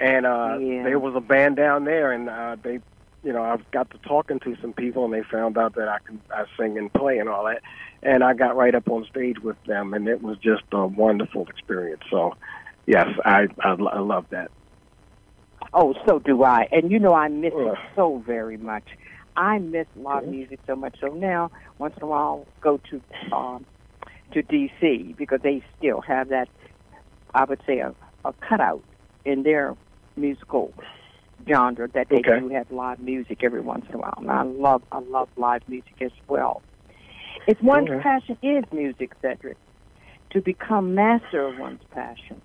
and 0.00 0.26
uh, 0.26 0.58
Yeah. 0.60 0.82
there 0.84 0.98
was 0.98 1.14
a 1.14 1.20
band 1.20 1.56
down 1.56 1.84
there, 1.84 2.12
and 2.12 2.28
uh, 2.28 2.56
they, 2.62 2.80
you 3.22 3.32
know, 3.32 3.42
I 3.42 3.56
got 3.72 3.90
to 3.90 3.98
talking 3.98 4.40
to 4.40 4.56
some 4.60 4.72
people, 4.72 5.04
and 5.04 5.14
they 5.14 5.22
found 5.22 5.56
out 5.56 5.74
that 5.76 5.88
I 5.88 5.98
can 6.06 6.20
I 6.30 6.44
sing 6.58 6.78
and 6.78 6.92
play 6.92 7.18
and 7.18 7.28
all 7.28 7.44
that, 7.44 7.62
and 8.02 8.22
I 8.22 8.34
got 8.34 8.56
right 8.56 8.74
up 8.74 8.88
on 8.88 9.04
stage 9.06 9.38
with 9.40 9.56
them, 9.66 9.94
and 9.94 10.08
it 10.08 10.22
was 10.22 10.36
just 10.38 10.64
a 10.72 10.86
wonderful 10.86 11.46
experience. 11.46 12.02
So, 12.10 12.34
yes, 12.86 13.08
I 13.24 13.48
I, 13.60 13.70
I 13.72 14.00
love 14.00 14.26
that. 14.30 14.50
Oh, 15.72 15.94
so 16.06 16.18
do 16.18 16.44
I. 16.44 16.68
And 16.70 16.90
you 16.90 16.98
know, 16.98 17.14
I 17.14 17.28
miss 17.28 17.52
it 17.54 17.78
so 17.96 18.22
very 18.26 18.56
much. 18.56 18.84
I 19.36 19.58
miss 19.58 19.86
live 19.96 20.26
music 20.28 20.60
so 20.66 20.76
much. 20.76 20.96
So 21.00 21.08
now, 21.08 21.50
once 21.78 21.94
in 21.96 22.04
a 22.04 22.06
while, 22.06 22.20
I'll 22.20 22.46
go 22.60 22.80
to 22.90 23.02
um, 23.34 23.66
to 24.32 24.42
DC 24.42 25.16
because 25.16 25.40
they 25.42 25.62
still 25.78 26.00
have 26.02 26.28
that. 26.28 26.48
I 27.34 27.44
would 27.44 27.60
say 27.66 27.78
a, 27.80 27.94
a 28.24 28.32
cutout 28.48 28.82
in 29.24 29.42
their 29.42 29.74
musical 30.16 30.74
genre 31.48 31.88
that 31.94 32.08
they 32.10 32.18
Okay. 32.18 32.38
do 32.38 32.48
have 32.48 32.70
live 32.70 32.98
music 33.00 33.40
every 33.42 33.60
once 33.60 33.84
in 33.88 33.94
a 33.94 33.98
while. 33.98 34.14
And 34.18 34.30
I 34.30 34.42
love 34.42 34.82
I 34.92 35.00
love 35.00 35.28
live 35.36 35.62
music 35.68 35.96
as 36.00 36.12
well. 36.28 36.62
If 37.46 37.60
one's 37.62 37.90
Okay. 37.90 38.02
passion 38.02 38.38
is 38.42 38.64
music, 38.72 39.12
Cedric, 39.20 39.58
to 40.30 40.40
become 40.40 40.94
master 40.94 41.44
of 41.46 41.56
one's 41.56 41.82
passion, 41.92 42.40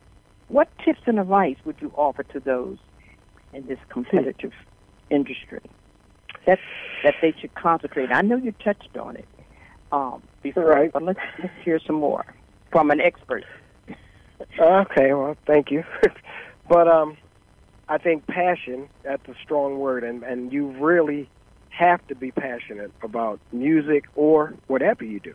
what 0.47 0.69
tips 0.83 1.01
and 1.05 1.19
advice 1.19 1.57
would 1.65 1.77
you 1.81 1.91
offer 1.95 2.23
to 2.23 2.39
those 2.39 2.77
in 3.53 3.65
this 3.67 3.79
competitive 3.91 4.51
industry 5.09 5.61
that 6.45 6.59
that 7.03 7.15
they 7.21 7.33
should 7.39 7.53
concentrate? 7.55 8.11
I 8.11 8.21
know 8.21 8.37
you 8.37 8.53
touched 8.63 8.97
on 8.99 9.15
it 9.15 9.29
um, 9.91 10.23
before, 10.41 10.63
Right. 10.63 10.91
but 10.91 11.03
let's 11.03 11.19
let's 11.41 11.53
hear 11.63 11.79
some 11.85 11.95
more 11.97 12.25
from 12.71 12.91
an 12.91 12.99
expert. 12.99 13.43
Okay, 14.59 15.13
well, 15.13 15.35
thank 15.47 15.71
you. 15.71 15.83
but 16.69 16.87
um, 16.87 17.17
I 17.89 17.97
think 17.97 18.27
passion, 18.27 18.87
that's 19.03 19.27
a 19.27 19.33
strong 19.43 19.79
word, 19.79 20.03
and, 20.03 20.23
and 20.23 20.53
you 20.53 20.67
really 20.67 21.27
have 21.69 22.05
to 22.07 22.15
be 22.15 22.31
passionate 22.31 22.91
about 23.01 23.39
music 23.51 24.05
or 24.15 24.53
whatever 24.67 25.03
you 25.03 25.19
do. 25.19 25.33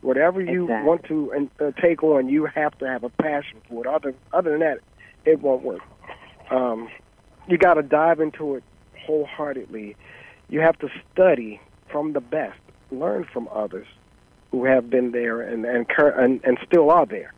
Whatever 0.00 0.40
you 0.40 0.64
Exactly. 0.64 0.88
want 0.88 1.04
to 1.04 1.30
and, 1.32 1.50
uh, 1.60 1.72
take 1.80 2.02
on, 2.02 2.28
you 2.30 2.46
have 2.46 2.76
to 2.78 2.86
have 2.86 3.04
a 3.04 3.10
passion 3.10 3.60
for 3.68 3.84
it. 3.84 3.86
Other, 3.86 4.14
other 4.32 4.50
than 4.52 4.60
that, 4.60 4.78
it 5.26 5.42
won't 5.42 5.62
work. 5.62 5.82
Um, 6.50 6.88
you 7.48 7.58
got 7.58 7.74
to 7.74 7.82
dive 7.82 8.18
into 8.20 8.54
it 8.54 8.64
wholeheartedly. 9.04 9.96
You 10.48 10.60
have 10.60 10.78
to 10.78 10.88
study 11.12 11.60
from 11.90 12.14
the 12.14 12.20
best, 12.20 12.58
learn 12.90 13.26
from 13.30 13.46
others 13.52 13.86
who 14.50 14.64
have 14.64 14.90
been 14.90 15.12
there 15.12 15.42
and 15.42 15.64
and 15.64 15.88
cur- 15.88 16.18
and, 16.18 16.40
and 16.44 16.58
still 16.66 16.90
are 16.90 17.06
there. 17.06 17.32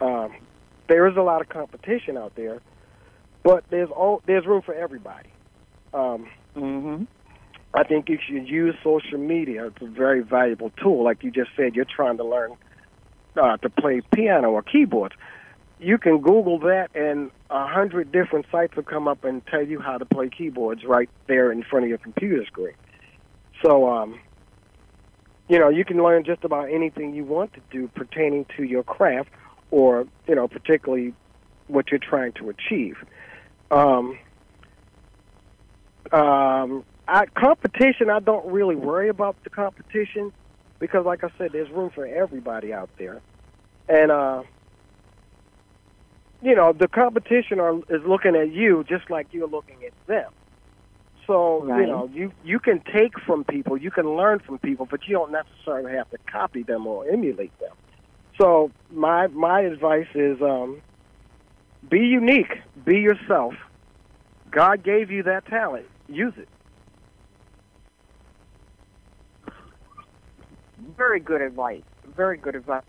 Um, 0.00 0.34
there 0.88 1.06
is 1.06 1.16
a 1.16 1.22
lot 1.22 1.40
of 1.40 1.48
competition 1.48 2.16
out 2.16 2.34
there, 2.34 2.60
but 3.42 3.64
there's 3.70 3.90
all 3.90 4.22
there's 4.26 4.46
room 4.46 4.62
for 4.62 4.74
everybody. 4.74 5.30
Um, 5.92 6.28
Mm-hmm. 6.56 7.04
I 7.72 7.84
think 7.84 8.08
you 8.08 8.18
should 8.26 8.48
use 8.48 8.74
social 8.82 9.18
media. 9.18 9.66
It's 9.66 9.80
a 9.80 9.86
very 9.86 10.22
valuable 10.22 10.70
tool. 10.82 11.04
Like 11.04 11.22
you 11.22 11.30
just 11.30 11.50
said, 11.56 11.74
you're 11.76 11.84
trying 11.84 12.16
to 12.16 12.24
learn 12.24 12.56
uh, 13.40 13.56
to 13.58 13.70
play 13.70 14.02
piano 14.12 14.50
or 14.50 14.62
keyboards. 14.62 15.14
You 15.78 15.96
can 15.96 16.18
Google 16.20 16.58
that, 16.60 16.88
and 16.94 17.30
a 17.48 17.66
hundred 17.66 18.12
different 18.12 18.46
sites 18.50 18.74
will 18.76 18.82
come 18.82 19.08
up 19.08 19.24
and 19.24 19.46
tell 19.46 19.62
you 19.62 19.80
how 19.80 19.98
to 19.98 20.04
play 20.04 20.28
keyboards 20.28 20.84
right 20.84 21.08
there 21.26 21.52
in 21.52 21.62
front 21.62 21.84
of 21.84 21.88
your 21.88 21.98
computer 21.98 22.44
screen. 22.44 22.74
So, 23.64 23.88
um, 23.88 24.18
you 25.48 25.58
know, 25.58 25.68
you 25.68 25.84
can 25.84 26.02
learn 26.02 26.24
just 26.24 26.44
about 26.44 26.70
anything 26.70 27.14
you 27.14 27.24
want 27.24 27.54
to 27.54 27.60
do 27.70 27.88
pertaining 27.94 28.46
to 28.56 28.64
your 28.64 28.82
craft, 28.82 29.30
or 29.70 30.06
you 30.26 30.34
know, 30.34 30.48
particularly 30.48 31.14
what 31.68 31.90
you're 31.90 32.00
trying 32.00 32.32
to 32.32 32.50
achieve. 32.50 32.96
Um, 33.70 34.18
um, 36.12 36.84
I, 37.06 37.26
competition, 37.26 38.10
I 38.10 38.20
don't 38.20 38.46
really 38.46 38.76
worry 38.76 39.08
about 39.08 39.36
the 39.44 39.50
competition 39.50 40.32
because, 40.78 41.04
like 41.04 41.24
I 41.24 41.28
said, 41.38 41.50
there's 41.52 41.70
room 41.70 41.90
for 41.94 42.06
everybody 42.06 42.72
out 42.72 42.90
there, 42.98 43.20
and 43.88 44.10
uh, 44.10 44.42
you 46.42 46.54
know, 46.54 46.72
the 46.72 46.88
competition 46.88 47.60
are 47.60 47.76
is 47.88 48.02
looking 48.06 48.34
at 48.34 48.52
you 48.52 48.84
just 48.88 49.10
like 49.10 49.28
you're 49.32 49.48
looking 49.48 49.76
at 49.86 49.92
them. 50.06 50.30
So 51.26 51.64
you 51.66 51.86
know, 51.86 52.10
you 52.12 52.32
you 52.44 52.58
can 52.58 52.82
take 52.92 53.18
from 53.20 53.44
people, 53.44 53.76
you 53.76 53.90
can 53.90 54.16
learn 54.16 54.40
from 54.40 54.58
people, 54.58 54.88
but 54.90 55.06
you 55.06 55.14
don't 55.14 55.30
necessarily 55.30 55.92
have 55.92 56.10
to 56.10 56.18
copy 56.30 56.62
them 56.64 56.86
or 56.86 57.08
emulate 57.08 57.56
them. 57.60 57.70
So 58.40 58.72
my 58.90 59.28
my 59.28 59.60
advice 59.60 60.08
is 60.14 60.40
um, 60.42 60.82
be 61.88 62.00
unique, 62.00 62.52
be 62.84 62.98
yourself. 62.98 63.54
God 64.50 64.82
gave 64.82 65.10
you 65.10 65.22
that 65.24 65.46
talent, 65.46 65.86
use 66.08 66.34
it. 66.36 66.48
Very 70.96 71.20
good 71.20 71.40
advice. 71.40 71.82
Very 72.16 72.36
good 72.36 72.54
advice. 72.54 72.82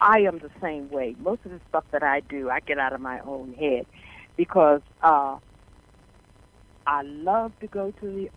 I 0.00 0.18
am 0.20 0.38
the 0.38 0.50
same 0.60 0.90
way. 0.90 1.14
Most 1.20 1.40
of 1.44 1.52
the 1.52 1.60
stuff 1.68 1.84
that 1.92 2.02
I 2.02 2.20
do, 2.20 2.50
I 2.50 2.60
get 2.60 2.78
out 2.78 2.92
of 2.92 3.00
my 3.00 3.20
own 3.20 3.52
head 3.54 3.86
because 4.36 4.82
uh, 5.02 5.36
I 6.86 7.02
love 7.02 7.52
to 7.60 7.68
go 7.68 7.92
to 8.00 8.06
the 8.06 8.30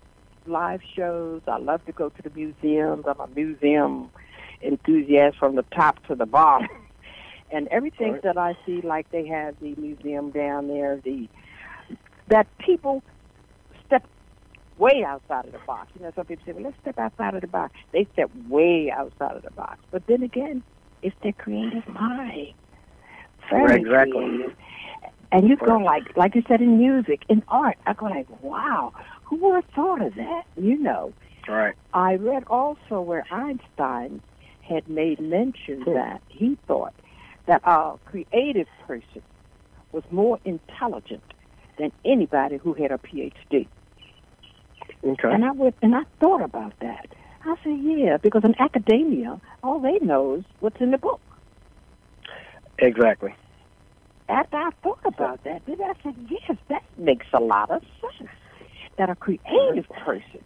live 0.45 0.81
shows. 0.95 1.41
I 1.47 1.57
love 1.57 1.83
to 1.86 1.91
go 1.91 2.09
to 2.09 2.21
the 2.21 2.29
museums. 2.36 3.05
I'm 3.07 3.19
a 3.19 3.27
museum 3.27 4.11
enthusiast 4.61 5.38
from 5.38 5.55
the 5.55 5.63
top 5.75 6.03
to 6.07 6.15
the 6.15 6.25
bottom. 6.25 6.67
And 7.56 7.68
everything 7.70 8.14
Right. 8.14 8.24
that 8.24 8.38
I 8.38 8.56
see, 8.66 8.82
like 8.84 9.08
they 9.12 9.26
have 9.28 9.56
the 9.62 9.76
museum 9.78 10.32
down 10.32 10.68
there, 10.68 10.99
the 11.03 11.30
that 12.30 12.47
people 12.60 13.03
step 13.86 14.03
way 14.78 15.03
outside 15.08 15.45
of 15.45 15.53
the 15.53 15.60
box. 15.66 15.91
You 15.95 16.01
know, 16.03 16.12
some 16.16 16.26
people 16.26 16.43
say, 16.45 16.53
well, 16.53 16.64
let's 16.66 16.78
step 16.82 16.99
outside 16.99 17.36
of 17.36 17.41
the 17.41 17.47
box. 17.47 17.74
They 17.93 18.08
step 18.14 18.30
way 18.49 18.91
outside 18.95 19.38
of 19.38 19.43
the 19.43 19.51
box. 19.51 19.80
But 19.91 20.03
then 20.08 20.24
again, 20.24 20.64
it's 21.01 21.16
their 21.24 21.34
creative 21.34 21.88
mind. 21.88 22.56
Very 23.49 23.68
Right, 23.68 23.80
exactly. 23.80 24.22
creative. 24.26 24.58
And 25.32 25.47
you 25.47 25.58
go 25.58 25.78
like, 25.78 26.03
like 26.18 26.36
you 26.36 26.43
said 26.47 26.62
in 26.62 26.78
music, 26.78 27.24
in 27.30 27.43
art, 27.47 27.78
I 27.86 27.93
go 27.93 28.06
like, 28.08 28.28
wow, 28.41 28.91
who 29.30 29.38
would 29.38 29.56
have 29.56 29.66
thought 29.76 30.06
of 30.06 30.16
that? 30.16 30.43
You 30.56 30.78
know, 30.78 31.14
Right. 31.47 31.76
I 31.93 32.16
read 32.16 32.43
also 32.47 33.01
where 33.01 33.26
Einstein 33.32 34.22
had 34.62 34.88
made 34.88 35.20
mention 35.20 35.84
Hmm. 35.84 35.93
that 35.93 36.22
he 36.28 36.58
thought 36.68 36.93
that 37.48 37.62
a 37.64 37.98
creative 38.06 38.68
person 38.88 39.22
was 39.91 40.04
more 40.12 40.39
intelligent 40.46 41.24
than 41.78 41.91
anybody 42.04 42.58
who 42.58 42.74
had 42.74 42.91
a 42.91 42.98
PhD. 42.98 43.68
Okay. 45.04 45.32
And 45.32 45.46
I 45.46 45.52
went 45.52 45.76
and 45.82 45.96
I 45.96 46.04
thought 46.20 46.41
about 46.41 46.74
that. 46.80 47.08
I 47.43 47.56
said, 47.64 47.80
yeah, 47.82 48.18
because 48.18 48.43
in 48.43 48.60
academia, 48.60 49.39
all 49.64 49.80
they 49.80 50.00
know 50.00 50.36
is 50.36 50.43
what's 50.60 50.82
in 50.82 50.91
the 50.91 50.98
book. 50.98 51.22
Exactly. 52.80 53.36
After 54.28 54.58
I 54.58 54.72
thought 54.82 55.06
about 55.06 55.43
that, 55.43 55.62
then 55.68 55.78
I 55.82 55.93
said, 56.02 56.16
yes, 56.30 56.58
that 56.70 56.84
makes 56.98 57.28
a 57.34 57.39
lot 57.39 57.70
of 57.70 57.84
sense. 58.02 58.30
That 58.98 59.10
a 59.10 59.16
creative 59.16 59.88
person, 59.89 60.41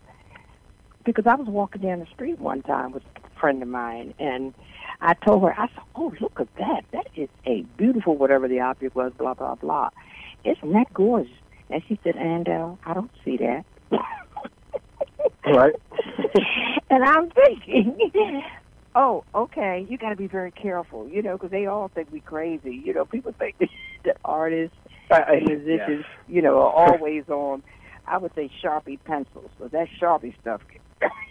because 1.05 1.27
I 1.27 1.35
was 1.35 1.47
walking 1.47 1.83
down 1.83 1.99
the 1.99 2.07
street 2.07 2.39
one 2.39 2.63
time 2.63 2.91
with 2.91 3.03
friend 3.39 3.61
of 3.61 3.69
mine, 3.69 4.13
and 4.19 4.53
I 5.01 5.13
told 5.13 5.43
her, 5.43 5.53
I 5.57 5.67
said, 5.67 5.83
oh, 5.95 6.13
look 6.19 6.39
at 6.39 6.53
that. 6.57 6.83
That 6.91 7.07
is 7.15 7.29
a 7.45 7.61
beautiful 7.77 8.17
whatever 8.17 8.47
the 8.47 8.59
object 8.59 8.95
was, 8.95 9.11
blah, 9.17 9.33
blah, 9.33 9.55
blah. 9.55 9.89
Isn't 10.43 10.73
that 10.73 10.93
gorgeous? 10.93 11.31
And 11.69 11.81
she 11.87 11.99
said, 12.03 12.15
Andel, 12.15 12.77
I 12.85 12.93
don't 12.93 13.11
see 13.23 13.37
that. 13.37 13.63
Right. 15.45 15.75
and 16.89 17.03
I'm 17.03 17.29
thinking, 17.29 18.43
oh, 18.95 19.23
okay, 19.33 19.85
you 19.89 19.97
got 19.97 20.09
to 20.09 20.15
be 20.15 20.27
very 20.27 20.51
careful, 20.51 21.07
you 21.07 21.21
know, 21.21 21.37
because 21.37 21.51
they 21.51 21.65
all 21.65 21.87
think 21.89 22.11
we 22.11 22.19
crazy. 22.19 22.81
You 22.83 22.93
know, 22.93 23.05
people 23.05 23.33
think 23.37 23.55
that 24.05 24.17
artists 24.25 24.75
and 25.09 25.45
musicians, 25.45 26.05
you 26.27 26.41
know, 26.41 26.59
are 26.59 26.91
always 26.91 27.27
on, 27.29 27.63
I 28.05 28.17
would 28.17 28.33
say, 28.35 28.51
Sharpie 28.63 28.99
pencils. 29.05 29.49
So 29.59 29.67
that 29.69 29.87
Sharpie 30.01 30.35
stuff. 30.41 30.61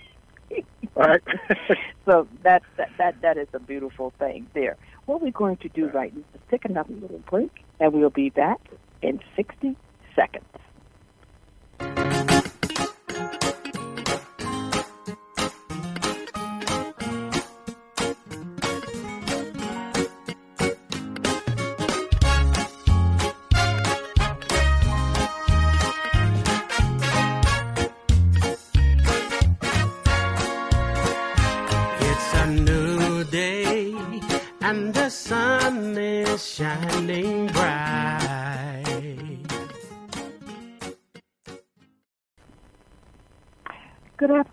Right. 0.99 1.23
so 2.07 2.27
that, 2.43 2.63
that 2.77 2.91
that 2.99 3.21
that 3.23 3.39
is 3.39 3.47
a 3.55 3.61
beautiful 3.61 4.13
thing 4.19 4.49
there. 4.53 4.77
What 5.07 5.23
we're 5.23 5.31
going 5.31 5.57
to 5.59 5.69
do 5.69 5.87
right 5.91 6.13
now 6.13 6.25
is 6.35 6.41
take 6.51 6.65
another 6.65 6.93
little 6.93 7.21
break, 7.31 7.65
and 7.79 7.93
we'll 7.93 8.11
be 8.11 8.31
back 8.31 8.59
in 9.01 9.21
60 9.37 9.77
seconds. 10.17 10.45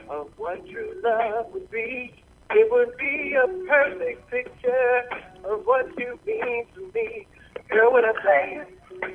of 0.09 0.27
what 0.37 0.67
true 0.67 0.99
love 1.03 1.53
would 1.53 1.69
be, 1.69 2.11
it 2.49 2.71
would 2.71 2.97
be 2.97 3.35
a 3.35 3.47
perfect 3.67 4.29
picture 4.31 5.03
of 5.45 5.61
what 5.65 5.85
you 5.99 6.19
mean 6.25 6.65
to 6.73 6.91
me. 6.95 7.27
Girl, 7.69 7.93
when 7.93 8.05
I 8.05 8.13
say 8.23 8.63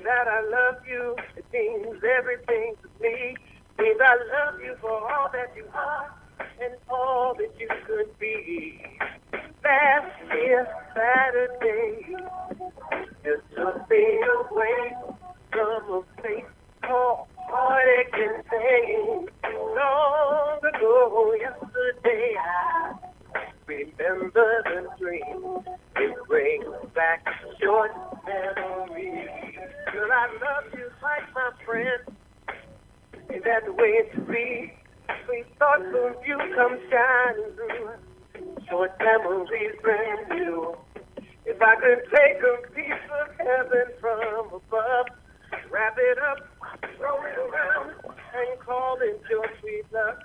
that 0.05 0.29
I 0.29 0.43
love 0.49 0.83
you, 0.89 1.17
it 1.37 1.45
means 1.53 2.01
everything 2.19 2.75
to 2.83 2.89
me. 3.03 3.35
It 3.79 3.83
means 3.83 4.01
I 4.01 4.15
love 4.15 4.61
you 4.61 4.77
for 4.81 5.13
all 5.13 5.29
that 5.33 5.53
you 5.57 5.65
are 5.75 6.15
and 6.63 6.75
all 6.89 7.35
that 7.35 7.53
you 7.59 7.69
could 7.87 8.19
be. 8.21 8.81
Last 9.65 10.33
year, 10.33 10.67
Saturday, 10.95 12.07
you 13.25 13.43
took 13.57 13.91
me 13.91 14.21
away 14.39 14.95
from 15.51 15.93
a 15.93 16.03
place 16.23 16.45
called 16.83 17.28
heartache 17.51 18.13
can 18.13 18.43
say 18.51 19.27
Long 19.45 20.59
ago, 20.63 21.35
yesterday, 21.41 22.35
I 22.39 22.95
remember 23.67 24.63
the 24.65 24.89
dream. 24.99 25.59
It 25.97 26.17
brings 26.29 26.65
back 26.95 27.27
short 27.63 27.93
memories. 28.27 29.29
Girl, 29.93 30.11
I 30.13 30.27
love 30.43 30.73
you 30.75 30.89
like 31.03 31.35
my 31.35 31.51
friend. 31.65 32.03
Ain't 33.33 33.45
that 33.45 33.65
the 33.67 33.73
way 33.73 33.89
it 34.03 34.11
should 34.15 34.29
be? 34.29 34.73
Sweet 35.27 35.47
thoughts 35.59 35.85
of 35.95 36.17
you 36.27 36.39
come 36.57 36.79
shining 36.91 37.53
through. 37.55 37.91
Short 38.69 38.93
memories 38.99 39.75
brand 39.83 40.29
new. 40.31 40.77
If 41.47 41.61
I 41.63 41.75
could 41.77 42.05
take 42.15 42.43
a 42.43 42.71
piece 42.75 43.05
of 43.23 43.37
heaven 43.39 43.87
from 44.01 44.49
above, 44.49 45.07
wrap 45.71 45.97
it 45.99 46.19
up, 46.19 46.39
it 46.75 47.39
around, 47.39 47.91
and 48.35 48.61
call 48.65 48.99
it 49.01 49.21
your 49.31 49.45
sweet 49.61 49.85
love. 49.93 50.17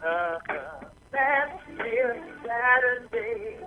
Last 1.13 1.61
year, 1.69 2.23
Saturday, 2.45 3.57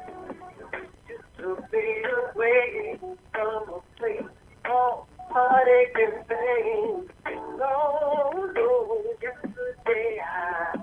took 1.38 1.72
me 1.72 2.02
away 2.34 2.98
from 3.32 3.62
a 3.68 3.80
place 3.98 4.22
called 4.64 5.06
heartache 5.30 5.96
and 5.96 6.28
pain. 6.28 7.08
Long 7.58 8.50
ago, 8.50 9.02
yesterday, 9.22 10.20
I 10.22 10.76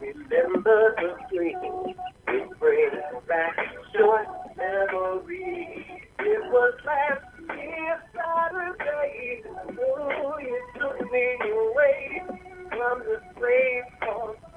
remember 0.00 0.94
the 0.96 1.16
dream. 1.34 1.94
It 2.28 2.60
brings 2.60 3.26
back 3.28 3.56
short 3.96 4.26
memories. 4.56 5.84
It 6.18 6.42
was 6.52 6.74
last 6.84 7.35
year, 7.54 8.02
Saturday. 8.14 9.42
You 9.76 10.62
took 10.78 11.12
me 11.12 11.36
away 11.42 12.22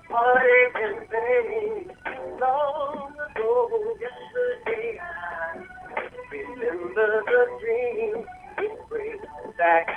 heartache 0.09 0.81
and 0.83 1.09
pain. 1.09 1.91
Long 2.39 3.13
ago, 3.13 3.95
yesterday, 3.99 4.99
remember 6.31 7.23
the 7.25 7.41
dream. 7.61 8.25
Back 9.57 9.87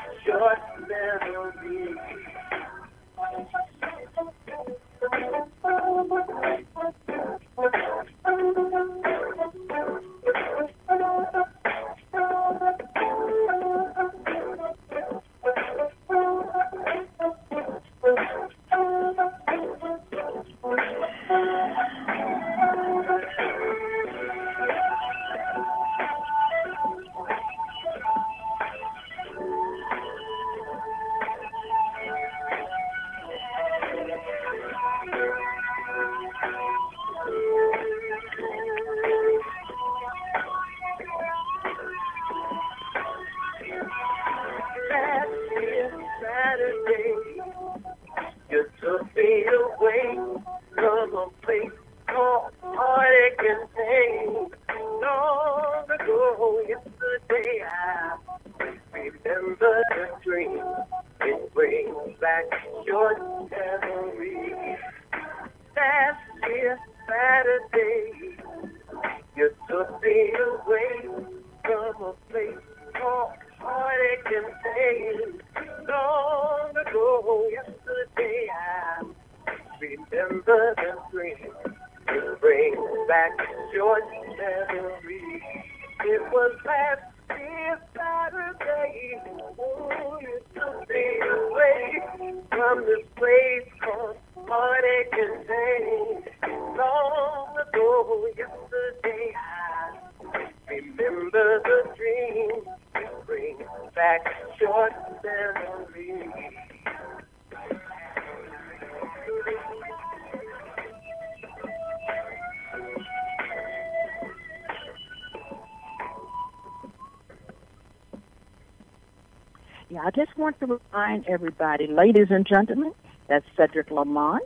want 120.42 120.58
to 120.58 120.66
remind 120.92 121.24
everybody, 121.28 121.86
ladies 121.86 122.26
and 122.30 122.44
gentlemen, 122.44 122.92
that's 123.28 123.46
Cedric 123.56 123.92
Lamont, 123.92 124.42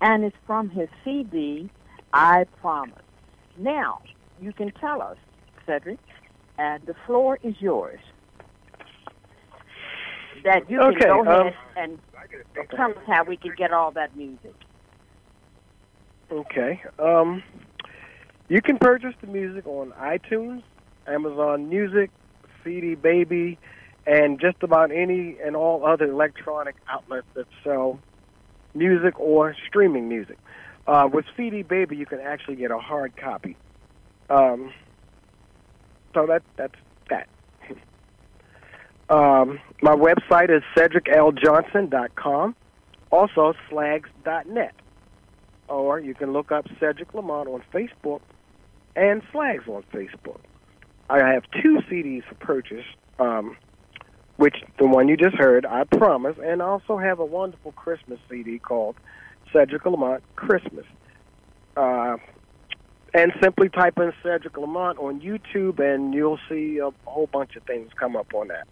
and 0.00 0.24
it's 0.24 0.36
from 0.44 0.68
his 0.68 0.88
CD, 1.04 1.70
I 2.12 2.46
Promise. 2.60 2.98
Now, 3.56 4.02
you 4.40 4.52
can 4.52 4.72
tell 4.72 5.00
us, 5.00 5.16
Cedric, 5.66 6.00
and 6.58 6.84
the 6.84 6.94
floor 7.06 7.38
is 7.44 7.54
yours. 7.60 8.00
That 10.42 10.68
you 10.68 10.78
can 10.78 10.94
Okay, 10.94 11.06
go 11.06 11.20
um, 11.20 11.46
ahead 11.46 11.54
and 11.76 11.98
tell 12.74 12.90
us 12.90 12.96
how 13.06 13.22
we 13.22 13.36
can 13.36 13.52
get 13.56 13.72
all 13.72 13.92
that 13.92 14.16
music. 14.16 14.54
Okay. 16.32 16.82
Um, 16.98 17.42
you 18.48 18.60
can 18.60 18.78
purchase 18.78 19.14
the 19.20 19.28
music 19.28 19.64
on 19.68 19.92
iTunes, 19.92 20.64
Amazon 21.06 21.68
Music, 21.68 22.10
CD 22.64 22.96
Baby, 22.96 23.58
and 24.06 24.40
just 24.40 24.62
about 24.62 24.90
any 24.90 25.36
and 25.44 25.56
all 25.56 25.84
other 25.84 26.06
electronic 26.06 26.76
outlets 26.88 27.26
that 27.34 27.46
sell 27.62 27.98
music 28.74 29.18
or 29.18 29.54
streaming 29.66 30.08
music. 30.08 30.38
Uh, 30.86 31.08
with 31.12 31.24
CD 31.36 31.62
Baby, 31.62 31.96
you 31.96 32.06
can 32.06 32.20
actually 32.20 32.56
get 32.56 32.70
a 32.70 32.78
hard 32.78 33.16
copy. 33.16 33.56
Um, 34.28 34.72
so 36.14 36.26
that 36.26 36.42
that's 36.56 36.74
that. 37.08 37.28
um, 39.08 39.60
my 39.82 39.94
website 39.94 40.50
is 40.50 40.62
cedricljohnson.com. 40.76 42.56
Also, 43.10 43.54
slagz.net 43.68 44.74
or 45.70 46.00
you 46.00 46.14
can 46.14 46.32
look 46.32 46.52
up 46.52 46.66
Cedric 46.78 47.14
Lamont 47.14 47.48
on 47.48 47.62
Facebook 47.72 48.20
and 48.96 49.22
Slagz 49.32 49.66
on 49.68 49.84
Facebook. 49.94 50.40
I 51.08 51.18
have 51.18 51.44
two 51.62 51.78
CDs 51.88 52.24
for 52.28 52.34
purchase, 52.34 52.84
um, 53.18 53.56
which 54.40 54.56
the 54.78 54.86
one 54.86 55.08
you 55.08 55.16
just 55.16 55.36
heard, 55.36 55.66
I 55.66 55.84
promise, 55.84 56.36
and 56.42 56.62
also 56.62 56.96
have 56.96 57.18
a 57.18 57.24
wonderful 57.24 57.72
Christmas 57.72 58.18
CD 58.28 58.58
called 58.58 58.96
Cedric 59.52 59.84
Lamont 59.84 60.22
Christmas. 60.34 60.86
Uh, 61.76 62.16
and 63.12 63.32
simply 63.42 63.68
type 63.68 63.98
in 63.98 64.12
Cedric 64.22 64.56
Lamont 64.56 64.98
on 64.98 65.20
YouTube, 65.20 65.78
and 65.78 66.14
you'll 66.14 66.38
see 66.48 66.78
a 66.78 66.90
whole 67.04 67.26
bunch 67.26 67.56
of 67.56 67.64
things 67.64 67.90
come 67.98 68.16
up 68.16 68.32
on 68.32 68.48
that. 68.48 68.66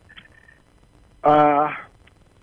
Uh, 1.22 1.74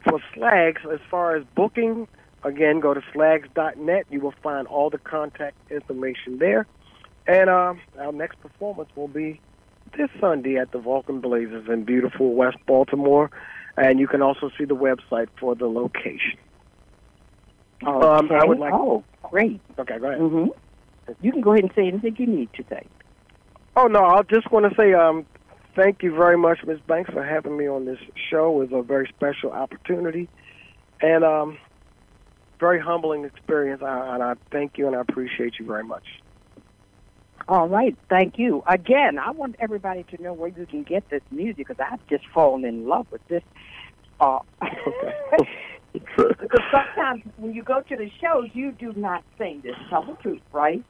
for 0.03 0.19
Slagz, 0.35 0.85
as 0.93 0.99
far 1.09 1.35
as 1.35 1.43
booking, 1.55 2.07
Again, 2.45 2.79
go 2.79 2.93
to 2.93 3.01
slagz.net. 3.11 4.05
You 4.11 4.19
will 4.21 4.35
find 4.43 4.67
all 4.67 4.91
the 4.91 4.99
contact 4.99 5.57
information 5.71 6.37
there. 6.37 6.67
And 7.25 7.49
uh, 7.49 7.73
our 7.99 8.11
next 8.11 8.39
performance 8.39 8.89
will 8.95 9.07
be 9.07 9.41
this 9.97 10.09
Sunday 10.19 10.57
at 10.57 10.71
the 10.71 10.79
Vulcan 10.79 11.19
Blazers 11.21 11.67
in 11.69 11.83
beautiful 11.83 12.33
West 12.33 12.57
Baltimore. 12.65 13.29
And 13.77 13.99
you 13.99 14.07
can 14.07 14.21
also 14.21 14.49
see 14.57 14.65
the 14.65 14.75
website 14.75 15.27
for 15.39 15.55
the 15.55 15.67
location. 15.67 16.37
Okay. 17.85 18.07
Um, 18.07 18.31
I 18.31 18.45
would 18.45 18.57
like- 18.59 18.73
oh, 18.73 19.03
great. 19.23 19.59
Okay, 19.77 19.99
go 19.99 20.07
ahead. 20.07 20.19
hmm 20.19 20.45
You 21.21 21.31
can 21.31 21.41
go 21.41 21.51
ahead 21.51 21.63
and 21.65 21.73
say 21.75 21.87
anything 21.87 22.15
you 22.17 22.27
need 22.27 22.53
to 22.53 22.63
say. 22.69 22.85
Oh, 23.75 23.87
no, 23.87 24.05
I 24.05 24.21
just 24.23 24.49
want 24.51 24.69
to 24.69 24.75
say 24.75 24.93
um, 24.93 25.25
thank 25.75 26.01
you 26.01 26.15
very 26.15 26.37
much, 26.37 26.59
Ms. 26.65 26.79
Banks, 26.87 27.11
for 27.11 27.23
having 27.23 27.57
me 27.57 27.67
on 27.67 27.83
this 27.85 27.99
show. 28.29 28.61
It 28.61 28.71
was 28.71 28.79
a 28.79 28.81
very 28.81 29.07
special 29.07 29.51
opportunity. 29.51 30.29
And 31.01 31.25
um, 31.25 31.57
very 32.59 32.79
humbling 32.79 33.25
experience. 33.25 33.81
I, 33.83 34.13
and 34.15 34.23
I 34.23 34.35
thank 34.51 34.77
you 34.77 34.87
and 34.87 34.95
I 34.95 35.01
appreciate 35.01 35.59
you 35.59 35.65
very 35.65 35.83
much. 35.83 36.05
All 37.47 37.67
right, 37.67 37.95
thank 38.09 38.39
you. 38.39 38.63
Again, 38.67 39.19
I 39.19 39.29
want 39.29 39.55
everybody 39.59 40.03
to 40.15 40.21
know 40.21 40.33
where 40.33 40.49
you 40.49 40.65
can 40.65 40.81
get 40.81 41.07
this 41.09 41.21
music 41.29 41.67
because 41.67 41.77
I've 41.79 42.05
just 42.07 42.23
fallen 42.33 42.65
in 42.65 42.87
love 42.87 43.05
with 43.11 43.25
this. 43.27 43.43
Uh, 44.19 44.39
because 45.93 46.35
sometimes 46.71 47.21
when 47.37 47.53
you 47.53 47.61
go 47.61 47.81
to 47.81 47.95
the 47.95 48.09
shows, 48.19 48.49
you 48.53 48.71
do 48.71 48.93
not 48.93 49.23
sing 49.37 49.61
this. 49.63 49.75
Tell 49.89 50.03
the 50.03 50.13
truth, 50.23 50.41
right? 50.53 50.83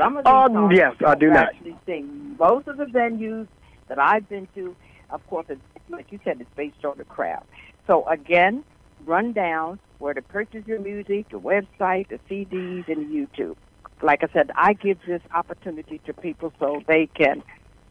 Some 0.00 0.16
of 0.16 0.24
these 0.24 0.32
Um, 0.32 0.70
yes, 0.72 0.94
I 1.04 1.14
do 1.14 1.28
not. 1.28 1.48
Actually 1.48 1.76
sing. 1.84 2.36
Most 2.38 2.68
of 2.68 2.78
the 2.78 2.86
venues 2.86 3.46
that 3.88 3.98
I've 3.98 4.26
been 4.30 4.48
to, 4.54 4.74
of 5.10 5.26
course, 5.26 5.46
it's, 5.50 5.60
like 5.90 6.10
you 6.10 6.20
said, 6.24 6.40
it's 6.40 6.50
based 6.56 6.84
on 6.86 6.96
the 6.96 7.04
crowd. 7.04 7.44
So 7.86 8.08
again, 8.08 8.64
run 9.04 9.32
down 9.32 9.78
where 9.98 10.14
to 10.14 10.22
purchase 10.22 10.66
your 10.66 10.80
music, 10.80 11.28
the 11.28 11.38
website, 11.38 12.08
the 12.08 12.18
CDs, 12.30 12.88
and 12.88 13.10
YouTube. 13.10 13.56
Like 14.02 14.22
I 14.22 14.28
said, 14.32 14.50
I 14.54 14.74
give 14.74 14.98
this 15.06 15.22
opportunity 15.34 16.00
to 16.06 16.12
people 16.12 16.52
so 16.58 16.82
they 16.86 17.06
can 17.06 17.42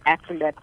actually 0.05 0.37
let 0.37 0.55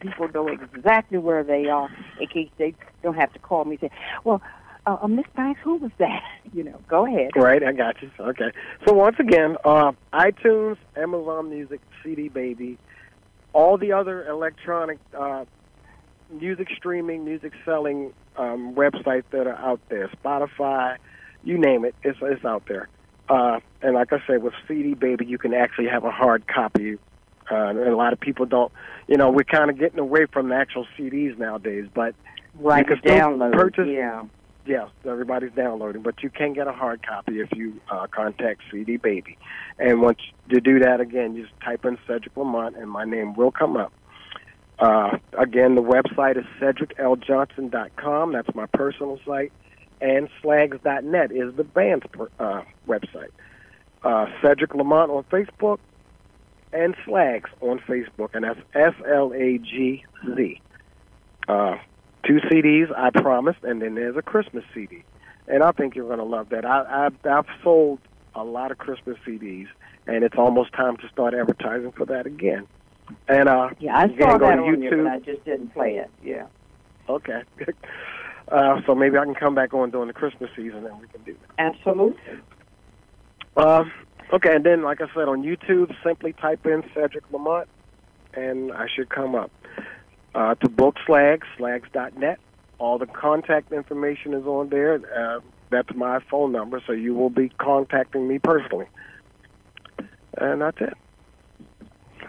people 0.00 0.28
know 0.28 0.48
exactly 0.48 1.18
where 1.18 1.42
they 1.42 1.66
are 1.66 1.88
in 2.20 2.26
case 2.28 2.50
they 2.58 2.74
don't 3.02 3.16
have 3.16 3.32
to 3.32 3.38
call 3.40 3.64
me 3.64 3.78
and 3.80 3.90
say, 3.90 3.96
well, 4.24 4.40
uh, 4.86 4.96
uh, 5.02 5.08
Miss 5.08 5.26
Banks, 5.36 5.60
who 5.62 5.76
was 5.76 5.90
that? 5.98 6.22
You 6.50 6.64
know, 6.64 6.80
go 6.88 7.04
ahead. 7.04 7.32
Right, 7.36 7.62
I 7.62 7.72
got 7.72 8.00
you. 8.00 8.10
Okay. 8.18 8.52
So 8.86 8.94
once 8.94 9.16
again, 9.20 9.58
uh, 9.66 9.92
iTunes, 10.14 10.78
Amazon 10.96 11.50
Music, 11.50 11.82
CD 12.02 12.28
Baby, 12.28 12.78
all 13.52 13.76
the 13.76 13.92
other 13.92 14.26
electronic 14.26 14.98
uh, 15.16 15.44
music 16.30 16.68
streaming, 16.74 17.26
music 17.26 17.52
selling 17.66 18.14
um, 18.38 18.74
websites 18.74 19.24
that 19.30 19.46
are 19.46 19.56
out 19.56 19.80
there, 19.90 20.08
Spotify, 20.24 20.96
you 21.44 21.58
name 21.58 21.84
it, 21.84 21.94
it's 22.02 22.18
it's 22.22 22.44
out 22.46 22.62
there. 22.66 22.88
Uh, 23.28 23.60
and 23.82 23.94
like 23.94 24.12
I 24.12 24.18
said, 24.26 24.42
with 24.42 24.54
CD 24.66 24.94
Baby, 24.94 25.26
you 25.26 25.38
can 25.38 25.54
actually 25.54 25.88
have 25.88 26.04
a 26.04 26.10
hard 26.10 26.46
copy. 26.46 26.96
Uh, 27.50 27.54
and 27.68 27.78
a 27.78 27.96
lot 27.96 28.12
of 28.12 28.20
people 28.20 28.46
don't, 28.46 28.72
you 29.06 29.16
know, 29.16 29.30
we're 29.30 29.44
kind 29.44 29.70
of 29.70 29.78
getting 29.78 29.98
away 29.98 30.26
from 30.26 30.48
the 30.50 30.54
actual 30.54 30.86
CDs 30.98 31.38
nowadays. 31.38 31.86
But 31.94 32.14
Right, 32.58 32.86
can 32.86 32.98
still 32.98 33.14
download. 33.16 33.52
purchase- 33.52 33.86
Yeah. 33.88 34.24
Yes, 34.66 34.88
everybody's 35.06 35.52
downloading, 35.52 36.02
but 36.02 36.22
you 36.22 36.28
can 36.28 36.52
get 36.52 36.66
a 36.68 36.72
hard 36.72 37.02
copy 37.02 37.40
if 37.40 37.50
you 37.56 37.80
uh, 37.90 38.06
contact 38.08 38.60
CD 38.70 38.98
Baby. 38.98 39.38
And 39.78 40.02
once 40.02 40.18
you 40.50 40.60
do 40.60 40.80
that, 40.80 41.00
again, 41.00 41.34
you 41.34 41.44
just 41.46 41.58
type 41.60 41.86
in 41.86 41.96
Cedric 42.06 42.36
Lamont, 42.36 42.76
and 42.76 42.90
my 42.90 43.04
name 43.06 43.32
will 43.34 43.50
come 43.50 43.78
up. 43.78 43.92
Uh, 44.78 45.16
again, 45.38 45.74
the 45.74 45.82
website 45.82 46.36
is 46.36 46.44
cedricljohnson.com. 46.60 48.32
That's 48.32 48.54
my 48.54 48.66
personal 48.66 49.18
site. 49.26 49.52
And 50.00 50.28
slagz.net 50.42 51.32
is 51.32 51.54
the 51.54 51.64
band's 51.64 52.06
uh, 52.38 52.62
website. 52.86 53.30
Uh, 54.02 54.26
Cedric 54.42 54.74
Lamont 54.74 55.10
on 55.10 55.24
Facebook 55.24 55.78
and 56.72 56.94
Slagz 57.06 57.46
on 57.60 57.78
Facebook, 57.80 58.30
and 58.34 58.44
that's 58.44 58.60
S 58.74 58.94
L 59.10 59.32
A 59.34 59.58
G 59.58 60.04
Z. 60.36 60.60
Uh, 61.48 61.78
two 62.24 62.38
CDs, 62.50 62.96
I 62.96 63.10
promised, 63.10 63.64
and 63.64 63.80
then 63.82 63.94
there's 63.94 64.16
a 64.16 64.22
Christmas 64.22 64.64
CD. 64.74 65.02
And 65.48 65.62
I 65.62 65.72
think 65.72 65.96
you're 65.96 66.06
going 66.06 66.18
to 66.18 66.24
love 66.24 66.50
that. 66.50 66.64
I, 66.64 67.08
I, 67.08 67.28
I've 67.38 67.46
sold 67.64 68.00
a 68.34 68.44
lot 68.44 68.70
of 68.70 68.78
Christmas 68.78 69.16
CDs, 69.26 69.66
and 70.06 70.22
it's 70.22 70.36
almost 70.36 70.72
time 70.74 70.96
to 70.98 71.08
start 71.08 71.34
advertising 71.34 71.92
for 71.92 72.04
that 72.06 72.26
again. 72.26 72.66
And 73.28 73.48
uh, 73.48 73.70
Yeah, 73.80 73.96
I 73.96 74.08
saw 74.18 74.36
that 74.36 74.58
on 74.58 74.66
you, 74.66 74.90
YouTube. 74.90 75.04
but 75.04 75.12
I 75.12 75.18
just 75.20 75.44
didn't 75.44 75.72
play 75.72 75.96
it. 75.96 76.10
Yeah. 76.22 76.46
Okay. 77.08 77.42
uh, 78.50 78.80
so 78.86 78.94
maybe 78.94 79.18
I 79.18 79.24
can 79.24 79.34
come 79.34 79.54
back 79.54 79.74
on 79.74 79.90
during 79.90 80.08
the 80.08 80.14
Christmas 80.14 80.50
season, 80.56 80.86
and 80.86 81.00
we 81.00 81.08
can 81.08 81.22
do 81.24 81.34
that. 81.34 81.74
Absolutely. 81.76 82.20
Uh, 83.56 83.84
okay, 84.32 84.54
and 84.54 84.64
then, 84.64 84.82
like 84.82 85.00
I 85.00 85.06
said, 85.14 85.28
on 85.28 85.42
YouTube, 85.42 85.94
simply 86.02 86.32
type 86.32 86.64
in 86.66 86.82
Cedric 86.94 87.24
Lamont, 87.32 87.68
and 88.34 88.72
I 88.72 88.86
should 88.94 89.08
come 89.08 89.34
up. 89.34 89.50
Uh, 90.34 90.54
to 90.56 90.68
book 90.68 90.96
Slagz, 91.06 91.42
slagz.net. 91.58 92.38
All 92.78 92.98
the 92.98 93.06
contact 93.06 93.72
information 93.72 94.34
is 94.34 94.44
on 94.46 94.68
there. 94.68 94.94
Uh, 94.94 95.40
that's 95.70 95.92
my 95.94 96.20
phone 96.30 96.52
number, 96.52 96.80
so 96.86 96.92
you 96.92 97.14
will 97.14 97.30
be 97.30 97.48
contacting 97.58 98.28
me 98.28 98.38
personally. 98.38 98.86
And 100.36 100.60
that's 100.60 100.80
it. 100.80 100.94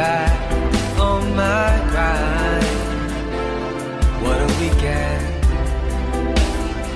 Back 0.00 0.32
on 0.98 1.22
my 1.36 1.68
grind. 1.90 2.64
What 4.24 4.38
a 4.40 4.48
weekend. 4.60 5.44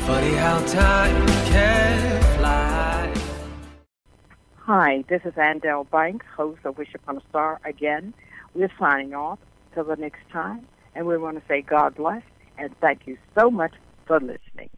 Funny 0.07 0.35
how 0.45 0.59
time 0.65 1.27
can 1.53 2.23
fly. 2.39 3.13
Hi, 4.57 5.05
this 5.11 5.21
is 5.27 5.35
Andel 5.35 5.85
Banks, 5.91 6.25
host 6.35 6.61
of 6.65 6.79
Wish 6.79 6.95
Upon 6.95 7.19
a 7.19 7.21
Star 7.29 7.61
again. 7.67 8.15
We're 8.55 8.73
signing 8.79 9.13
off 9.13 9.39
till 9.75 9.85
the 9.85 9.97
next 9.97 10.27
time, 10.33 10.67
and 10.95 11.07
we 11.07 11.19
want 11.19 11.37
to 11.39 11.43
say 11.47 11.61
God 11.61 11.97
bless 11.97 12.23
and 12.57 12.75
thank 12.81 13.07
you 13.07 13.19
so 13.39 13.51
much 13.51 13.75
for 14.07 14.19
listening. 14.19 14.71